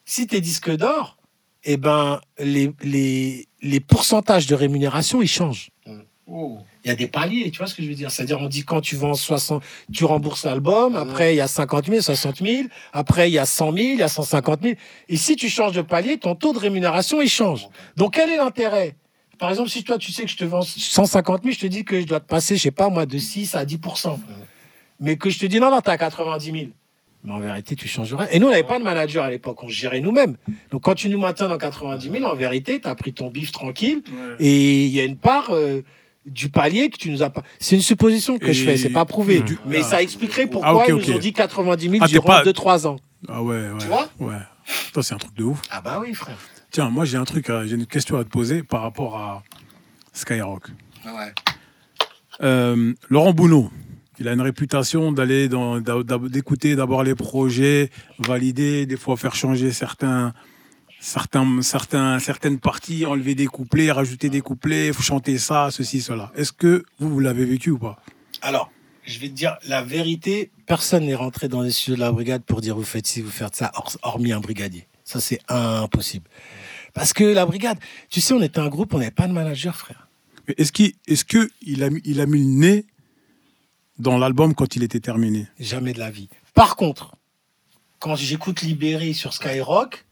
[0.05, 1.17] si t'es disque d'or,
[1.65, 5.71] eh ben, les, les, les pourcentages de rémunération, ils changent.
[6.25, 6.59] Oh.
[6.85, 8.09] Il y a des paliers, tu vois ce que je veux dire?
[8.09, 9.61] C'est-à-dire, on dit quand tu vends 60,
[9.91, 13.45] tu rembourses l'album, après il y a 50 000, 60 000, après il y a
[13.45, 14.75] 100 000, il y a 150 000.
[15.09, 17.67] Et si tu changes de palier, ton taux de rémunération, il change.
[17.97, 18.95] Donc, quel est l'intérêt?
[19.37, 21.83] Par exemple, si toi, tu sais que je te vends 150 000, je te dis
[21.83, 24.17] que je dois te passer, je sais pas moi, de 6 à 10%
[24.99, 26.65] Mais que je te dis non, non, t'as 90 000.
[27.23, 28.27] Mais en vérité, tu changes rien.
[28.31, 30.37] Et nous, on n'avait pas de manager à l'époque, on gérait nous-mêmes.
[30.71, 33.51] Donc, quand tu nous maintiens dans 90 000, en vérité, tu as pris ton bif
[33.51, 34.01] tranquille.
[34.39, 35.83] Et il y a une part euh,
[36.29, 37.43] du palier que tu nous as pas.
[37.59, 39.41] C'est une supposition que je fais, c'est pas prouvé.
[39.41, 39.83] Du- Mais Ah.
[39.83, 42.87] ça expliquerait pourquoi Ah, ok, ils nous ont dit 90 000 Ah, durant pas- 2-3
[42.87, 42.97] ans.
[43.27, 43.77] Ah ouais, ouais.
[43.79, 44.37] Tu vois Ouais.
[45.01, 45.61] C'est un truc de ouf.
[45.71, 46.37] Ah bah oui, frère.
[46.71, 49.43] Tiens, moi, j'ai un truc, à- j'ai une question à te poser par rapport à
[50.13, 50.67] Skyrock.
[51.05, 51.33] Ouais.
[52.41, 53.69] Euh, Laurent Bounot,
[54.19, 59.71] il a une réputation d'aller dans, d'écouter d'abord les projets, valider, des fois faire changer
[59.71, 60.33] certains,
[60.99, 66.31] certains, certains, certaines parties, enlever des couplets, rajouter des couplets, faut chanter ça, ceci, cela.
[66.35, 68.01] Est-ce que vous, vous l'avez vécu ou pas?
[68.41, 68.71] Alors,
[69.03, 72.43] je vais te dire la vérité, personne n'est rentré dans les studios de la brigade
[72.43, 73.71] pour dire vous faites ci, vous faites ça,
[74.03, 74.87] hormis un brigadier.
[75.03, 76.29] Ça, c'est impossible.
[76.93, 77.79] Parce que la brigade,
[78.09, 80.07] tu sais, on était un groupe, on n'avait pas de manager, frère.
[80.57, 80.93] Est-ce qu'il
[81.27, 82.85] que il a, il a mis le nez
[83.97, 85.47] dans l'album quand il était terminé?
[85.59, 86.29] Jamais de la vie.
[86.53, 87.15] Par contre,
[87.99, 90.05] quand j'écoute Libéré sur Skyrock,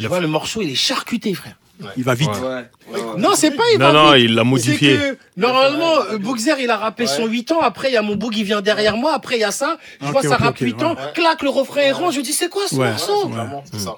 [0.00, 1.56] je a vois le morceau, il est charcuté, frère.
[1.96, 2.28] Il va vite.
[2.30, 2.34] Ouais.
[2.40, 2.64] Ouais.
[2.90, 3.18] ouais, ouais.
[3.18, 4.24] Non, c'est pas il Non, va non, vite.
[4.24, 4.98] il l'a modifié.
[4.98, 7.08] C'est que, normalement, euh, Bookzer, il a rappé Ouais.
[7.08, 7.60] son 8 ans.
[7.60, 9.14] Après, il y a mon book, il vient derrière moi.
[9.14, 9.78] Après, il y a ça.
[10.00, 10.96] Je Ok, vois ça ok, rappe ok, 8 ans.
[11.14, 12.10] Clac, le refrain est rond.
[12.10, 12.88] Je dis, c'est quoi ce Ouais.
[12.90, 13.30] morceau?
[13.70, 13.96] c'est ça.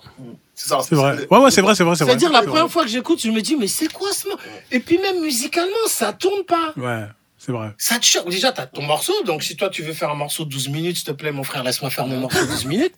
[0.55, 0.81] C'est ça.
[0.87, 1.27] C'est vrai.
[1.31, 2.13] Ouais, ouais, c'est vrai, c'est vrai, c'est vrai.
[2.13, 4.81] C'est-à-dire, la première fois que j'écoute, je me dis, mais c'est quoi ce morceau Et
[4.81, 6.75] puis, même musicalement, ça tourne pas.
[6.77, 7.05] Ouais,
[7.39, 7.69] c'est vrai.
[7.79, 8.29] Ça te choque.
[8.29, 9.15] Déjà, t'as ton morceau.
[9.25, 11.45] Donc, si toi, tu veux faire un morceau de 12 minutes, s'il te plaît, mon
[11.45, 12.93] frère, laisse-moi faire mon morceau de 12 minutes.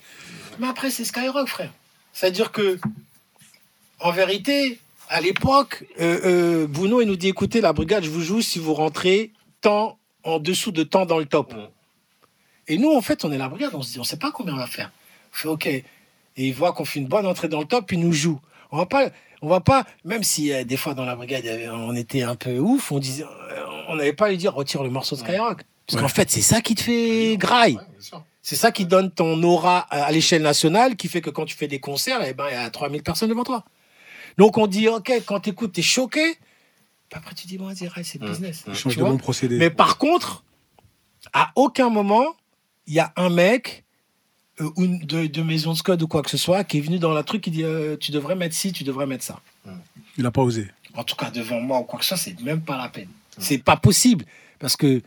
[0.59, 1.70] Mais après, c'est Skyrock, frère.
[2.13, 2.79] C'est-à-dire que,
[4.01, 8.23] en vérité, à l'époque, euh, euh, Bruno, il nous dit écoutez, la brigade, je vous
[8.23, 11.53] joue si vous rentrez tant en dessous de temps dans le top.
[11.53, 11.69] Mm.
[12.69, 14.55] Et nous, en fait, on est la brigade, on se dit on sait pas combien
[14.55, 14.91] on va faire.
[15.33, 15.67] On fait OK.
[15.67, 15.85] Et
[16.37, 18.41] il voit qu'on fait une bonne entrée dans le top, il nous joue.
[18.71, 19.11] On va pas,
[19.43, 22.59] on va pas, même si euh, des fois dans la brigade, on était un peu
[22.59, 23.25] ouf, on disait,
[23.89, 25.63] on n'avait pas à lui dire retire le morceau de Skyrock.
[25.87, 27.75] Parce qu'en fait, c'est ça qui te fait graille.
[27.77, 28.25] Ouais, bien sûr.
[28.43, 31.68] C'est ça qui donne ton aura à l'échelle nationale, qui fait que quand tu fais
[31.68, 33.64] des concerts, eh ben, il y a 3000 personnes devant toi.
[34.36, 36.38] Donc on dit, OK, quand tu écoutes, tu es choqué.
[37.12, 38.30] Après, tu dis, bon, c'est le Mm.
[38.30, 38.66] business.
[38.66, 38.72] Mm.
[38.72, 39.59] Tu Change de bon procédé.
[39.59, 40.43] Mais par contre,
[41.32, 42.24] à aucun moment,
[42.86, 43.84] il y a un mec
[44.61, 46.99] euh, ou de, de maison de Scott ou quoi que ce soit qui est venu
[46.99, 49.40] dans la truc qui dit euh, tu devrais mettre ci, tu devrais mettre ça.
[50.18, 50.68] Il a pas osé.
[50.95, 53.09] En tout cas, devant moi ou quoi que ce soit, c'est même pas la peine.
[53.38, 54.24] C'est pas possible.
[54.59, 55.01] Parce que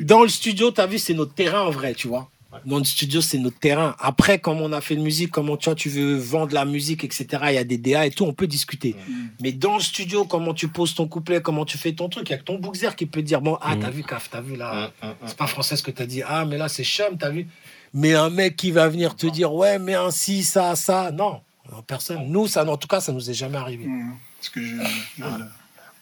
[0.00, 2.30] dans le studio, tu as vu, c'est notre terrain en vrai, tu vois.
[2.66, 3.96] Dans le studio, c'est notre terrain.
[3.98, 7.02] Après, comme on a fait de musique, comment tu, vois, tu veux vendre la musique,
[7.02, 8.94] etc., il y a des DA et tout, on peut discuter.
[9.40, 12.32] Mais dans le studio, comment tu poses ton couplet, comment tu fais ton truc, il
[12.32, 14.54] y a que ton boxer qui peut dire Bon, ah, t'as vu, Caf, t'as vu
[14.54, 14.92] là,
[15.26, 16.22] c'est pas français ce que t'as dit.
[16.24, 17.48] Ah, mais là, c'est chum, t'as vu.
[17.92, 21.40] Mais un mec qui va venir te dire Ouais, mais un ci, ça, ça, non.
[21.72, 22.24] Non, Personne.
[22.28, 23.86] Nous, ça, en tout cas, ça nous est jamais arrivé.
[23.86, 24.12] Mmh.
[24.38, 24.76] Parce que je.
[25.18, 25.24] je-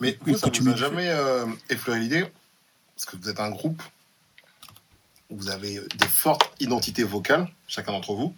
[0.01, 2.25] Mais vous, ça de jamais euh, effleuré l'idée
[2.97, 3.83] Parce que vous êtes un groupe,
[5.31, 8.35] où vous avez des fortes identités vocales, chacun d'entre vous.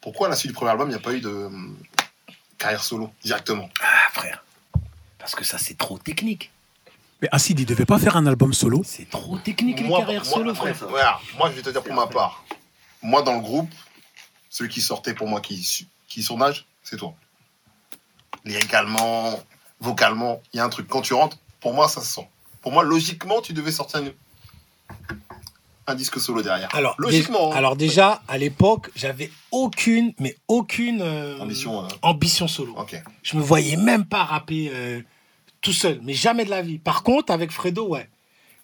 [0.00, 1.50] Pourquoi à la suite du premier album, il n'y a pas eu de euh,
[2.58, 3.68] carrière solo directement?
[3.80, 4.44] Ah, frère.
[5.18, 6.50] Parce que ça, c'est trop technique.
[7.20, 8.82] Mais Acid, il devait pas faire un album solo.
[8.84, 11.20] C'est trop technique, les Moi, carrières moi, solo, après, frère.
[11.36, 12.44] moi je vais te dire pour ma part.
[13.02, 13.70] Moi dans le groupe,
[14.48, 16.24] celui qui sortait pour moi, qui, su- qui
[16.84, 17.14] c'est toi.
[18.44, 19.42] Lyricalement,
[19.80, 20.86] vocalement, il y a un truc.
[20.86, 22.28] Quand tu rentres, pour moi ça se sent.
[22.68, 24.08] Pour moi, logiquement, tu devais sortir un,
[25.86, 26.68] un disque solo derrière.
[26.74, 27.48] Alors, logiquement.
[27.48, 27.56] dé- hein.
[27.56, 31.82] alors déjà, à l'époque, j'avais aucune, mais aucune euh, Ambition.
[31.82, 32.74] euh, ambition solo.
[32.76, 33.02] Ok.
[33.22, 35.00] Je me voyais même pas rapper euh,
[35.62, 36.76] tout seul, mais jamais de la vie.
[36.78, 38.06] Par contre, avec Fredo, ouais.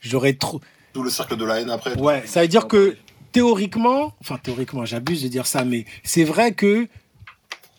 [0.02, 0.60] J'aurais trop.
[0.92, 1.96] D'où le cercle de la haine après.
[1.98, 2.98] Ouais, ça veut dire que
[3.32, 6.88] théoriquement, enfin théoriquement, j'abuse de dire ça, mais c'est vrai que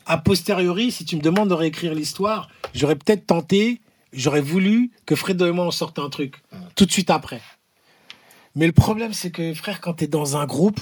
[0.07, 3.79] a posteriori, si tu me demandes de réécrire l'histoire, j'aurais peut-être tenté,
[4.15, 6.41] j'aurais voulu que Fredo et moi on sorte un truc
[6.75, 7.41] tout de suite après.
[8.55, 10.79] Mais le problème, c'est que frère, quand tu es dans un groupe,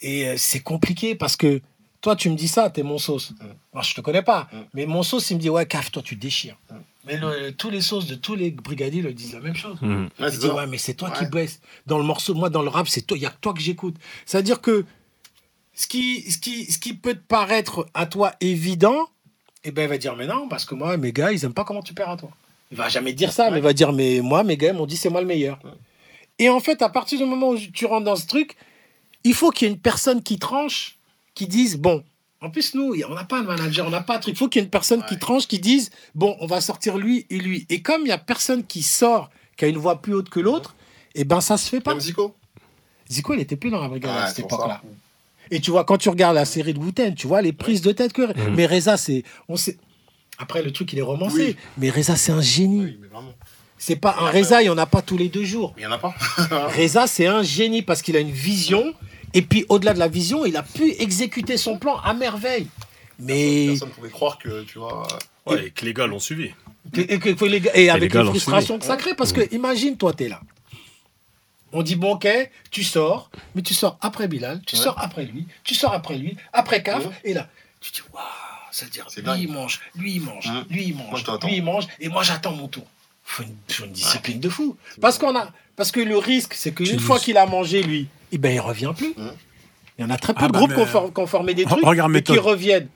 [0.00, 1.60] et euh, c'est compliqué parce que
[2.00, 3.32] toi, tu me dis ça, t'es mon sauce.
[3.72, 4.56] Moi, je te connais pas, Mm.
[4.74, 6.56] mais mon sauce, il me dit ouais, caf, toi, tu déchires.
[6.70, 6.74] Mm.
[7.06, 9.76] Mais le- tous les sauces de tous les brigadiers le disent la même chose.
[9.82, 10.08] Mhm.
[10.20, 11.60] Ouais, Il dit, ouais, mais c'est toi qui baisse.
[11.86, 13.60] Dans le morceau, moi, dans le rap, c'est toi, il y a que toi que
[13.60, 13.96] j'écoute.
[14.24, 14.86] C'est-à-dire que
[15.74, 19.08] ce qui, ce, qui, ce qui peut te paraître à toi évident,
[19.64, 21.64] eh ben, il va dire, mais non, parce que moi, mes gars, ils aiment pas
[21.64, 22.30] comment tu perds à toi.
[22.70, 24.86] Il va jamais dire ça, mais il va dire, mais moi, mes gars, ils m'ont
[24.86, 25.58] dit, c'est moi le meilleur.
[26.38, 28.56] Et en fait, à partir du moment où tu rentres dans ce truc,
[29.22, 30.98] il faut qu'il y ait une personne qui tranche,
[31.34, 32.04] qui dise, bon,
[32.40, 34.34] en plus, nous, on n'a pas de manager, on n'a pas de truc.
[34.34, 36.98] Il faut qu'il y ait une personne qui tranche, qui dise, bon, on va sortir
[36.98, 37.66] lui et lui.
[37.70, 40.40] Et comme il y a personne qui sort, qui a une voix plus haute que
[40.40, 40.76] l'autre,
[41.14, 41.92] eh ben, ça se fait pas.
[41.92, 42.34] Même Zico
[43.10, 44.82] Zico, il était plus dans la brigade Ouais, à cette époque-là.
[45.50, 47.92] Et tu vois, quand tu regardes la série de Wu-Tang, tu vois les prises de
[47.92, 48.22] tête que.
[48.50, 49.22] Mais Reza, c'est.
[49.48, 49.76] On sait...
[50.38, 51.36] Après, le truc, il est romancé.
[51.48, 51.56] Oui.
[51.78, 52.84] Mais Reza, c'est un génie.
[52.84, 53.32] Oui, mais vraiment.
[53.78, 55.74] C'est pas un Reza, il n'y en a pas tous les deux jours.
[55.76, 56.14] Mais il n'y en a pas.
[56.76, 58.94] Reza, c'est un génie parce qu'il a une vision.
[59.34, 62.66] Et puis, au-delà de la vision, il a pu exécuter son plan à merveille.
[63.18, 63.66] Mais.
[63.68, 65.06] Personne ne pouvait croire que, tu vois.
[65.46, 66.50] Ouais, et que les gars l'ont suivi.
[66.96, 69.54] Et, que- que les gars- et avec les l'ont frustrations que ça crée, parce que
[69.54, 70.40] imagine, toi, t'es là.
[71.76, 72.28] On dit, bon, ok,
[72.70, 74.82] tu sors, mais tu sors après Bilal, tu Ouais.
[74.82, 77.12] sors après lui, tu sors après lui, après Kaf, Ouais.
[77.24, 77.48] et là,
[77.80, 78.22] tu dis, waouh,
[78.70, 79.40] c'est-à-dire, C'est lui, dingue.
[79.40, 82.68] il mange, lui, il mange, lui, il mange, lui, il mange, et moi, j'attends mon
[82.68, 82.84] tour.
[83.24, 84.76] Faut une, faut une discipline de fou.
[85.00, 88.38] Parce qu'on a, parce que le risque, c'est qu'une fois qu'il a mangé, lui, eh
[88.38, 89.14] ben, il revient plus.
[89.16, 89.32] Ouais.
[89.98, 91.64] Il y en a très peu Ah de bah, groupes mais- qui ont formé des
[91.64, 92.88] trucs regarde et qui reviennent.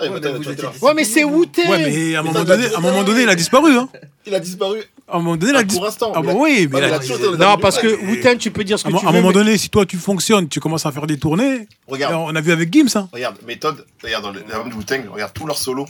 [0.00, 1.68] Ouais, Ouais, mais Ouais, c'est Wu-Tang.
[1.68, 3.34] Ouais, mais à un Mais moment ça, donné, ça, à un moment donné, il a
[3.34, 3.76] disparu.
[3.76, 3.88] Hein.
[4.26, 4.80] Il a disparu.
[5.06, 6.12] À un moment donné, il a Ah, pour l'instant.
[6.14, 7.86] Ah mais bah oui, mais Ouais, il a- mais là, toujours, t'es- Non, parce que
[7.88, 8.06] Ouais.
[8.12, 9.18] Wu-Tang, tu peux dire ce à que tu à un veux.
[9.18, 11.68] moment mais- donné, si toi tu fonctionnes, tu commences à faire des tournées.
[11.86, 12.14] Regarde.
[12.14, 12.88] On a vu avec Gims.
[12.94, 13.08] Hein.
[13.12, 15.86] Regarde, méthode, regarde dans l'album de Wu-Tang, regarde tous leurs solos.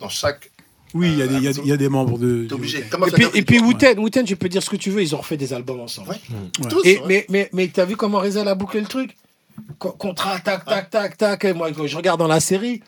[0.00, 0.50] Dans chaque.
[0.94, 2.46] Oui, il y, a des- il y a- il y a des membres de.
[2.48, 2.82] T'es obligé.
[2.90, 5.18] Comme Et puis, et puis Wu-Tang, tu peux dire ce que tu veux, ils ont
[5.18, 6.10] refait des albums ensemble.
[6.10, 6.68] Ouais.
[6.68, 7.02] Tous, Et, ouais.
[7.06, 9.16] mais mais, mais t'as vu comment Reza a bouclé le truc?
[9.78, 11.44] Co- Contrat, tac, tac, tac, tac.
[11.44, 12.82] Et moi, je regarde dans la série,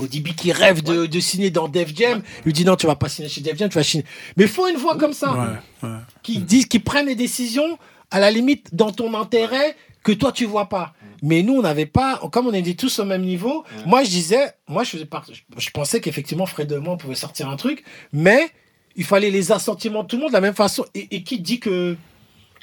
[0.00, 2.96] ODB qui rêve de, de signer dans Def Jam, il lui dit non, tu vas
[2.96, 4.04] pas signer chez Def Jam, tu vas signer.
[4.36, 5.96] Mais faut une voix comme ça, Ouais, ouais.
[6.22, 7.78] qui disent, qui prennent des décisions
[8.10, 10.94] à la limite dans ton intérêt que toi tu vois pas.
[11.22, 13.64] Mais nous, on n'avait pas, comme on était tous au même niveau.
[13.86, 17.56] Moi, je disais, moi, je je, pensais qu'effectivement, Fred et moi, on pouvait sortir un
[17.56, 18.50] truc, mais
[18.96, 20.84] il fallait les assentiments de tout le monde de la même façon.
[20.94, 21.96] Et, et qui dit que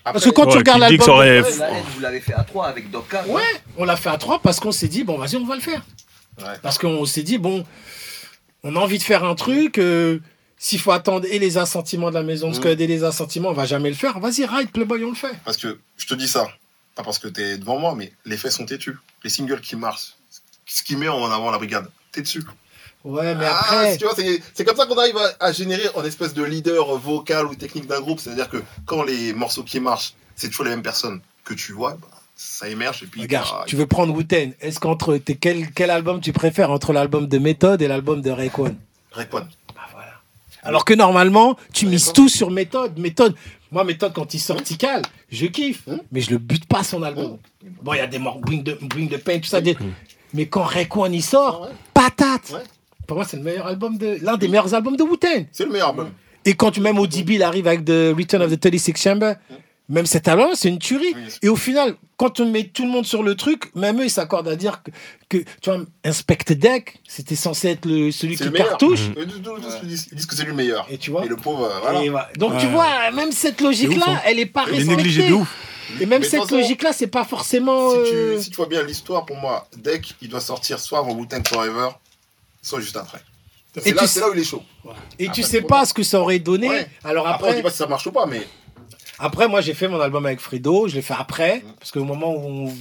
[0.04, 2.90] parce que quand tu Ouais, regardes l'album, aurait- Ouais, vous l'avez fait à trois avec
[2.92, 3.26] Doka.
[3.28, 3.44] ouais,
[3.78, 5.86] on l'a fait à trois parce qu'on s'est dit bon, vas-y, on va le faire.
[6.40, 6.58] Ouais.
[6.62, 7.66] Parce qu'on s'est dit bon,
[8.64, 9.78] on a envie de faire un truc.
[9.78, 10.20] euh,
[10.62, 12.62] S'il faut attendre et les assentiments de la maison de Mm.
[12.62, 14.20] Scud et les assentiments, on va jamais le faire.
[14.20, 15.32] Vas-y, ride, Playboy, on le fait.
[15.46, 16.50] Parce que je te dis ça,
[16.96, 18.98] pas parce que t'es devant moi, mais les faits sont têtus.
[19.24, 20.16] Les singles qui marchent,
[20.66, 22.44] ce qui met en avant la brigade, t'es dessus.
[23.06, 23.98] Ouais, mais Ah, après.
[23.98, 26.98] tu vois, c'est c'est comme ça qu'on arrive à, à générer en espèce de leader
[26.98, 28.20] vocal ou technique d'un groupe.
[28.20, 31.94] C'est-à-dire que quand les morceaux qui marchent, c'est toujours les mêmes personnes que tu vois,
[32.02, 32.08] bah,
[32.42, 33.22] ça émerge et puis.
[33.22, 34.54] Regarde, bah, tu veux prendre Wu-Tang.
[34.62, 35.18] Est-ce qu'entre.
[35.18, 38.76] t'es- Quel, quel album tu préfères entre l'album de Méthode et l'album de Rayquan?
[39.12, 39.42] Rayquan.
[39.78, 40.12] Ah, voilà.
[40.64, 42.98] Alors que normalement, tu mises tout sur méthode.
[42.98, 43.36] Méthode.
[43.72, 45.84] Moi, méthode, quand il sort Tical, je kiffe.
[45.88, 46.00] Hum.
[46.12, 47.38] Mais je le bute pas son album.
[47.82, 49.60] Bon, il y a des morts, Bring the, Bring the Pain, tout ça.
[49.62, 49.78] des-
[50.34, 51.76] Mais quand Rayquan il sort, Ah ouais.
[51.94, 52.52] patate.
[52.54, 52.64] Ouais.
[53.06, 54.18] Pour moi, c'est le meilleur album de.
[54.22, 55.46] L'un des meilleurs albums de Wu-Tang.
[55.52, 56.10] C'est le meilleur album.
[56.46, 59.34] Et quand tu- même ODB il arrive avec The Return of the 36 Chamber,
[59.90, 61.14] même cet album, c'est une tuerie.
[61.16, 64.06] Oui, Et au final, quand on met tout le monde sur le truc, même eux,
[64.06, 64.92] ils s'accordent à dire que,
[65.30, 69.10] que tu vois, Inspect Deck, c'était censé être le, celui qui le cartouche.
[69.18, 69.26] Ils
[69.88, 70.86] disent ils disent que c'est lui le meilleur.
[70.90, 72.04] Et tu vois Et le pauvre, euh, voilà.
[72.04, 72.30] Et voilà.
[72.38, 74.22] Donc tu vois, même cette logique-là, hein.
[74.26, 75.30] elle est pas Il est négligé respectée.
[75.30, 75.56] de ouf.
[76.00, 77.90] Et même Mais cette logique-là, c'est pas forcément.
[77.90, 81.00] Si euh, tu, si tu vois bien l'histoire, pour moi, Deck, il doit sortir soit
[81.00, 81.90] avant Wu-Tang Forever,
[82.62, 83.20] soit juste après.
[83.76, 84.62] Et C'est là, sais- là où il est chaud.
[85.18, 86.70] Et tu pas sais pas ce que ça aurait donné.
[86.70, 86.88] Ouais.
[87.04, 88.46] Alors Après, on après, dit pas si ça marche ou pas, mais
[89.20, 90.88] Après, moi, j'ai fait mon album avec Fredo.
[90.88, 91.58] Je l'ai fait après.
[91.60, 91.74] Mm.
[91.80, 92.74] Parce qu'au moment où on,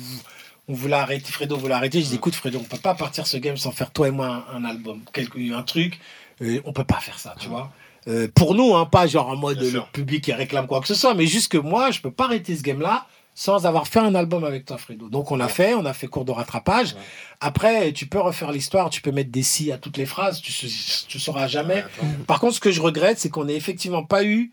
[0.69, 3.36] on voulait arrêter, Fredo voulait arrêter, j'ai dit écoute, Fredo, on peut pas partir ce
[3.36, 5.98] game sans faire toi et moi un, un album, quelque, un truc.
[6.43, 7.73] Euh, on peut pas faire ça, tu vois.
[8.06, 9.89] Euh, pour nous, hein, pas genre en mode Bien le sûr.
[9.89, 12.56] public qui réclame quoi que ce soit, mais juste que moi, je peux pas arrêter
[12.56, 15.09] ce game-là sans avoir fait un album avec toi, Fredo.
[15.09, 16.94] Donc on l'a fait, on a fait cours de rattrapage.
[16.94, 17.01] Ouais.
[17.40, 20.52] Après, tu peux refaire l'histoire, tu peux mettre des si à toutes les phrases, tu,
[20.52, 21.85] tu sauras jamais.
[22.27, 24.51] Par contre, ce que je regrette, c'est qu'on n'ait effectivement pas eu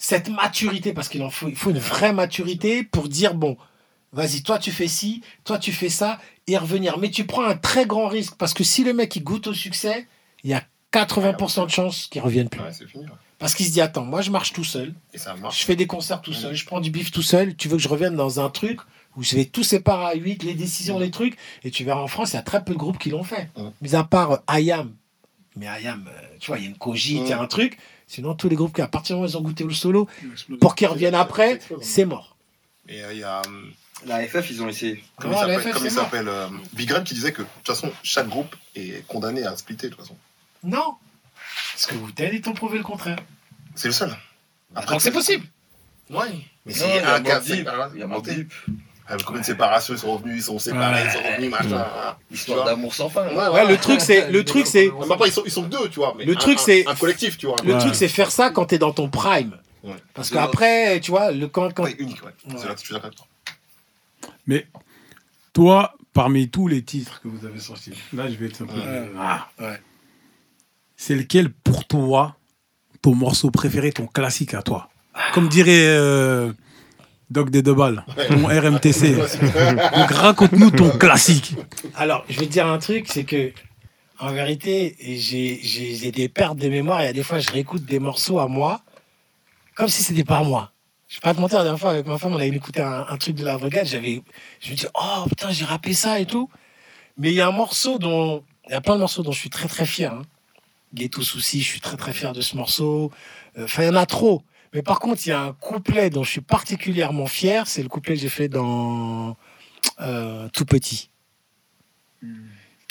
[0.00, 3.58] cette maturité, parce qu'il en faut, il faut une vraie maturité pour dire bon,
[4.12, 6.98] vas-y, toi tu fais ci, toi tu fais ça, et revenir.
[6.98, 9.54] Mais tu prends un très grand risque, parce que si le mec il goûte au
[9.54, 10.08] succès,
[10.42, 10.64] il y a
[10.94, 12.62] 80% de chances qu'il revienne plus.
[12.62, 13.04] Ouais, c'est fini.
[13.04, 13.10] ouais.
[13.38, 15.86] Parce qu'il se dit attends, moi je marche tout seul, Et ça je fais des
[15.86, 18.40] concerts tout seul, je prends du bif tout seul, tu veux que je revienne dans
[18.40, 18.80] un truc
[19.16, 22.06] où je vais tout séparer à 8, les décisions, les trucs, et tu verras en
[22.06, 23.50] France, il y a très peu de groupes qui l'ont fait.
[23.82, 24.94] Mis à part euh, IAM.
[25.56, 27.76] Mais IAM, euh, tu vois, il y a une cogite, il y a un truc.
[28.10, 30.08] Sinon, tous les groupes qui, à partir du moment où ils ont goûté au solo,
[30.60, 32.36] pour qu'ils reviennent après, c'est mort.
[32.88, 33.40] Et euh, il y a.
[33.46, 33.72] hum,
[34.04, 35.04] La FF, ils ont essayé.
[35.16, 36.04] Comment Ouais, il la s'appelle FF, Comment il c'est mort.
[36.06, 39.56] s'appelle euh, Big Red qui disait que de toute façon, chaque groupe est condamné à
[39.56, 40.16] splitter de toute façon.
[40.64, 40.94] Non.
[41.72, 43.18] Parce que vous t'avez t'ont prouvé le contraire.
[43.76, 44.10] C'est le seul.
[44.88, 45.46] Donc c'est possible.
[46.10, 46.26] Ouais.
[46.66, 47.34] Mais c'est il y a un cas.
[47.38, 47.54] Mobb Deep.
[47.54, 48.52] c'est- Il y a Mobb Deep.
[49.10, 51.08] Avec combien de séparations ils sont revenus, ils sont séparés, Ouais.
[51.08, 51.86] ils sont revenus, machin.
[52.30, 53.26] Histoire d'amour sans fin.
[53.52, 54.86] Ouais, le truc c'est, le truc c'est,
[55.26, 56.14] ils sont, ils sont deux, tu vois.
[56.16, 57.56] Mais Le un- truc, c'est- Un collectif, tu vois.
[57.64, 57.80] le Ouais.
[57.80, 59.56] truc c'est faire ça quand t'es dans ton prime.
[59.82, 59.94] Ouais.
[60.14, 62.32] Parce qu'après, tu vois, le quand, quand Ouais, unique, ouais.
[62.52, 62.56] Ouais.
[62.58, 63.26] C'est là que toi.
[64.46, 64.66] Mais
[65.52, 68.80] toi, parmi tous les titres que vous avez sortis, là, je vais être un peu.
[69.18, 69.48] Ah.
[69.58, 69.80] Ouais.
[70.96, 72.36] C'est lequel pour toi
[73.02, 74.88] ton morceau préféré, ton classique à toi?
[75.32, 76.52] Comme dirait euh,
[77.30, 79.14] Doc des deux balles, ton RMTC.
[79.14, 81.54] Donc raconte-nous ton classique.
[81.94, 83.52] Alors, je vais te dire un truc, c'est que,
[84.18, 87.02] en vérité, j'ai des pertes de mémoire.
[87.02, 88.82] Il y a des fois, je réécoute des morceaux à moi,
[89.76, 90.72] comme si c'était pas moi.
[91.08, 93.06] Je vais pas te mentir, la dernière fois, avec ma femme, on avait écouté un,
[93.08, 93.86] un truc de la brigade.
[93.86, 94.22] J'avais,
[94.60, 96.48] je me dis, oh putain, j'ai rappé ça et tout.
[97.16, 99.38] Mais il y a un morceau dont, il y a plein de morceaux dont je
[99.38, 100.12] suis très très fier.
[100.12, 100.22] Hein.
[100.94, 103.12] Ghetto Souci, je suis très très fier de ce morceau.
[103.58, 104.42] Euh, Enfin, il y en a trop.
[104.72, 107.66] Mais par contre, il y a un couplet dont je suis particulièrement fier.
[107.66, 109.36] C'est le couplet que j'ai fait dans
[110.00, 111.10] euh, Tout Petit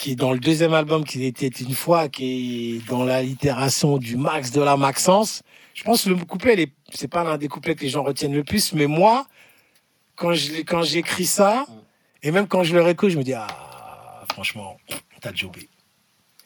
[0.00, 3.98] qui est dans le deuxième album qui était une fois, qui est dans la littération
[3.98, 5.42] du max de la Maxence.
[5.74, 8.42] Je pense que le couplet, c'est pas l'un des couplets que les gens retiennent le
[8.42, 9.26] plus, mais moi,
[10.16, 11.66] quand je quand j'écris ça,
[12.22, 14.78] et même quand je le réécoute, je me dis, ah, franchement,
[15.20, 15.69] t'as jobé.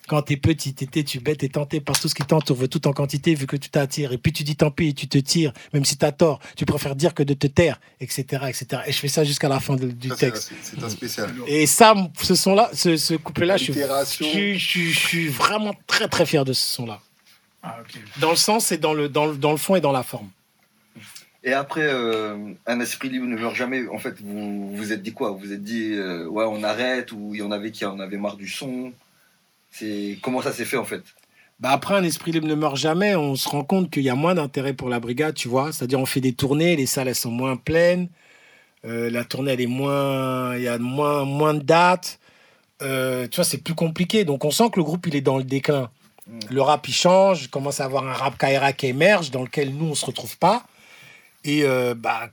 [0.07, 2.87] Quand t'es petit, t'es têtu, bête et tenté par tout ce qui t'entoure, veut tout
[2.87, 4.13] en quantité vu que tu t'attires.
[4.13, 6.41] Et puis tu dis tant pis et tu te tires, même si t'as tort.
[6.57, 8.83] Tu préfères dire que de te taire, etc., etc.
[8.87, 10.53] Et je fais ça jusqu'à la fin de- du Ça, texte.
[10.63, 11.33] C'est un spécial.
[11.47, 14.27] Et ça, ce son-là, ce, ce couplet-là, je suis, Allitération.
[14.27, 17.01] je, suis- je suis- je suis vraiment très très fier de ce son-là.
[17.63, 17.79] Ah.
[18.21, 20.29] Dans le sens et dans le, dans, le, dans le fond et dans la forme.
[21.43, 22.37] Et après, euh,
[22.67, 23.87] un esprit libre ne meurt jamais.
[23.89, 25.31] En fait, vous vous êtes dit quoi?
[25.31, 27.99] Vous vous êtes dit, euh, ouais, on arrête, ou il y en avait qui en
[28.01, 28.93] avaient marre du son.
[29.75, 31.03] C'est Comment ça s'est fait en fait?
[31.61, 33.15] Bah après, un esprit libre ne meurt jamais.
[33.17, 35.73] On se rend compte qu'il y a moins d'intérêt pour la brigade, tu vois.
[35.73, 38.09] C'est-à-dire, on fait des tournées, les salles elles sont moins pleines.
[38.85, 40.57] Euh, la tournée, elle est moins.
[40.57, 42.19] Il y a moins, moins de dates.
[42.83, 44.25] Euh, tu vois, c'est plus compliqué.
[44.25, 45.91] Donc, on sent que le groupe, il est dans le déclin.
[46.27, 46.39] Mm.
[46.51, 47.45] Le rap, il change.
[47.45, 50.37] Il commence à avoir un rap Kaira qui émerge, dans lequel nous, on se retrouve
[50.39, 50.67] pas.
[51.45, 52.31] Et euh, bah,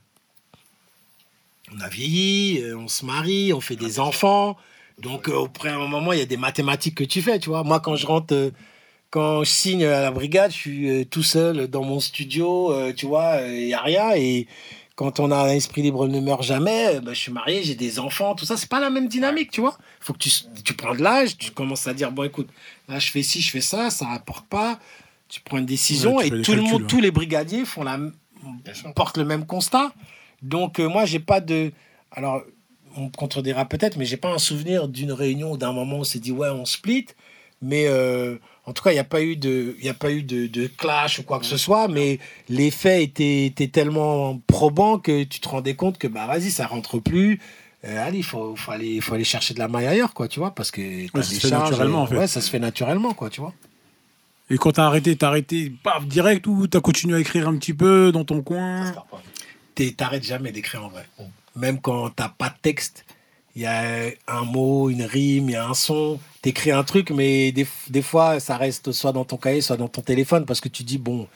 [1.74, 4.56] on a vieilli, on se marie, on fait des enfants.
[4.98, 7.64] Donc, euh, auprès d'un moment, il y a des mathématiques que tu fais, tu vois.
[7.64, 8.50] Moi, quand je rentre, euh,
[9.12, 12.94] quand je signe à la brigade, je suis euh, tout seul dans mon studio, euh,
[12.94, 14.12] tu vois, il n'y a rien.
[14.14, 14.46] Et
[14.96, 17.98] quand on a un esprit libre ne meurt jamais, bah, je suis marié, j'ai des
[17.98, 19.76] enfants, tout ça, c'est pas la même dynamique, tu vois.
[20.00, 20.30] faut que tu,
[20.64, 22.48] tu prends de l'âge, tu commences à dire, bon, écoute,
[22.88, 24.78] là, je fais ci, je fais ça, ça rapporte pas.
[25.28, 27.98] Tu prends une décision Ouais, et tout le monde, tous les brigadiers font la,
[28.94, 29.92] portent le même constat.
[30.40, 31.70] Donc, moi, j'ai pas de.
[32.10, 32.42] Alors,
[32.96, 36.00] on me contredira peut-être, mais j'ai pas un souvenir d'une réunion ou d'un moment où
[36.00, 37.06] on s'est dit, ouais, on split.
[37.60, 38.36] Mais euh,
[38.66, 40.46] en tout cas, il n'y a pas eu, de, il y a pas eu de,
[40.46, 41.88] de clash ou quoi que ce soit.
[41.88, 46.50] Mais les faits étaient, étaient tellement probants que tu te rendais compte que, bah, vas-y,
[46.50, 47.40] ça rentre plus.
[47.84, 50.38] Euh, allez, il faut, faut, aller, faut aller chercher de la maille ailleurs, quoi, tu
[50.40, 52.16] vois, parce que Ouais, ça se fait naturellement, et- en fait.
[52.18, 53.54] Ouais, ça se fait naturellement, quoi, tu vois.
[54.50, 57.74] Et quand t'as arrêté, t'as arrêté, paf, direct ou t'as continué à écrire un petit
[57.74, 59.22] peu dans ton Ça se coin
[59.96, 61.06] t'arrêtes jamais d'écrire en vrai.
[61.56, 63.04] Même quand t'as pas de texte,
[63.54, 67.10] il y a un mot, une rime, il y a un son, t'écris un truc,
[67.10, 70.60] mais des, des fois, ça reste soit dans ton cahier, soit dans ton téléphone, parce
[70.60, 71.28] que tu dis, bon,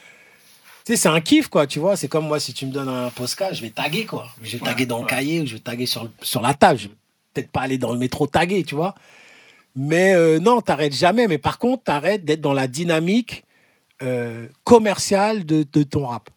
[0.87, 1.97] tu sais, c'est un kiff, quoi, tu vois.
[1.97, 4.29] C'est comme moi, si tu me donnes un postcard, je vais taguer, quoi.
[4.41, 6.79] Je vais taguer dans le cahier ou je vais taguer sur, sur la table.
[6.79, 6.95] Je vais
[7.35, 8.95] peut-être pas aller dans le métro taguer, tu vois.
[9.75, 11.27] Mais euh, non, t'arrêtes jamais.
[11.27, 13.45] Mais par contre, t'arrêtes d'être dans la dynamique
[14.03, 16.31] euh, commerciale de, de ton rap.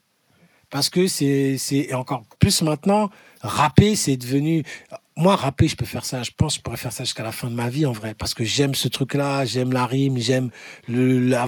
[0.72, 3.12] Parce que c'est, encore plus maintenant,
[3.42, 4.64] rapper, c'est devenu.
[5.16, 6.24] Moi, rapper, je peux faire ça.
[6.24, 8.14] Je pense que je pourrais faire ça jusqu'à la fin de ma vie, en vrai.
[8.14, 10.50] Parce que j'aime ce truc-là, j'aime la rime, j'aime
[10.88, 11.20] le.
[11.20, 11.48] la-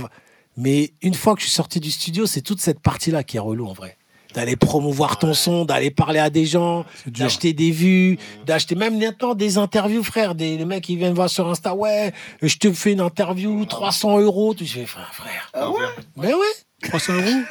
[0.57, 3.39] Mais une fois que je suis sorti du studio, c'est toute cette partie-là qui est
[3.41, 3.97] relou, en vrai.
[4.33, 9.33] D'aller promouvoir ton son, d'aller parler à des gens, d'acheter des vues, d'acheter même maintenant
[9.35, 10.35] des interviews, frère.
[10.35, 14.19] Des les mecs qui viennent voir sur Insta, ouais, je te fais une interview, 300
[14.19, 14.53] euros.
[14.53, 15.49] Tu fais, frère, frère.
[15.53, 15.79] Ah ouais?
[16.15, 17.41] Mais ouais, 300 euros?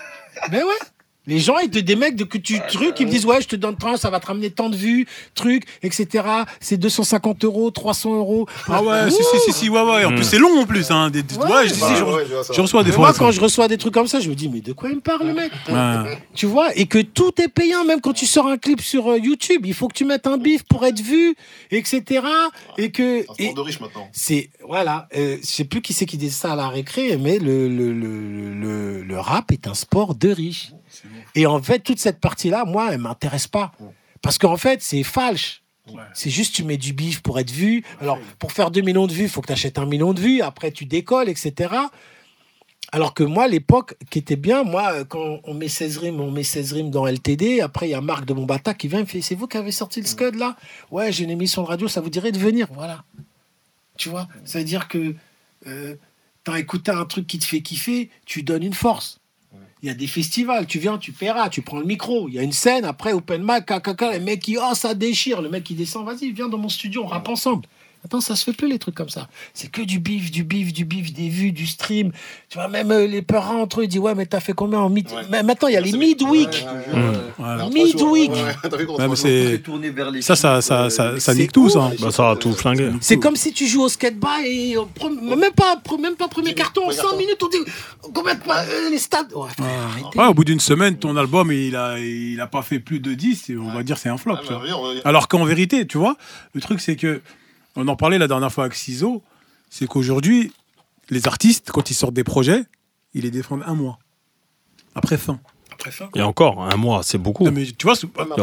[0.51, 0.73] Mais ouais.
[1.31, 3.49] Les gens, ils te, des mecs de que tu trucs, ils me disent ouais, je
[3.49, 6.25] te donne 30, ça va te ramener tant de vues, trucs, etc.
[6.61, 8.47] C'est 250 euros, 300 euros.
[8.69, 10.05] Ah ouais, si, si, si, si, ouais, ouais.
[10.05, 10.91] En plus, c'est long en plus.
[10.91, 11.09] Hein.
[11.11, 11.45] Des, des- Ouais.
[11.51, 12.53] ouais, je, je, ouais, je vois ça.
[12.53, 13.07] je reçois des Mais fois.
[13.09, 14.97] moi, quand je reçois des trucs comme ça, je me dis mais de quoi il
[14.97, 16.19] me parle, le mec Ouais.
[16.35, 19.19] Tu vois Et que tout est payant, même quand tu sors un clip sur euh,
[19.19, 21.35] YouTube, il faut que tu mettes un bif pour être vu,
[21.71, 22.23] etc.
[22.77, 24.09] Et que C'est un et- sport de riche maintenant.
[24.13, 27.39] c'est voilà, euh, je sais plus qui c'est qui dit ça à la récré, mais
[27.39, 30.73] le, le, le, le, le rap est un sport de riches.
[31.35, 33.73] Et en fait, toute cette partie-là, moi, elle m'intéresse pas.
[34.23, 35.63] Parce qu'en fait, c'est falche.
[36.15, 37.85] C'est juste tu mets du bif pour être vu.
[38.01, 40.21] Alors, pour faire 2 millions de vues, il faut que tu achètes un million de
[40.21, 40.41] vues.
[40.41, 41.75] Après, tu décolles, etc.
[42.93, 46.31] Alors que moi, l'époque qui était bien, moi, euh, quand on met 16 rimes, on
[46.31, 47.61] met 16 rimes dans LTD.
[47.61, 49.57] Après, il y a Marc de Mombata qui vient, il me fait C'est vous qui
[49.57, 50.57] avez sorti le Scud là?
[50.91, 53.05] Ouais, j'ai une émission de radio, ça vous dirait de venir Voilà.
[53.97, 54.29] Tu vois?
[54.45, 55.15] Ça veut dire que
[55.67, 55.95] euh,
[56.43, 59.20] t'as écouté un truc qui te fait kiffer, tu donnes une force.
[59.83, 62.29] Il y a des festivals, tu viens, tu paieras, tu prends le micro.
[62.29, 65.41] Il y a une scène, après, open mic, caca, les mecs qui, oh, ça déchire.
[65.41, 67.67] Le mec qui descend, vas-y, viens dans mon studio, on rappe ensemble.
[68.05, 69.29] Attends, ça se fait plus les trucs comme ça.
[69.55, 72.13] C'est que du bif, du bif, du bif, des vues, du stream.
[72.49, 74.81] Tu vois, même euh, les parents entre eux, ils disent, ouais, mais t'as fait combien
[74.81, 75.07] en mid?
[75.11, 75.23] Ouais.
[75.31, 76.49] Mais maintenant, il y a les midweek.
[76.49, 77.17] Ouais, ouais, ouais.
[77.39, 77.47] Ouais.
[77.47, 78.33] Alors, Midweek.
[80.23, 81.73] Ça, ça, ça, euh, ça, ça nique tout, ouf.
[81.73, 81.91] ça.
[82.01, 82.91] Bah, ça a tout flingué.
[83.01, 84.77] C'est comme si tu joues au skateball et
[85.37, 87.59] même pas, même pas premier carton, 100 premier minutes, on dit
[88.15, 89.33] combien de euh, les stades?
[89.33, 93.15] Ouais, au bout d'une semaine, ton album, il a, il a pas fait plus de
[93.15, 94.37] 10, et on va dire c'est un flop.
[95.05, 96.17] Alors qu'en vérité, tu vois,
[96.55, 97.21] le truc, c'est que,
[97.77, 99.23] on en parlait la dernière fois avec Ciso,
[99.71, 100.53] c'est qu'aujourd'hui,
[101.11, 102.63] les artistes, quand ils sortent des projets,
[103.15, 103.99] ils les défendent un mois.
[104.95, 105.39] Après fin.
[105.73, 106.09] Après fin.
[106.15, 107.45] Et encore, un mois, c'est beaucoup.
[107.45, 107.95] Non, mais tu vois,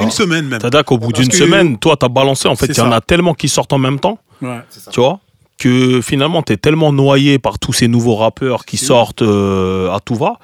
[0.01, 0.59] une semaine même.
[0.59, 2.47] C'est-à-dire qu'au bout d'une que- semaine, toi, t'as balancé.
[2.47, 4.59] En fait, il y en a tellement qui sortent en même temps, Ouais.
[4.69, 4.91] c'est ça.
[4.91, 5.19] tu vois,
[5.59, 10.15] que finalement, t'es tellement noyé par tous ces nouveaux rappeurs qui sortent euh, à tout
[10.15, 10.39] va,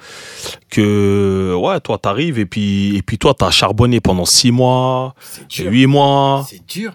[0.70, 5.46] que, ouais, toi, t'arrives et puis, et puis toi, t'as charbonné pendant six mois, C'est
[5.62, 5.70] dur.
[5.72, 6.44] huit mois.
[6.48, 6.92] C'est dur.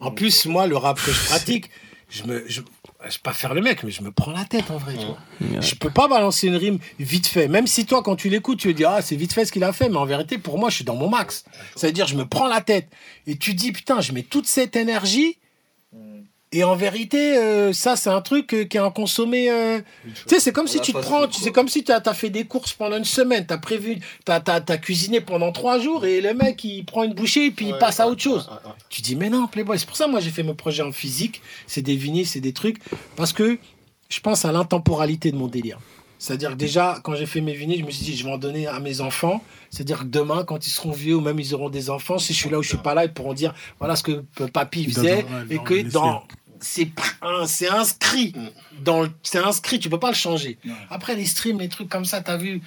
[0.00, 1.70] En plus, moi, le rap que je pratique,
[2.08, 2.44] je me.
[2.48, 2.62] Je,
[3.04, 4.94] je vais pas faire le mec, mais je me prends la tête en vrai.
[4.98, 5.60] Tu vois.
[5.60, 7.46] Je peux pas balancer une rime vite fait.
[7.46, 9.62] Même si toi, quand tu l'écoutes, tu veux dire, ah, c'est vite fait ce qu'il
[9.62, 11.44] a fait, mais en vérité, pour moi, je suis dans mon max.
[11.76, 12.88] Ça veut dire, je me prends la tête.
[13.26, 15.38] Et tu dis, putain, je mets toute cette énergie.
[16.50, 19.50] Et en vérité, euh, ça, c'est un truc euh, qui est un consommé.
[19.50, 22.30] euh, Tu sais, c'est comme si tu te prends, c'est comme si tu as, fait
[22.30, 26.22] des courses pendant une semaine, tu as prévu, tu as, cuisiné pendant trois jours et
[26.22, 28.48] le mec, il prend une bouchée et puis il Ouais, passe à autre chose.
[28.50, 28.70] ouais.
[28.88, 31.42] Tu dis, mais non, Playboy, c'est pour ça moi j'ai fait mes projets en physique,
[31.66, 32.78] c'est des vinyles, c'est des trucs,
[33.14, 33.58] parce que
[34.08, 35.78] je pense à l'intemporalité de mon délire.
[36.20, 38.38] C'est-à-dire que déjà, quand j'ai fait mes vinyles, je me suis dit, je vais en
[38.38, 39.40] donner à mes enfants.
[39.70, 42.38] C'est-à-dire que demain, quand ils seront vieux ou même ils auront des enfants, si je
[42.38, 44.94] suis là ou je suis pas là, ils pourront dire, voilà ce que papy Dans-
[44.94, 46.24] faisait, ouais, et que dans...
[46.60, 46.90] C'est
[47.46, 48.34] c'est inscrit
[48.82, 50.58] dans c'est inscrit, tu peux pas le changer.
[50.90, 52.60] Après les streams, les trucs comme ça, t'as vu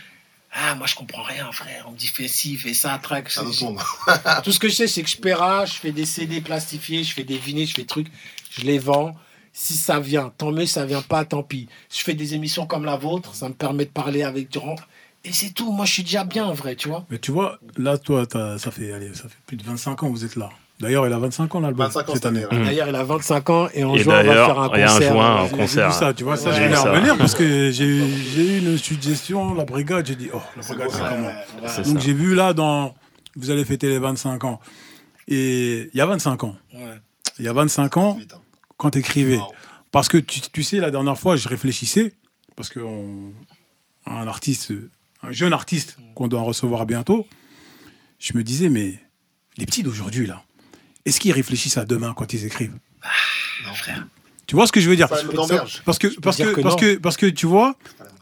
[0.52, 1.86] Ah, moi je comprends rien, frère.
[1.88, 3.30] On me dit fais ci, fais ça, track.
[3.62, 3.80] Monde.
[4.44, 7.14] Tout ce que je sais, c'est que je paiera, je fais des CD plastifiés, je
[7.14, 8.12] fais des vinyles, je fais des trucs,
[8.52, 9.16] je les vends.
[9.54, 11.68] Si ça vient, tant mieux, ça vient pas, tant pis.
[11.94, 14.78] Je fais des émissions comme la vôtre, ça me permet de parler avec Durand.
[15.24, 15.72] Et c'est tout.
[15.72, 17.06] Moi, je suis déjà bien, en vrai, tu vois.
[17.10, 20.12] Mais tu vois, là, toi, ça fait, allez, ça fait plus de 25 ans que
[20.12, 20.50] vous êtes là.
[20.82, 22.46] D'ailleurs, il a 25 ans, l'album, 25 ans cette année.
[22.46, 22.66] ouais.
[22.66, 24.84] D'ailleurs, il a 25 ans et en Et juin, on va faire un il y
[24.84, 25.14] a un concert.
[25.14, 25.68] juin, un concert.
[25.68, 28.78] J'ai vu ça, tu vois, ça, Ouais, je j'ai revenir parce que j'ai eu- une
[28.78, 32.94] suggestion, la brigade, j'ai dit, oh, la brigade, c'est comment Donc j'ai vu là, dans,
[33.36, 34.60] vous allez fêter les 25 ans.
[35.28, 37.00] Et il y a 25 ans, Ouais.
[37.40, 38.26] il y a 25 ans, hein.
[38.78, 39.52] quand tu écrivais, Wow.
[39.92, 42.14] parce que tu, tu sais, la dernière fois, je réfléchissais,
[42.56, 43.32] parce qu'un
[44.28, 44.74] artiste,
[45.24, 47.28] un jeune artiste qu'on doit recevoir bientôt,
[48.20, 49.00] je me disais, mais
[49.58, 50.44] les petits d'aujourd'hui, là,
[51.06, 52.78] est-ce qu'ils réfléchissent à demain quand ils écrivent?
[53.66, 54.08] Non, frère.
[54.48, 55.08] Tu vois ce que je veux dire?
[55.10, 55.84] Le.
[55.86, 57.76] Parce que, parce que, que parce que, parce que tu vois,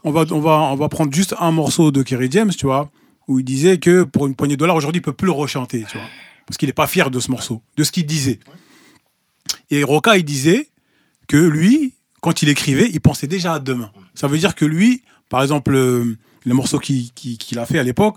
[0.04, 2.90] on va, on, va, on va prendre juste un morceau de Kerry James, tu vois,
[3.26, 5.84] où il disait que pour une poignée de dollars, aujourd'hui, il peut plus le rechanter,
[5.90, 6.06] tu vois.
[6.46, 8.38] Parce qu'il n'est pas fier de ce morceau, de ce qu'il disait.
[9.70, 10.68] Et Roca, il disait
[11.26, 13.90] que lui, quand il écrivait, il pensait déjà à demain.
[14.14, 18.16] Ça veut dire que lui, par exemple, euh, les morceaux qu'il a fait à l'époque,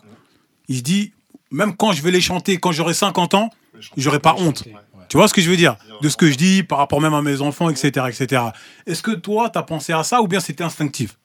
[0.67, 1.13] il se dit,
[1.51, 3.49] même quand je vais les chanter, quand j'aurai 50 ans,
[3.97, 4.63] j'aurai pas honte.
[5.09, 7.13] Tu vois ce que je veux dire De ce que je dis par rapport même
[7.13, 8.07] à mes enfants, etc.
[8.09, 8.41] etc.
[8.85, 11.17] Est-ce que toi, tu as pensé à ça ou bien c'était instinctif?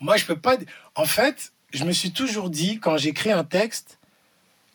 [0.00, 0.56] Moi, je peux pas.
[0.94, 3.98] En fait, je me suis toujours dit, quand j'écris un texte,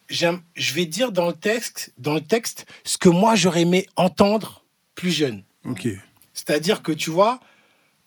[0.10, 4.66] je vais dire dans le texte, dans le texte, ce que moi j'aurais aimé entendre
[4.96, 5.44] plus jeune.
[5.66, 5.88] Ok.
[6.34, 7.40] C'est-à-dire que tu vois,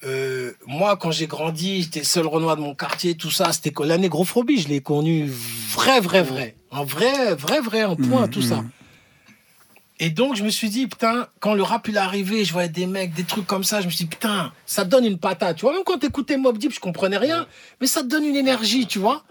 [0.07, 3.73] euh, moi, quand j'ai grandi, j'étais le seul Renoir de mon quartier, tout ça, c'était
[3.85, 5.27] la négrophobie, je l'ai connu
[5.71, 6.57] vrai, vrai, vrai.
[6.71, 8.57] En vrai, vrai, vrai, en point, Mhm, tout ça.
[8.57, 8.71] mhm.
[10.01, 12.69] Et donc, je me suis dit, putain, quand le rap il est arrivé, je voyais
[12.69, 15.19] des mecs, des trucs comme ça, je me suis dit, putain, ça te donne une
[15.19, 15.57] patate.
[15.57, 17.47] Tu vois, même quand t'écoutais Mob Deep, je comprenais rien,
[17.81, 19.25] mais ça te donne une énergie, tu vois.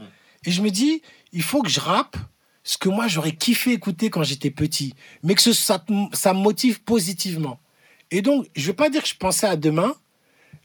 [0.46, 1.02] Et je me dis,
[1.34, 2.16] il faut que je rappe
[2.64, 6.34] ce que moi j'aurais kiffé écouter quand j'étais petit, mais que ce- ça, te- ça
[6.34, 7.60] me motive positivement.
[8.10, 9.94] Et donc, je veux pas dire que je pensais à demain,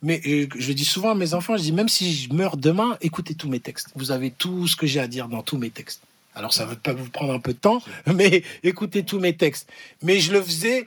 [0.02, 2.96] mais euh, je dis souvent à mes enfants, je dis, même si je meurs demain,
[3.00, 3.88] écoutez tous mes textes.
[3.96, 6.00] Vous avez tout ce que j'ai à dire dans tous mes textes.
[6.34, 9.68] Alors, ça va peut vous prendre un peu de temps, mais écoutez tous mes textes.
[10.02, 10.86] Mais je le faisais,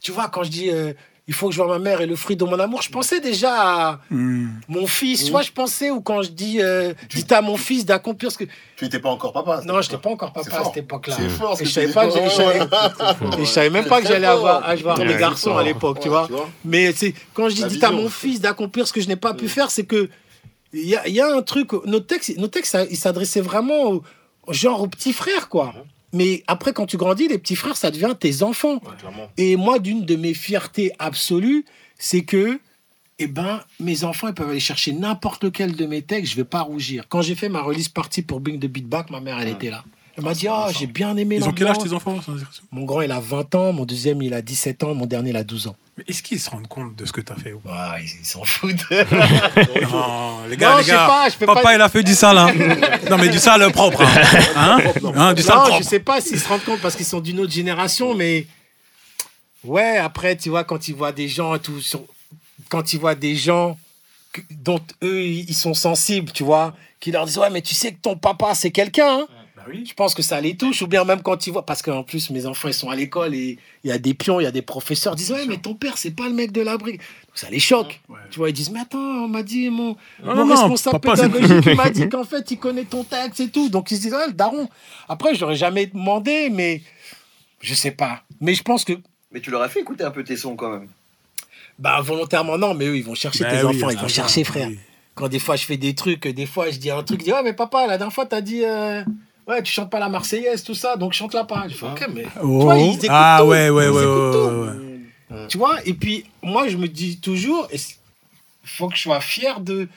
[0.00, 0.92] tu vois, quand je dis, euh,
[1.28, 3.20] il faut que je vois ma mère et le fruit de mon amour, je pensais
[3.20, 4.48] déjà à Hmm.
[4.66, 7.84] mon fils, tu vois, je pensais, ou quand je dis, euh, dites à mon fils
[7.84, 8.44] d'accomplir ce que...
[8.76, 9.60] Tu n'étais pas encore papa.
[9.66, 11.16] Non, je n'étais pas encore papa à cette époque-là.
[11.60, 13.40] Et je savais pas que j'allais- Ouais, ouais.
[13.40, 15.58] et je savais même pas que j'allais avoir, avoir Ouais, des garçons fort.
[15.58, 16.26] à l'époque, tu vois.
[16.26, 16.48] tu vois.
[16.64, 19.34] Mais c'est quand je dis dites à mon fils d'accomplir ce que je n'ai pas
[19.34, 20.08] pu faire, c'est que
[20.72, 21.72] il y a, y a un truc.
[21.84, 24.02] Nos textes, nos textes, ils s'adressaient vraiment au,
[24.46, 25.74] au genre aux petits frères, quoi.
[26.12, 28.74] Mais après, quand tu grandis, les petits frères, ça devient tes enfants.
[28.74, 29.28] Ouais.
[29.36, 31.64] Et moi, d'une de mes fiertés absolues,
[31.98, 32.60] c'est que,
[33.18, 36.44] eh ben, mes enfants, ils peuvent aller chercher n'importe lequel de mes textes, je vais
[36.44, 37.06] pas rougir.
[37.08, 39.84] Quand j'ai fait ma release party pour Bing de Beatback, ma mère, elle était là.
[40.18, 42.18] Elle m'a dit, oh, j'ai bien aimé Ils ont quel âge tes enfants
[42.72, 45.36] Mon grand, il a 20 ans, mon deuxième, il a 17 ans, mon dernier, il
[45.36, 45.76] a 12 ans.
[45.96, 47.92] Mais est-ce qu'ils se rendent compte de ce que tu as fait ou pas?
[47.92, 48.84] Ouais, ils s'en foutent.
[48.90, 51.06] Non, les gars, Non, les je sais gars.
[51.06, 52.36] pas, je papa, pas- il a fait du sale.
[52.38, 52.52] Hein.
[53.10, 54.02] non, mais du sale propre.
[54.02, 54.20] Hein,
[54.56, 54.78] Hein?
[55.14, 55.84] Hein, Du sale non, je propre.
[55.88, 58.46] sais pas s'ils se rendent compte parce qu'ils sont d'une autre génération, mais
[59.64, 62.02] ouais, après, tu vois, quand ils voient des gens et tout, sur-
[62.68, 63.78] quand ils voient des gens
[64.50, 67.98] dont eux, ils sont sensibles, tu vois, qui leur disent, ouais, mais tu sais que
[68.00, 69.26] ton papa, c'est quelqu'un, hein.
[69.68, 69.84] Oui.
[69.86, 72.30] Je pense que ça les touche, ou bien même quand ils voient, parce qu'en plus,
[72.30, 74.50] mes enfants, ils sont à l'école et il y a des pions, il y a
[74.50, 76.98] des professeurs qui disent, ouais, mais ton père, c'est pas le mec de l'abri.
[77.34, 78.00] Ça les choque.
[78.08, 78.18] Ouais.
[78.30, 81.00] Tu vois, ils disent, mais attends, on m'a dit, mon, Non, mon non, non, responsable
[81.00, 83.68] papa, c'est- pédagogique, il m'a dit qu'en fait, il connaît ton texte et tout.
[83.68, 84.68] Donc, ils se disent, ouais, le daron.
[85.08, 86.82] Après, je l'aurais jamais demandé, mais
[87.60, 88.22] je sais pas.
[88.40, 88.94] Mais je pense que,
[89.32, 90.88] Mais tu leur as fait écouter un peu tes sons quand même.
[91.78, 94.22] bah, volontairement, non, mais eux, ils vont chercher Bah tes oui, enfants, ils vont ça,
[94.22, 94.68] chercher, ça, frère.
[94.68, 94.78] oui.
[95.14, 97.32] Quand des fois, je fais des trucs, des fois, je dis un truc, je dis,
[97.32, 99.02] ouais, mais papa, la dernière fois, t'as dit, euh,
[99.48, 101.66] ouais, tu chantes pas la Marseillaise, tout ça, donc chante-la pas.
[101.68, 102.24] Je fais, ok, mais.
[102.42, 102.58] Oh.
[102.58, 103.46] Tu vois, ils écoutent ah tout.
[103.48, 104.62] ouais, ouais, Ils ouais, écoutent ouais, tout.
[104.62, 104.68] ouais,
[105.40, 105.46] ouais.
[105.48, 107.78] Tu vois, et puis moi je me dis toujours, il
[108.64, 109.88] faut que je sois fier de,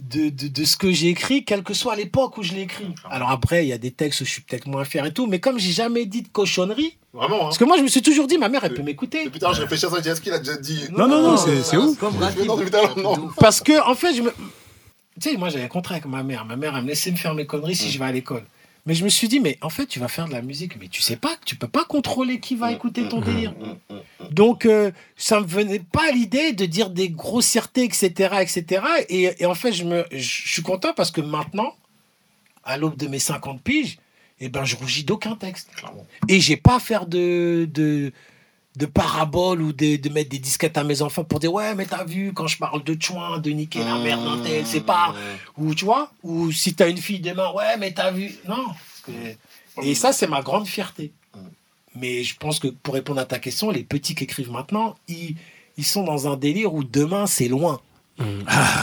[0.00, 2.86] de, de, de ce que j'ai écrit, quelle que soit l'époque où je l'ai écrit.
[3.10, 5.26] Alors après, il y a des textes où je suis peut-être moins fier et tout,
[5.28, 7.40] mais comme j'ai jamais dit de cochonnerie, Vraiment, hein.
[7.44, 9.30] parce que moi je me suis toujours dit, ma mère elle peut m'écouter.
[9.30, 11.36] Tard, je réfléchis à ça, je dis, est-ce qu'il a déjà dit Non, non, non,
[11.36, 13.28] c'est c'est non, tard, non.
[13.38, 14.32] Parce que en fait, je me...
[15.20, 16.44] tu sais, moi j'avais un contrat avec ma mère.
[16.44, 18.44] Ma mère elle me laissait me faire mes conneries si je vais à l'école.
[18.86, 20.88] Mais je me suis dit, mais en fait, tu vas faire de la musique, mais
[20.88, 23.52] tu sais pas, tu peux pas contrôler qui va écouter ton délire.
[24.30, 28.82] Donc, euh, ça me venait pas à l'idée de dire des grossièretés, etc., etc.
[29.10, 31.74] Et, et en fait, je, me, je suis content parce que maintenant,
[32.64, 33.98] à l'aube de mes 50 piges,
[34.40, 35.70] eh ben, je rougis d'aucun texte.
[36.28, 38.12] Et j'ai pas à faire de, de,
[38.78, 41.84] de paraboles ou de, de mettre des disquettes à mes enfants pour dire ouais mais
[41.86, 45.14] t'as vu quand je parle de chouin de niquer la merde d'un tel c'est pas
[45.56, 48.64] ou tu vois ou si t'as une fille demain ouais mais t'as vu non
[49.04, 51.12] que- et ça c'est ma grande fierté.
[51.94, 55.34] Mais je pense que pour répondre à ta question les petits qui écrivent maintenant ils,
[55.76, 57.80] ils sont dans un délire où demain c'est loin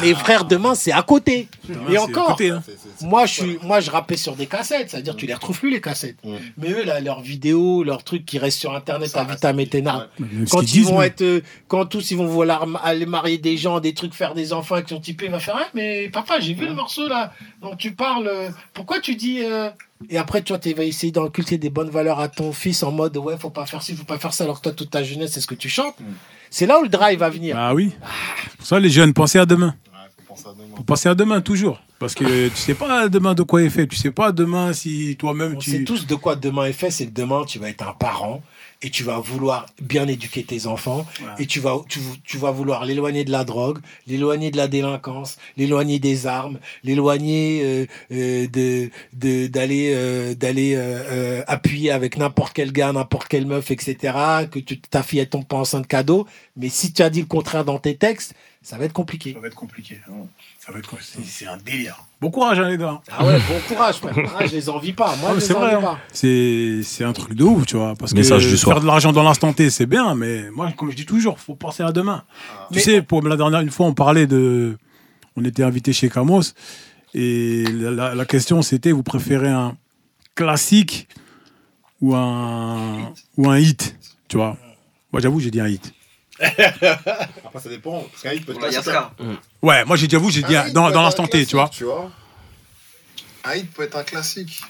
[0.01, 1.47] Mes frères, demain, c'est à côté.
[1.67, 2.63] Demain, Et encore, côté, hein.
[3.01, 5.81] Moi, je suis, moi, je rappais sur des cassettes, c'est-à-dire tu les retrouves plus les
[5.81, 6.17] cassettes.
[6.57, 10.07] Mais eux, là, leurs vidéos, leurs trucs qui restent sur Internet Ça à vitam aeternam.
[10.19, 10.27] Ouais.
[10.49, 13.37] Quand qu'ils ils disent, vont mais- être, euh, quand tous ils vont vouloir aller marier
[13.37, 16.09] des gens, des trucs, faire des enfants avec son typé, il va faire, ah, mais
[16.09, 18.27] papa, j'ai vu le morceau là, dont tu parles.
[18.27, 19.69] euh, Pourquoi tu dis euh,
[20.09, 23.15] Et après, toi, tu vas essayer d'inculquer des bonnes valeurs à ton fils en mode,
[23.17, 25.31] ouais, faut pas faire ci, faut pas faire ça, alors que toi, toute ta jeunesse,
[25.33, 25.99] c'est ce que tu chantes.
[25.99, 26.03] Mm.
[26.49, 27.55] C'est là où le drive va venir.
[27.57, 27.91] Ah oui.
[28.57, 29.75] Pour ça, les jeunes, pensez à demain.
[30.27, 30.75] Faut penser à demain.
[30.75, 31.81] Faut penser à demain toujours.
[31.99, 33.87] Parce que tu sais pas demain de quoi est fait.
[33.87, 35.71] Tu sais pas demain si toi-même On tu.
[35.71, 38.41] sait tous de quoi demain est fait, c'est que demain, tu vas être un parent
[38.81, 41.27] et tu vas vouloir bien éduquer tes enfants Ouais.
[41.39, 45.37] et tu vas, tu, tu vas vouloir l'éloigner de la drogue, l'éloigner de la délinquance,
[45.57, 52.17] l'éloigner des armes, l'éloigner euh, euh, de de- d'aller euh, d'aller euh, euh, appuyer avec
[52.17, 53.97] n'importe quel gars, n'importe quelle meuf, etc.
[54.51, 56.25] Que tu, ta fille elle tombe pas enceinte cadeau.
[56.57, 58.33] Mais si tu as dit le contraire dans tes textes,
[58.65, 59.33] ça va être compliqué.
[59.33, 59.99] Ça va être compliqué.
[60.59, 62.03] Ça va être c'est- un délire.
[62.19, 62.99] Bon courage, hein, les gars.
[63.11, 64.15] Ah ouais, bon courage, frère.
[64.39, 65.15] Ah, je les envie pas.
[65.17, 65.75] Moi, Ah, je c'est les vrai.
[65.75, 65.89] envie hein.
[65.93, 65.99] pas.
[66.11, 67.93] C'est c'est un truc de ouf, tu vois.
[67.95, 68.75] Parce que Message du soir.
[68.77, 71.53] faire de l'argent dans l'instant T, c'est bien, mais moi, comme je dis toujours, faut
[71.55, 72.23] penser à demain.
[72.71, 74.77] Mais- Tu sais, pour la dernière une fois, on parlait de,
[75.35, 76.41] on était invité chez Camos
[77.13, 79.77] et la, la- la question c'était, vous préférez un
[80.33, 81.07] classique
[82.01, 83.95] ou un ou un hit,
[84.27, 84.57] tu vois.
[85.13, 85.93] Moi, j'avoue, j'ai dit un hit.
[86.39, 88.01] Après, ça dépend.
[88.01, 89.11] Parce qu'un hit peut être Voilà, classique, Yaska.
[89.61, 91.69] Ouais, moi, j'ai j'avoue, j'ai dit dans, dans l'instant T, tu vois.
[91.69, 92.11] Tu vois.
[93.43, 94.61] Un hit peut être un classique.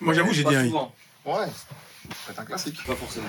[0.00, 0.74] Moi, j'avoue, j'ai dit un hit.
[1.24, 1.46] Ouais.
[1.46, 2.84] Ça peut être un classique.
[2.86, 3.26] Pas forcément.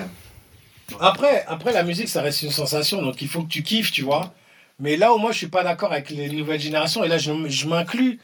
[1.00, 4.04] Après, après, la musique, ça reste une sensation, donc il faut que tu kiffes, tu
[4.04, 4.34] vois.
[4.80, 7.32] Mais là où moi, je suis pas d'accord avec les nouvelles générations, et là, je,
[7.48, 8.20] je m'inclus,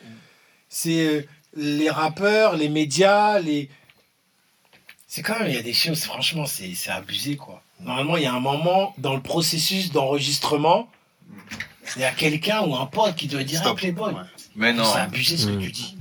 [0.69, 3.69] c'est euh, les rappeurs, les médias, les...
[5.07, 7.61] C'est quand même, il y a des choses, franchement, c'est c'est abusé, quoi.
[7.85, 10.89] Normalement, il y a un moment dans le processus d'enregistrement,
[11.95, 13.77] il y a quelqu'un ou un pote qui doit dire Stop.
[13.77, 14.21] hey, Playboy, Ouais.
[14.55, 14.83] Mais non.
[14.83, 15.61] c'est abusé ce que Mm.
[15.61, 15.97] tu dis.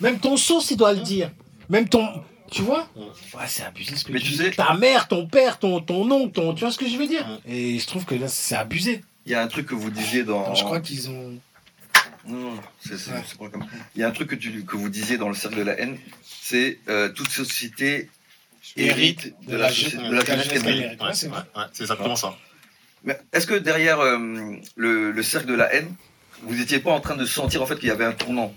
[0.00, 1.30] Même ton sauce, il doit le dire.
[1.68, 2.06] Même ton...
[2.50, 3.00] Tu vois Mm.
[3.36, 4.50] Ouais, c'est abusé ce que Mais tu tu dis.
[4.56, 6.54] Ta mère, ton père, ton, ton oncle, ton...
[6.54, 7.50] tu vois ce que je veux dire Mm.
[7.50, 9.02] Et je trouve que là, c'est abusé.
[9.26, 10.54] Il y a un truc que vous disiez dans.
[10.54, 11.32] Je crois qu'ils ont...
[12.26, 13.22] Non, non, c'est c'est- Ouais.
[13.38, 13.66] pas comme.
[13.96, 15.78] Il y a un truc que, tu, que vous disiez dans le cercle de la
[15.78, 18.08] haine, c'est euh, toute société
[18.76, 20.22] hérite de la, de la.
[21.56, 22.36] Ouais, c'est exactement ça.
[23.04, 24.18] Mais est-ce que derrière euh,
[24.76, 25.94] le, le cercle de la haine,
[26.42, 28.54] vous n'étiez pas en train de sentir en fait qu'il y avait un tournant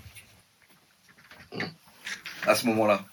[2.46, 3.04] à ce moment-là?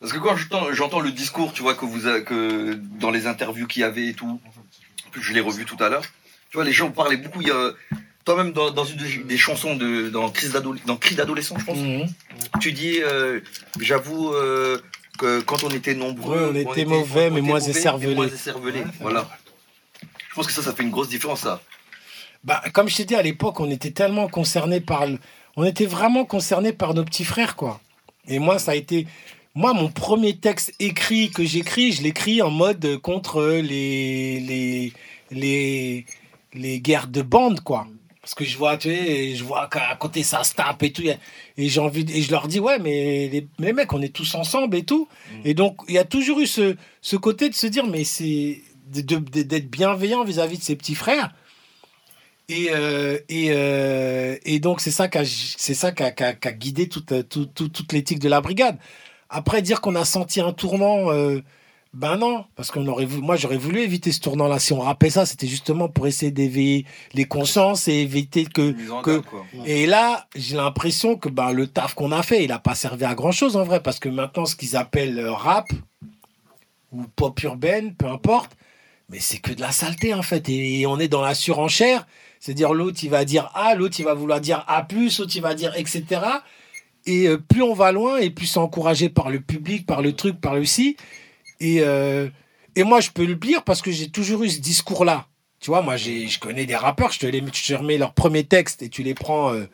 [0.00, 3.26] Parce que quand j'entends- j'entends le discours, tu vois, que vous a- que dans les
[3.26, 4.40] interviews qu'il y avait et tout,
[5.20, 6.02] je l'ai revu tout à l'heure,
[6.50, 7.40] tu vois, les gens parlaient beaucoup.
[7.42, 7.72] Il y a,
[8.28, 10.52] toi-même dans, dans une des- chansons de dans Crise
[11.16, 12.06] d'adolescent, je pense, Mhm.
[12.60, 13.40] tu dis, euh,
[13.80, 14.32] j'avoue.
[14.34, 14.78] euh,
[15.18, 18.14] que quand on était nombreux, on était mauvais, mais moins écervelés.
[18.14, 18.82] moins écervelés.
[18.82, 19.28] Ouais, voilà.
[20.28, 21.60] Je pense que ça, ça fait une grosse différence, ça.
[22.44, 25.06] Bah, comme je t'ai dit, à l'époque, on était tellement concernés par...
[25.08, 25.18] le-
[25.56, 27.80] On était vraiment concernés par nos petits frères, quoi.
[28.28, 29.08] Et moi, ça a été...
[29.56, 34.92] Moi, mon premier texte écrit que j'écris, je l'écris en mode contre les, les,
[35.32, 36.06] les,
[36.54, 37.88] les guerres de bande, quoi.
[38.28, 41.00] Parce que je vois, tu sais, je vois qu'à côté ça se tape et tout.
[41.02, 44.34] Et j'ai envie, et je leur dis, ouais, mais les, les mecs, on est tous
[44.34, 45.08] ensemble et tout.
[45.46, 48.60] Et donc, il y a toujours eu ce, ce côté de se dire, mais c'est
[48.84, 51.34] d'être bienveillant vis-à-vis de ses petits frères.
[52.50, 56.12] Et, euh, et, euh, et donc, c'est ça qui a, c'est ça qui a,
[56.52, 58.76] guidé toute, toute, toute, toute l'éthique de la brigade.
[59.30, 61.40] Après, dire qu'on a senti un tournant, euh,
[61.94, 64.58] ben non, parce qu'on aurait voulu, moi j'aurais voulu éviter ce tournant-là.
[64.58, 66.84] Si on rappelait ça, c'était justement pour essayer d'éveiller
[67.14, 68.74] les consciences et éviter que.
[69.00, 69.22] Quoi.
[69.64, 73.04] Et là, j'ai l'impression que ben, le taf qu'on a fait, il n'a pas servi
[73.04, 75.66] à grand-chose en vrai, parce que maintenant, ce qu'ils appellent euh, rap
[76.92, 78.56] ou pop urbaine, peu importe,
[79.08, 80.46] mais c'est que de la saleté en fait.
[80.50, 82.06] Et on est dans la surenchère,
[82.38, 85.54] c'est-à-dire l'autre il va dire A, l'autre il va vouloir dire A, l'autre il va
[85.54, 86.04] dire etc.
[87.06, 90.12] Et euh, plus on va loin, et plus c'est encouragé par le public, par le
[90.14, 90.98] truc, par le ci.
[91.60, 92.28] Et, euh,
[92.76, 95.26] et moi, je peux le dire parce que j'ai toujours eu ce discours-là.
[95.60, 98.44] Tu vois, moi, je connais des rappeurs, je te, les, je te remets leur premier
[98.44, 99.68] texte et tu les prends euh,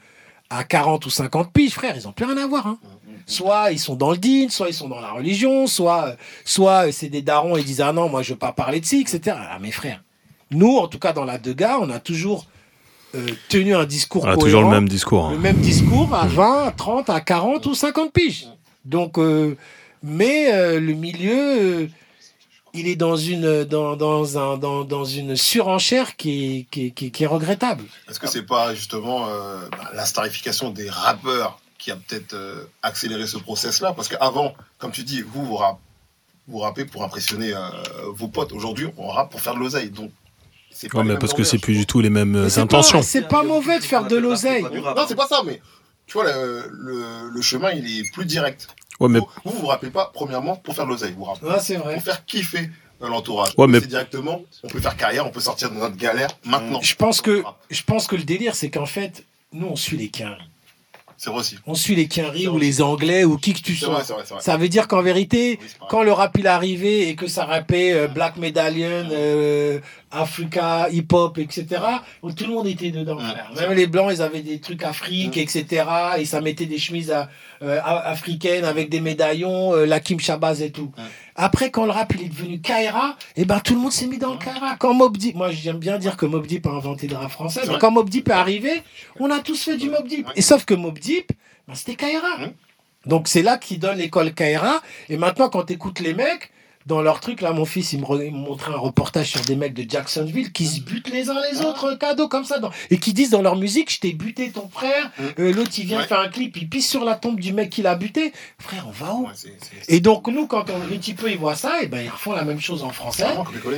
[0.49, 2.67] à 40 ou 50 piges, frère, ils ont plus rien à voir.
[2.67, 2.79] hein.
[3.27, 7.09] Soit ils sont dans le din, soit ils sont dans la religion, soit, soit c'est
[7.09, 9.37] des darons et ils disent Ah non, moi, je veux pas parler de ci, etc.
[9.51, 10.03] Ah, mes frères,
[10.51, 12.47] nous, en tout cas, dans la Dega, on a toujours
[13.15, 15.31] euh, tenu un discours On a cohérent toujours le même discours.
[15.31, 15.41] le hein.
[15.41, 18.47] même discours à 20, à 30, à 40 ou 50 piges.
[18.85, 19.57] Donc, euh,
[20.05, 21.87] mais euh, le milieu, euh,
[22.75, 26.91] il est dans une, dans, dans, un, dans, dans une surenchère qui est, qui est,
[26.91, 27.85] qui est- qui est regrettable.
[28.09, 32.65] Est-ce que c'est pas justement euh, bah, la starification des rappeurs qui a peut-être euh,
[32.83, 33.93] accéléré ce process-là?
[33.95, 35.79] Parce qu'avant, comme tu dis, vous, vous, rap-
[36.49, 37.61] vous rappez pour impressionner euh,
[38.13, 38.53] vos potes.
[38.53, 39.91] Aujourd'hui, on rappe pour faire de l'oseille.
[39.91, 40.11] Donc,
[40.71, 42.99] c'est pas Ouais, mais parce que c'est plus du tout les mêmes Mais c'est intentions.
[42.99, 44.63] pas- C'est pas mauvais de faire de l'oseille.
[44.63, 45.63] Non, c'est pas ça, mais
[46.07, 48.67] tu vois, le, le, le chemin, il est plus direct.
[49.01, 51.51] Ouais, mais Vous, vous vous rappelez pas, premièrement, pour faire de l'oseille, vous vous rappelez
[51.51, 51.95] Ouais, c'est vrai.
[51.95, 53.53] Pour faire kiffer l'entourage.
[53.59, 56.81] Ouais, mais- C'est directement, on peut faire carrière, on peut sortir de notre galère maintenant.
[56.81, 60.09] Je pense que, je pense que le délire, c'est qu'en fait, nous, on suit les
[60.09, 60.41] Quinri.
[61.17, 61.57] C'est vrai aussi.
[61.67, 64.01] On suit les Quinri C'est ou les Anglais ou qui que tu sois.
[64.01, 64.41] vrai, vrai.
[64.41, 67.45] Ça veut dire qu'en vérité, Oui, quand le rap il est arrivé et que ça
[67.45, 69.79] rappait euh, Black Medallion, euh,
[70.11, 71.67] Africa, hip hop, etc.,
[72.37, 73.17] tout le monde était dedans.
[73.17, 73.61] Ouais.
[73.61, 75.43] Même les blancs, ils avaient des trucs Afrique, Ouais.
[75.43, 75.85] etc.
[76.19, 77.29] Et ça mettait des chemises à-
[77.63, 80.93] euh, a- africaines avec des médaillons, euh, la Kim Shabazz et tout.
[80.97, 81.05] Ouais.
[81.37, 84.19] Après, quand le rap il est devenu Kaira, et ben tout le monde s'est mis
[84.19, 84.77] dans le Kaira.
[84.79, 87.63] Quand Mob Deep, moi j'aime bien dire que Mob Deep a inventé le rap français,
[87.69, 88.83] mais quand Mob Deep est arrivé,
[89.19, 90.29] on a tous fait du Mob Deep.
[90.37, 91.33] Et sauf que Mob Deep,
[91.67, 92.39] ben, c'était Kaira.
[93.07, 94.81] Donc c'est là qu'ils donnent l'école Kaira.
[95.09, 96.51] Et maintenant, quand tu écoutes les mecs,
[96.87, 99.41] dans leur truc, là, mon fils, il me, re- il me montrait un reportage sur
[99.41, 102.59] des mecs de Jacksonville qui se butent les uns les autres, euh, cadeaux comme ça.
[102.59, 105.23] dans- Et qui disent dans leur musique, je t'ai buté ton frère, Mm.
[105.41, 106.07] euh, l'autre il vient Ouais.
[106.07, 108.33] faire un clip, il pisse sur la tombe du mec qui l'a buté.
[108.59, 109.33] Frère, on va où Ouais,
[109.89, 112.33] Et donc nous, quand on un petit peu, ils voient ça, et ben ils refont
[112.33, 113.27] la même chose en français.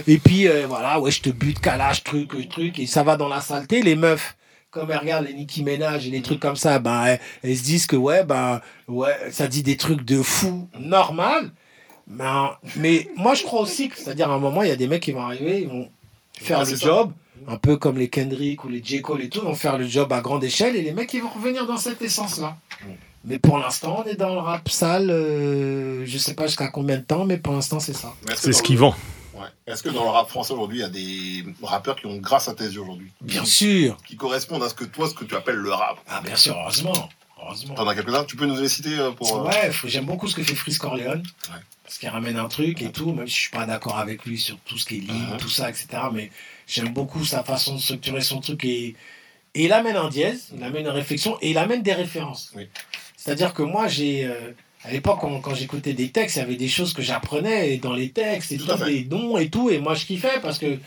[0.09, 3.29] Et puis euh, voilà, ouais, je te bute, calage, truc, truc, et ça va dans
[3.29, 3.83] la saleté.
[3.83, 4.37] Les meufs,
[4.71, 7.63] comme elles regardent les Nicki Ménage et les trucs comme ça, ben elles, elles se
[7.63, 11.53] disent que ouais, ben ouais, ça dit des trucs de fou, normal.
[12.07, 14.87] Ben, mais moi je crois aussi que, c'est-à-dire à un moment, il y a des
[14.87, 15.89] mecs qui vont arriver, ils vont
[16.39, 16.87] faire Ouais, le ça.
[16.87, 17.13] job,
[17.49, 19.03] un peu comme les Kendrick ou les J.
[19.03, 21.31] Cole et tout, vont faire le job à grande échelle, et les mecs ils vont
[21.31, 22.57] revenir dans cette essence-là.
[22.83, 22.87] Mm.
[23.25, 26.97] Mais pour l'instant, on est dans le rap sale, euh, je sais pas jusqu'à combien
[26.99, 28.15] de temps, mais pour l'instant c'est ça.
[28.25, 28.95] Mais est-ce que c'est dans ce le- qui vend.
[29.35, 29.49] Ouais.
[29.67, 32.49] Est-ce que dans le rap français aujourd'hui, il y a des rappeurs qui ont grâce
[32.49, 33.11] à tes yeux aujourd'hui?
[33.21, 33.97] Bien sûr.
[34.07, 35.99] Qui correspondent à ce que toi, ce que tu appelles le rap?
[36.09, 37.11] Ah, bien sûr, heureusement.
[37.47, 37.75] Heureusement.
[37.75, 39.37] T'en as quelques-uns Tu peux nous les citer euh, pour.
[39.37, 41.23] euh, Ouais, j'aime beaucoup ce que fait Frisk Corleone.
[41.51, 41.61] Ouais.
[41.85, 44.39] Parce qu'il ramène un truc et tout, même si je suis pas d'accord avec lui
[44.39, 45.37] sur tout ce qui est ligne, Mhm.
[45.39, 45.87] tout ça, etc.
[46.13, 46.31] Mais
[46.67, 48.95] j'aime beaucoup sa façon de structurer son truc et,
[49.55, 52.51] et il amène un dièse, il amène une réflexion et il amène des références.
[52.57, 52.69] Oui.
[53.17, 54.25] C'est-à-dire que moi, j'ai.
[54.25, 54.53] euh,
[54.85, 57.93] à l'époque, quand, quand j'écoutais des textes, il y avait des choses que j'apprenais dans
[57.93, 60.79] les textes et Tout tout, des noms et tout, et moi je kiffais parce que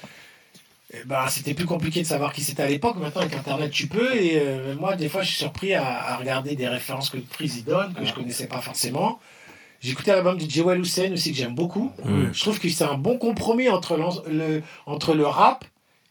[1.06, 2.96] ben, c'était plus compliqué de savoir qui c'était à l'époque.
[2.98, 4.16] Maintenant, avec Internet, tu peux.
[4.16, 7.24] Et euh, moi, des fois, je suis surpris à, à regarder des références que le
[7.24, 9.20] Pris donne, que je connaissais pas forcément.
[9.82, 11.92] J'ai écouté l'album de Jewel Hussein aussi, que j'aime beaucoup.
[12.34, 13.98] Je trouve que c'est un bon compromis entre,
[14.30, 15.64] le, entre le rap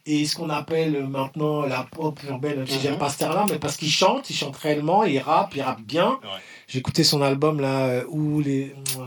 [0.07, 2.81] et ce qu'on appelle maintenant la pop urbaine, même si Mhm.
[2.83, 5.83] j'aime pas ce terme-là, mais parce qu'il chante, il chante réellement, il rappe, il rappe
[5.83, 6.13] bien.
[6.23, 6.41] Ouais.
[6.67, 9.03] J'ai écouté son album là euh, où les, euh,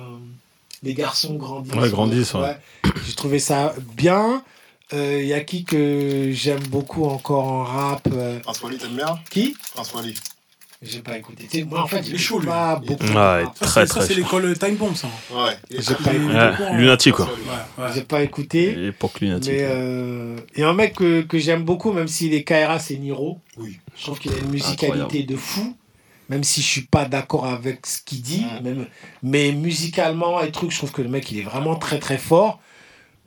[0.83, 1.73] les garçons grandissent.
[1.73, 2.55] Ouais, grandissent, ouais.
[3.07, 4.43] J'ai trouvé ça bien.
[4.93, 9.19] Il y a qui que j'aime beaucoup encore en rap euh, Prince Wally, t'aimes bien?
[9.29, 9.55] Qui?
[9.73, 10.13] Prince Wally.
[10.83, 11.63] J'ai pas écouté.
[11.65, 12.47] Moi, en fait, Il est chaud, lui.
[12.47, 13.03] pas Il est beaucoup.
[13.05, 13.43] Ouais.
[13.59, 15.07] Ça, Très, c'est- ça, c'est l'école Time Bomb, ça.
[15.31, 15.51] Ouais.
[15.69, 16.33] Il est J'ai pas écouté.
[16.33, 16.73] Ouais, hein.
[16.77, 17.25] lunatique, quoi.
[17.25, 17.91] Ouais, ouais.
[17.93, 18.73] J'ai pas écouté.
[18.75, 19.53] L'époque lunatique.
[19.53, 23.39] Mais euh, et un mec que, que j'aime beaucoup, même s'il est KRA, c'est Niro.
[23.57, 23.77] Oui.
[23.95, 25.25] Je trouve qu'il a une musicalité Incroyable.
[25.27, 25.77] de fou,
[26.29, 28.43] même si je suis pas d'accord avec ce qu'il dit.
[28.59, 28.63] Mm.
[28.63, 28.87] Même,
[29.21, 32.59] mais musicalement et trucs, je trouve que le mec il est vraiment très très fort.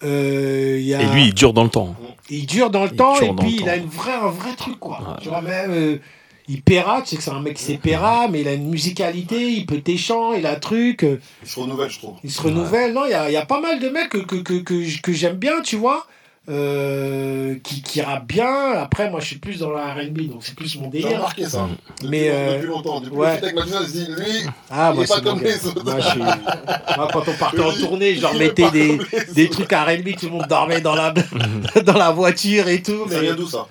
[0.02, 1.94] Euh, il y a, Et lui, il dure dans le temps.
[2.28, 3.68] il dure dans le il temps et puis il temps.
[3.68, 4.98] a une vraie, un vrai truc quoi.
[5.00, 5.16] Ouais.
[5.22, 5.70] Tu vois même.
[5.70, 5.98] euh,
[6.46, 8.68] il paiera, tu sais que c'est un mec qui sait paiera, mais il a une
[8.68, 11.02] musicalité, il peut tes chants, il a un truc.
[11.02, 12.16] euh, Il se renouvelle, je trouve.
[12.22, 12.92] il se renouvelle.
[12.92, 15.36] Non, il y a, y a pas mal de mecs que, que, que, que j'aime
[15.36, 16.06] bien, tu vois,
[16.48, 18.72] euh, qui, qui rappent bien.
[18.72, 21.16] Après, moi, je suis plus dans la RB, donc c'est plus mon J'ai délire.
[21.18, 21.68] remarqué ça.
[21.96, 23.00] Depuis, Mais, euh, depuis longtemps.
[23.00, 23.40] Depuis ouais.
[23.40, 25.66] le avec Maxime, je dis, lui, Ah, Il moi, est pas c'est mon comme les
[25.66, 25.84] autres.
[25.84, 28.98] Moi, je suis- moi, quand on partait en tournée, je leur mettais des,
[29.34, 31.12] des trucs à RB, tout le monde dormait dans la,
[31.84, 33.08] dans la voiture et tout.
[33.08, 33.66] Ça mais- vient d'où ça?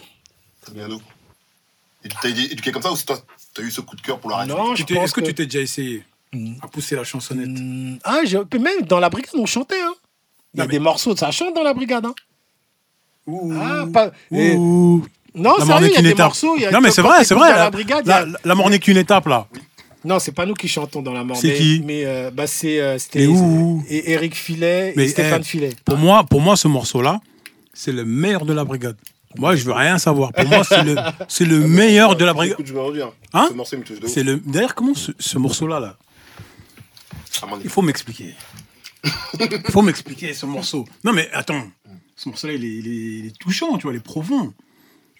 [0.65, 1.01] Ça vient d'où?
[2.21, 3.17] T'as été éduqué comme ça ou c'est toi
[3.53, 5.33] t'as eu ce coup de cœur pour la rap Non, je pense Est-ce que, tu
[5.33, 6.55] t'es déjà essayé Mm.
[6.63, 7.47] à pousser la chansonnette?
[7.47, 8.37] Mm, Ah, je...
[8.57, 9.79] même dans la brigade, on chantait.
[9.79, 9.93] Hein.
[10.55, 12.05] Il y a des morceaux, ça chante dans la brigade.
[12.07, 12.15] Hein.
[13.27, 13.53] Ouh.
[13.59, 14.11] Ah, pas...
[14.31, 15.05] et- Ouh.
[15.35, 16.27] Non, La sérieux, il y a des étape.
[16.27, 16.55] morceaux.
[16.57, 17.49] Y a Non, mais c'est vrai, c'est vrai.
[17.49, 19.47] La, la brigade, y a- la, la mort n'est qu'une étape, là.
[20.05, 21.37] Non, c'est pas nous qui chantons dans la mort.
[21.37, 22.97] C'est qui Mais euh, bah, c'est euh,
[23.89, 25.69] et Eric Filet Mais, et Stéphane eh, Filet.
[25.85, 27.21] Pour moi, pour moi, ce morceau-là,
[27.73, 28.97] c'est le meilleur de la brigade.
[29.37, 30.31] Moi, je veux rien savoir.
[30.33, 30.95] Pour moi, c'est le,
[31.27, 32.57] c'est le meilleur de la brigade.
[33.33, 34.07] Hein Ce morceau, me touche de.
[34.07, 34.41] C'est le.
[34.45, 35.95] D'ailleurs, comment ce, ce morceau-là, là
[37.41, 38.35] Ah, mon Il faut m'expliquer.
[39.39, 40.85] Il faut m'expliquer ce morceau.
[41.03, 41.63] Non, mais attends.
[42.15, 44.53] Ce morceau-là, il est, touchant, tu vois, il est profond.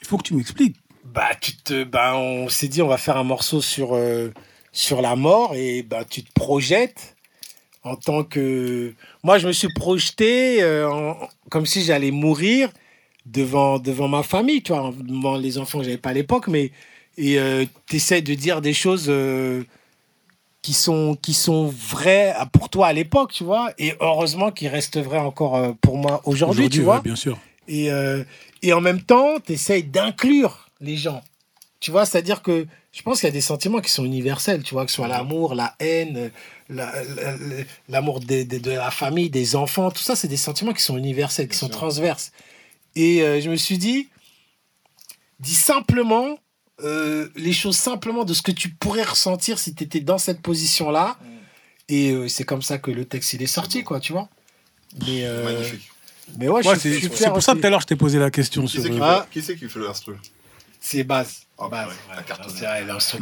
[0.02, 0.78] Il faut que tu m'expliques.
[1.06, 4.30] Bah, tu te, bah, on s'est dit, on va faire un morceau sur, euh,
[4.72, 7.16] sur la mort et bah, tu te projettes
[7.84, 8.94] en tant que.
[9.24, 11.14] Moi, je me suis projeté euh,
[11.50, 12.70] comme si j'allais mourir
[13.26, 16.72] devant, devant ma famille, tu vois, devant les enfants que j'avais pas à l'époque, mais.
[17.16, 17.38] Et
[17.86, 19.64] tu essaies de dire des choses euh,
[20.64, 24.98] qui, sont, qui sont vraies pour toi à l'époque, tu vois, et heureusement qu'ils restent
[24.98, 27.02] vrais encore euh, pour moi aujourd'hui, tu ouais, vois.
[27.02, 27.38] bien sûr.
[27.68, 28.24] Et, euh,
[28.64, 31.22] et en même temps, tu essayes d'inclure les gens.
[31.80, 34.74] Tu vois, c'est-à-dire que je pense qu'il y a des sentiments qui sont universels, tu
[34.74, 36.32] vois, que ce soit l'amour, la haine,
[36.70, 40.82] la- la- la- l'amour de, la famille, des enfants, tout ça, c'est des sentiments qui
[40.82, 42.32] sont universels, qui sont transverses.
[42.96, 44.08] Et euh, je me suis dit,
[45.40, 46.38] dis simplement
[46.84, 50.42] euh, les choses simplement de ce que tu pourrais ressentir si tu étais dans cette
[50.42, 51.18] position-là.
[51.90, 54.30] Et euh, c'est comme ça que le texte il est sorti, quoi, tu vois.
[55.06, 55.90] Mais, euh, Magnifique.
[56.38, 57.60] mais ouais, Ouais, c'est pour ça aussi.
[57.62, 58.82] tout à l'heure je t'ai posé la question Qui sur.
[58.84, 59.28] c'est qui, euh, Ah.
[59.32, 60.16] fait- qui c'est qui fait l'instru
[60.80, 61.42] C'est base.
[61.58, 62.16] Ah, base, ouais, ouais.
[62.18, 63.20] la carte C'est vrai, l'instru.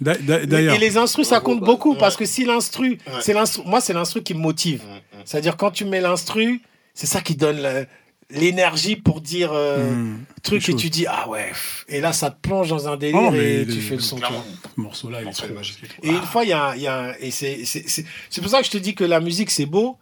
[0.00, 3.20] D'ailleurs- Et les instrus, ça compte beaucoup parce que si l'instru, Ouais.
[3.22, 4.82] c'est l'instru, moi c'est l'instru qui me motive.
[4.82, 5.22] Mm, mm.
[5.24, 6.60] C'est-à-dire quand tu mets l'instru,
[6.94, 7.86] c'est ça qui donne le-
[8.30, 11.50] l'énergie pour dire euh, hum, truc et tu dis ah ouais.
[11.88, 14.18] Et là ça te plonge dans un délire Oh, mais et tu fais le son.
[14.18, 15.78] ce morceau-là, il est Morceau trop magique.
[16.02, 18.04] Et une fois, il y a, y a et c'est c'est-
[18.40, 19.96] pour ça que je te dis que la musique c'est beau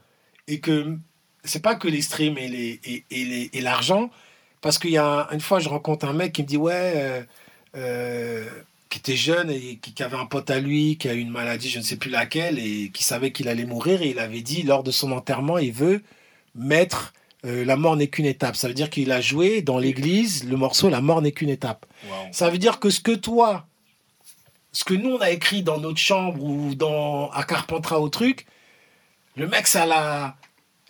[0.46, 0.96] et que
[1.44, 4.10] c'est pas que les streams et les et, et les et l'argent
[4.60, 6.92] parce qu'il y a un- une fois je rencontre un mec qui me dit ouais
[6.96, 7.22] euh,
[7.76, 8.44] euh,
[8.90, 11.30] qui était jeune et qui, qui avait un pote à lui qui a eu une
[11.30, 14.40] maladie je ne sais plus laquelle et qui savait qu'il allait mourir et il avait
[14.40, 16.02] dit lors de son enterrement il veut
[16.54, 17.12] mettre
[17.48, 20.56] euh, la mort n'est qu'une étape ça veut dire qu'il a joué dans l'église le
[20.56, 21.86] morceau la mort n'est qu'une étape
[22.30, 23.66] ça veut dire que ce que toi,
[24.72, 28.46] ce que nous on a écrit dans notre chambre ou dans à Carpentras au truc,
[29.36, 30.36] le mec ça l'a,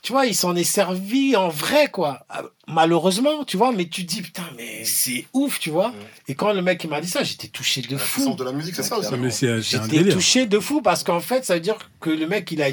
[0.03, 2.25] tu vois, il s'en est servi en vrai quoi.
[2.29, 5.89] Ah, Malheureusement, tu vois, mais tu te dis putain mais c'est ouf, tu vois.
[5.89, 5.95] Ouais.
[6.29, 8.21] Et quand le mec il m'a dit ça, j'étais touché de La fou.
[8.21, 9.09] puissance de la musique, c'est ça aussi.
[9.11, 12.51] Ah, un J'étais touché de fou parce qu'en fait ça veut dire que le mec
[12.53, 12.69] il a,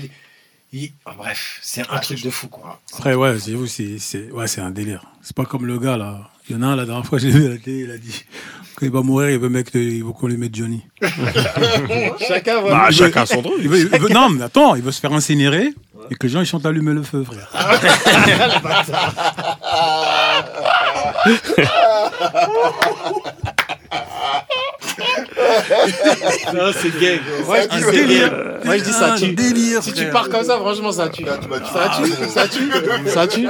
[0.75, 2.79] il- ah, bref, c'est un Ah, truc de fou quoi.
[2.93, 3.55] Après, ouais, c'est
[3.99, 5.03] c'est- ouais, c'est un délire.
[5.21, 6.29] C'est pas comme le gars, là.
[6.49, 7.91] Il y en a un, la dernière fois, je l'ai vu à la télé, il
[7.91, 8.23] a dit
[8.75, 10.83] quand il va mourir, il veut, mettre- il veut qu'on lui mette Johnny.
[12.27, 12.71] Chacun voit.
[12.71, 13.53] Bah, il veut- chacun son truc.
[13.59, 15.73] il veut- il veut- non, mais attends, il veut se faire incinérer
[16.11, 17.49] et que les gens ils chantent Allumer le feu, frère.
[26.53, 27.19] Non, c'est gay.
[27.45, 28.33] Moi je dis Un c'est délire.
[28.65, 29.33] Moi je dis ça Un tue.
[29.33, 31.23] délire, Si tu pars comme ça, franchement, ça tue.
[31.23, 31.31] Tué.
[31.73, 32.69] Ça tue, ça tue,
[33.07, 33.47] ça tue,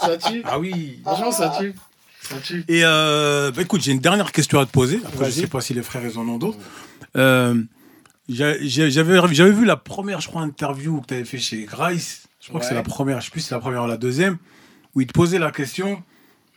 [0.00, 0.42] ça tue.
[0.44, 1.00] Ah oui.
[1.04, 1.74] Franchement, ça tue.
[2.22, 2.64] Ça tue.
[2.68, 5.00] Et euh, bah, écoute, j'ai une dernière question à te poser.
[5.04, 5.40] Après, je Vas-y.
[5.42, 6.58] sais pas si les frères ils en ont d'autres.
[7.16, 7.54] Euh,
[8.28, 11.64] j'ai- j'ai- J'avais j'avais vu la première, je crois, interview que tu avais fait chez
[11.64, 12.22] Grice.
[12.40, 12.76] Je crois que c'est Ouais.
[12.78, 14.38] la première, je sais plus si c'est la première ou la deuxième,
[14.94, 16.02] où il te posait la question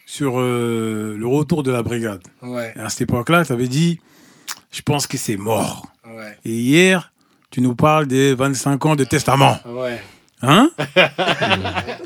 [0.06, 2.22] sur euh, le retour de la brigade.
[2.42, 4.00] Ouais, Et à cette époque-là, tu avais dit,
[4.74, 5.88] je pense que c'est mort.
[6.06, 7.14] ouais, Et hier,
[7.52, 9.58] tu nous parles des 25 ans de testament.
[9.66, 10.02] ouais.
[10.42, 10.70] Hein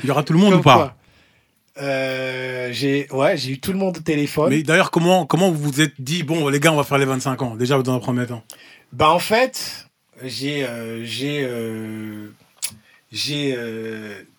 [0.03, 0.95] Il y aura tout le monde Comme ou pas
[1.81, 4.49] Euh, j'ai ouais, j'ai eu tout le monde au téléphone.
[4.51, 7.05] Mais d'ailleurs, comment, comment vous vous êtes dit, bon, les gars, on va faire les
[7.05, 8.43] 25 ans, déjà dans un premier temps
[8.93, 9.87] Bah en fait,
[10.23, 12.31] j'ai euh, j'ai euh,
[13.11, 13.57] j'ai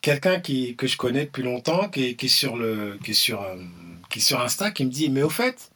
[0.01, 3.15] quelqu'un qui que je connais depuis longtemps qui est, qui est sur le qui est
[3.15, 3.45] sur
[4.11, 5.71] qui est sur Insta qui me dit mais au fait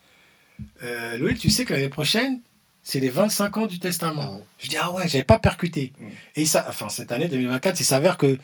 [0.82, 2.40] euh, Loïc, tu sais que l'année prochaine
[2.84, 4.40] c'est les 25 ans du testament.
[4.58, 5.92] Je dis ah ouais, j'avais pas percuté.
[6.00, 6.08] Mm.
[6.36, 8.38] Et ça enfin cette année 2024, il s'avère que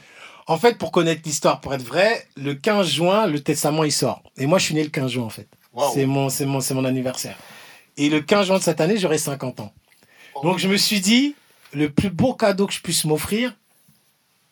[0.47, 4.23] en fait pour connaître l'histoire pour être vrai, le 15 juin le testament il sort.
[4.37, 5.49] Et moi je suis né le 15 juin en fait.
[5.93, 7.37] C'est mon c'est mon c'est mon anniversaire.
[7.99, 9.73] Et le 15 juin de cette année, j'aurai 50 ans.
[10.45, 11.35] Donc je me suis dit,
[11.73, 13.55] le plus beau cadeau que je puisse m'offrir,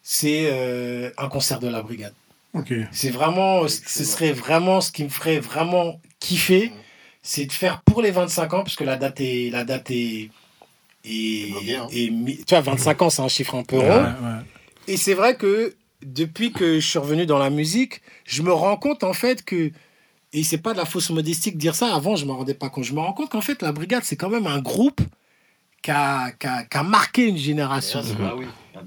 [0.03, 2.13] c'est euh, un concert de la brigade.
[2.55, 2.73] Ok.
[2.91, 6.73] C'est vraiment, ce serait vraiment ce qui me ferait vraiment kiffer,
[7.29, 10.31] c'est de faire pour les 25 ans, parce que la date est, la date est,
[11.05, 11.89] est, hein.
[11.93, 12.09] est
[12.47, 13.89] tu vois, 25 ans, c'est un chiffre un peu rond.
[14.05, 14.43] ouais.
[14.89, 15.75] Et c'est vrai que
[16.05, 19.73] depuis que je suis revenu dans la musique, je me rends compte en fait que,
[20.33, 22.69] et c'est pas de la fausse modestie de dire ça, avant je me rendais pas
[22.71, 25.01] compte, je me rends compte qu'en fait la brigade c'est quand même un groupe
[25.83, 28.01] qui a, qui a- qui a marqué une génération.
[28.23, 28.35] Ah.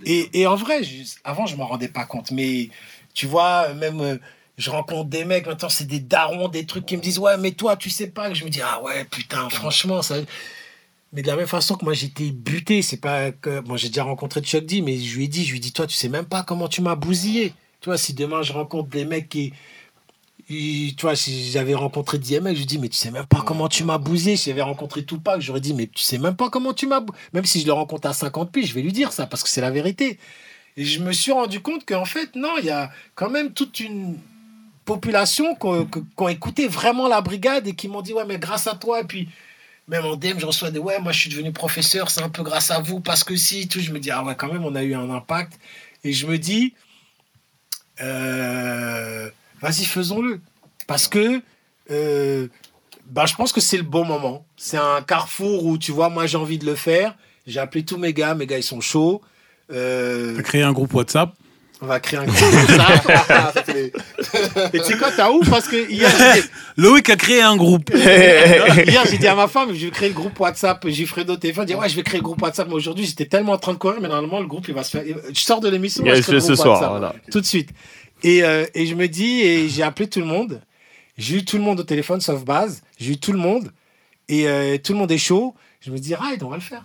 [0.06, 2.70] Et, et en vrai, je- avant je m'en rendais pas compte, mais
[3.14, 4.18] tu vois, même euh,
[4.60, 7.52] je rencontre des mecs, maintenant c'est des darons, des trucs qui me disent ouais mais
[7.52, 10.18] toi tu sais pas, que je me dis ah ouais putain franchement ça...
[11.12, 13.62] Mais de la même façon que moi j'étais buté, c'est pas que.
[13.62, 15.72] Moi j'ai déjà rencontré Chuck D, mais je lui ai dit, je lui ai dit,
[15.72, 17.54] toi tu sais même pas comment tu m'as bousillé.
[17.82, 19.54] Tu vois, si demain je rencontre des mecs qui.
[21.02, 23.84] vois, si j'avais rencontré DML, je lui dis, mais tu sais même pas comment tu
[23.84, 24.36] m'as bousillé.
[24.38, 27.02] Si j'avais rencontré Tupac, j'aurais dit, mais tu sais même pas comment tu m'as.
[27.34, 29.50] Même si je le rencontre à 50 piges, je vais lui dire ça, parce que
[29.50, 30.20] c'est la vérité.
[30.78, 33.80] Et je me suis rendu compte qu'en fait, non, il y a quand même toute
[33.80, 34.18] une
[34.90, 35.68] population qui
[36.18, 39.04] ont, écouté vraiment la brigade et qui m'ont dit, ouais, mais grâce à toi, et
[39.04, 39.30] puis
[39.88, 42.42] même en DM, je reçois des ouais, moi je suis devenu professeur, c'est un peu
[42.42, 43.80] grâce à vous, parce que si, tout.
[43.80, 45.60] Je me dis, ah ouais, quand même, on a eu un impact.
[46.04, 46.74] Et je me dis,
[48.02, 49.30] euh,
[49.62, 50.42] vas-y, faisons-le.
[50.88, 51.42] Parce que
[51.92, 52.48] euh,
[53.12, 54.44] bah, je pense que c'est le bon moment.
[54.58, 57.16] C'est un carrefour où, tu vois, moi j'ai envie de le faire.
[57.46, 59.22] J'ai appelé tous mes gars, mes gars ils sont chauds.
[59.72, 61.34] Euh, créé un groupe WhatsApp.
[61.82, 62.38] On va créer un groupe.
[62.38, 63.54] Ça,
[64.74, 66.10] Et tu sais quoi, t'as ouf parce que hier,
[66.76, 67.90] Loïc a créé un groupe.
[67.96, 70.86] hier, j'ai dit à ma femme, je vais créer le groupe WhatsApp.
[70.90, 72.68] J'ai Fredo au téléphone, j'ai dit, ouais, je vais créer le groupe WhatsApp.
[72.68, 74.92] Mais aujourd'hui, j'étais tellement en train de courir, mais normalement, le groupe, il va se
[74.98, 75.04] faire.
[75.34, 76.90] Je sors de l'émission, Il je se crée faire le ce groupe soir, WhatsApp.
[76.90, 77.16] voilà.
[77.32, 77.70] Tout de suite.
[78.24, 80.62] Et, euh, et je me dis, et j'ai appelé tout le monde.
[81.18, 82.82] J'ai eu tout le monde au téléphone, sauf base.
[83.00, 83.72] J'ai eu tout le monde.
[84.28, 85.56] Et euh, tout le monde est chaud.
[85.80, 86.82] Je me dis, ah, on va le faire.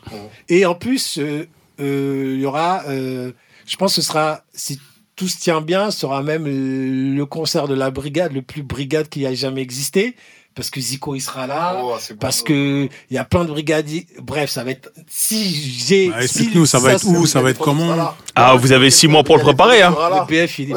[0.48, 1.46] Et en plus, euh,
[1.80, 3.32] euh, il y aura, euh,
[3.66, 4.80] je pense que ce sera, si
[5.16, 9.08] tout se tient bien, ce sera même le concert de la brigade, le plus brigade
[9.08, 10.16] qui a jamais existé.
[10.54, 11.80] Parce que Zico, il sera là.
[11.82, 12.20] Oh, c'est bon.
[12.20, 14.06] Parce que il y a plein de brigadiers.
[14.22, 14.92] Bref, ça va être.
[15.08, 16.10] Si j'ai.
[16.10, 19.08] Bah, si explique-nous, ça va être où, ça va être comment Ah, vous avez six
[19.08, 19.90] mois pour le préparer, hein.
[19.92, 20.76] le BF, il, le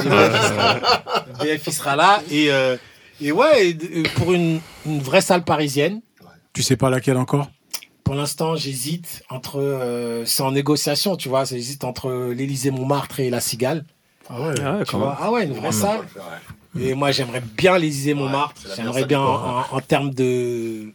[1.58, 2.24] BF, il sera là.
[2.32, 2.76] Et, euh,
[3.22, 6.02] et ouais, euh, pour une, une vraie salle parisienne,
[6.54, 7.48] Tu sais pas laquelle encore?
[8.08, 9.60] Pour l'instant, j'hésite entre.
[9.60, 11.44] euh, c'est en négociation, tu vois.
[11.44, 13.84] J'hésite entre l'Élysée Montmartre et la Cigale.
[14.30, 14.54] Ah ouais.
[14.64, 15.08] Ah ouais, Tu quand même.
[15.08, 15.18] vois.
[15.20, 16.02] Ah ouais, une vraie salle.
[16.80, 18.62] Et moi, j'aimerais bien l'Élysée Montmartre.
[18.76, 20.92] J'aimerais bien en, en, en termes de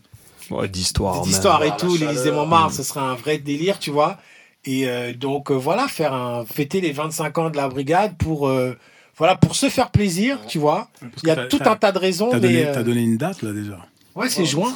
[0.51, 1.23] Ouais, d'histoire.
[1.23, 4.19] d'histoire et tout, l'Élysée Montmartre, ce serait un vrai délire, tu vois.
[4.65, 8.49] Et euh, donc euh, voilà, faire un fêter les 25 ans de la brigade pour
[8.49, 8.77] euh,
[9.17, 10.89] voilà pour se faire plaisir, tu vois.
[11.23, 13.43] Il y a tout un tas de raisons, T'as donné, euh, t'as donné une date
[13.43, 13.79] là déjà.
[14.15, 14.73] Ouais, c'est juin,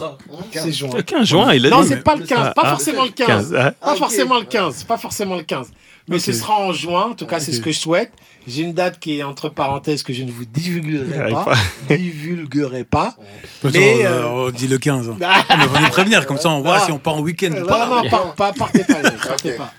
[0.52, 0.90] c'est juin.
[0.96, 3.26] Le 15 juin, il a Non, c'est pas le 15, pas Ah, forcément le 15.
[3.26, 3.72] 15, hein.
[3.80, 5.68] Pas forcément le 15, pas forcément le 15.
[6.08, 8.12] Mais ce sera en juin, en tout cas, c'est ce que je souhaite.
[8.46, 11.52] J'ai une date qui est entre parenthèses que je ne vous divulguerai pas.
[11.88, 13.16] divulguerai pas.
[13.64, 15.08] Mais, on, euh, on dit le 15.
[15.08, 15.16] hein.
[15.24, 16.84] Ah, On va nous prévenir, comme ça on voit Ah.
[16.86, 17.88] si on part en week-end ou non, pas.
[18.04, 18.94] non, pas, pas, partez pas,
[19.56, 19.72] pas.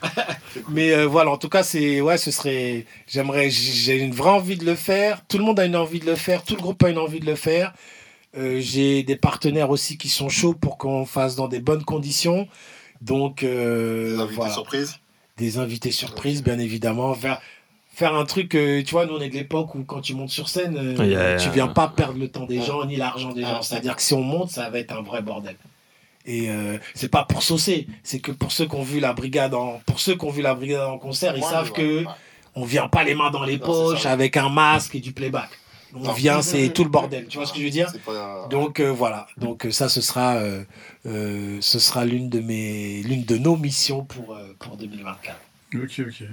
[0.69, 2.85] Mais euh, voilà, en tout cas, c'est ouais, ce serait.
[3.07, 5.21] J'aimerais, j'ai une vraie envie de le faire.
[5.29, 6.43] Tout le monde a une envie de le faire.
[6.43, 7.71] Tout le groupe a une envie de le faire.
[8.37, 12.47] Euh, j'ai des partenaires aussi qui sont chauds pour qu'on fasse dans des bonnes conditions.
[13.01, 14.99] Donc euh, Des invités voilà, surprises.
[15.37, 17.13] des invités surprises, bien évidemment.
[17.13, 17.39] Faire,
[17.93, 20.29] faire un truc, euh, tu vois, nous on est de l'époque où quand tu montes
[20.29, 21.37] sur scène, euh, Yeah.
[21.37, 23.55] tu viens pas perdre le temps des gens ni l'argent des Ah.
[23.55, 23.61] gens.
[23.61, 25.55] C'est-à-dire que si on monte, ça va être un vrai bordel.
[26.25, 29.53] Et euh, c'est pas pour saucer, c'est que pour ceux qui ont vu la brigade
[29.53, 31.97] en, pour ceux qui ont vu la brigade en concert, ils Ouais, savent ouais, que
[31.99, 32.11] ouais.
[32.55, 34.11] on vient pas les mains dans les Non, poches ça.
[34.11, 35.49] avec un masque et du playback.
[36.03, 37.27] On vient, c'est tout le bordel.
[37.27, 39.27] Tu vois ce que je veux dire pas- Donc euh, voilà.
[39.37, 40.63] Donc euh, ça, ce sera, euh,
[41.05, 45.35] euh, ce sera l'une de mes, l'une de nos missions pour euh, pour 2024.
[45.75, 46.27] Ok, ok.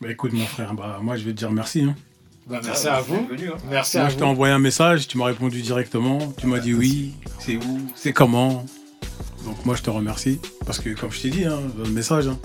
[0.00, 1.82] Bah écoute mon frère, bah, moi je vais te dire merci.
[1.82, 1.94] hein.
[2.46, 3.28] Bah, merci à vous.
[3.70, 6.72] Merci Moi à je t'ai envoyé un message, tu m'as répondu directement, tu m'as dit
[6.74, 8.64] oui, c'est où, c'est comment.
[9.44, 12.26] Donc moi je te remercie, parce que comme je t'ai dit hein, dans le message,
[12.28, 12.38] hein,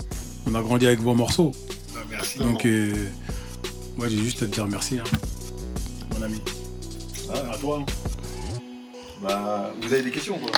[0.46, 1.52] on a grandi avec vos morceaux.
[1.94, 2.38] Bah, merci.
[2.38, 2.92] Donc euh,
[3.96, 5.04] moi j'ai juste à te dire merci, hein,
[6.14, 6.40] mon ami.
[7.32, 7.80] À toi.
[9.22, 10.50] Bah, vous avez des questions quoi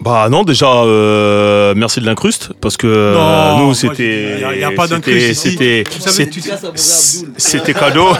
[0.00, 4.40] Bah non, déjà, euh, merci de l'incruste, parce que euh, Non, moi, nous, c'était...
[4.40, 5.50] y a- y a pas c'était- d'incruste ici.
[5.52, 5.84] C'était...
[5.90, 8.08] Vous savez, c'était- tu- C'était cadeau.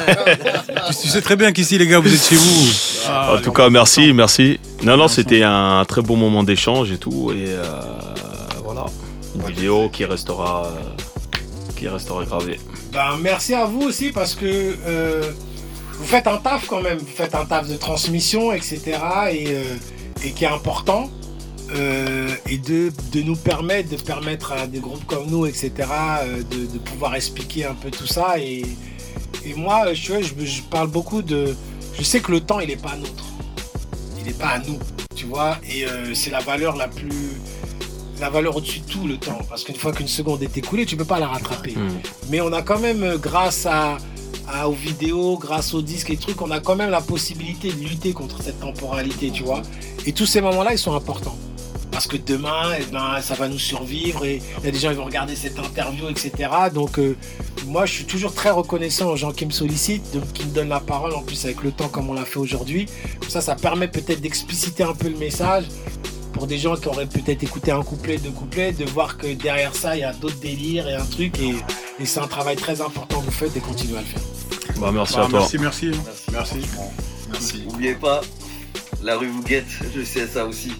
[0.90, 2.66] Tu, tu sais très bien qu'ici les gars vous êtes chez vous.
[3.08, 4.58] Ah, En tout cas, merci, merci.
[4.82, 7.30] Non, non, c'était un très bon moment d'échange et tout.
[7.32, 7.62] Et euh,
[8.64, 8.86] voilà,
[9.36, 11.38] une vidéo qui restera, euh,
[11.76, 12.58] qui restera gravée.
[12.92, 14.46] Ben, merci à vous aussi parce que
[14.86, 15.22] euh,
[15.98, 16.98] vous faites un taf quand même.
[16.98, 18.80] Vous faites un taf de transmission, etc.
[19.30, 19.62] Et, euh,
[20.24, 21.10] et qui est important.
[21.74, 25.70] Euh, et de, de nous permettre, de permettre à des groupes comme nous, etc.,
[26.22, 28.38] euh, de, de pouvoir expliquer un peu tout ça.
[28.38, 28.62] Et,
[29.44, 31.54] et moi, je, vois, je, je parle beaucoup de.
[31.98, 33.24] Je sais que le temps, il n'est pas nôtre.
[34.18, 34.78] Il n'est pas à nous,
[35.14, 35.58] tu vois.
[35.68, 37.32] Et euh, c'est la valeur la plus.
[38.20, 39.38] La valeur au-dessus de tout, le temps.
[39.48, 41.72] Parce qu'une fois qu'une seconde est écoulée, tu ne peux pas la rattraper.
[41.72, 42.00] Hmm.
[42.30, 43.98] Mais on a quand même, grâce à,
[44.66, 48.12] aux vidéos, grâce aux disques et trucs, on a quand même la possibilité de lutter
[48.12, 49.62] contre cette temporalité, tu vois.
[50.06, 51.36] Et tous ces moments-là, ils sont importants.
[51.90, 54.90] Parce que demain, eh ben, ça va nous survivre et il y a des gens
[54.90, 56.32] qui vont regarder cette interview, etc.
[56.72, 57.16] Donc, euh,
[57.66, 60.80] moi, je suis toujours très reconnaissant aux gens qui me sollicitent, qui me donnent la
[60.80, 62.86] parole, en plus avec le temps comme on l'a fait aujourd'hui.
[63.28, 65.64] Ça, ça permet peut-être d'expliciter un peu le message
[66.32, 69.74] pour des gens qui auraient peut-être écouté un couplet, deux couplets, de voir que derrière
[69.74, 71.34] ça, il y a d'autres délires et un truc.
[72.00, 74.22] Et c'est un travail très important que vous faites et continuez à le faire.
[74.78, 75.38] Bah, merci Bah, à toi.
[75.40, 75.90] merci, merci.
[76.32, 76.60] Merci.
[77.30, 77.62] Merci.
[77.66, 78.20] N'oubliez pas,
[79.02, 80.72] la rue vous guette, je sais ça aussi.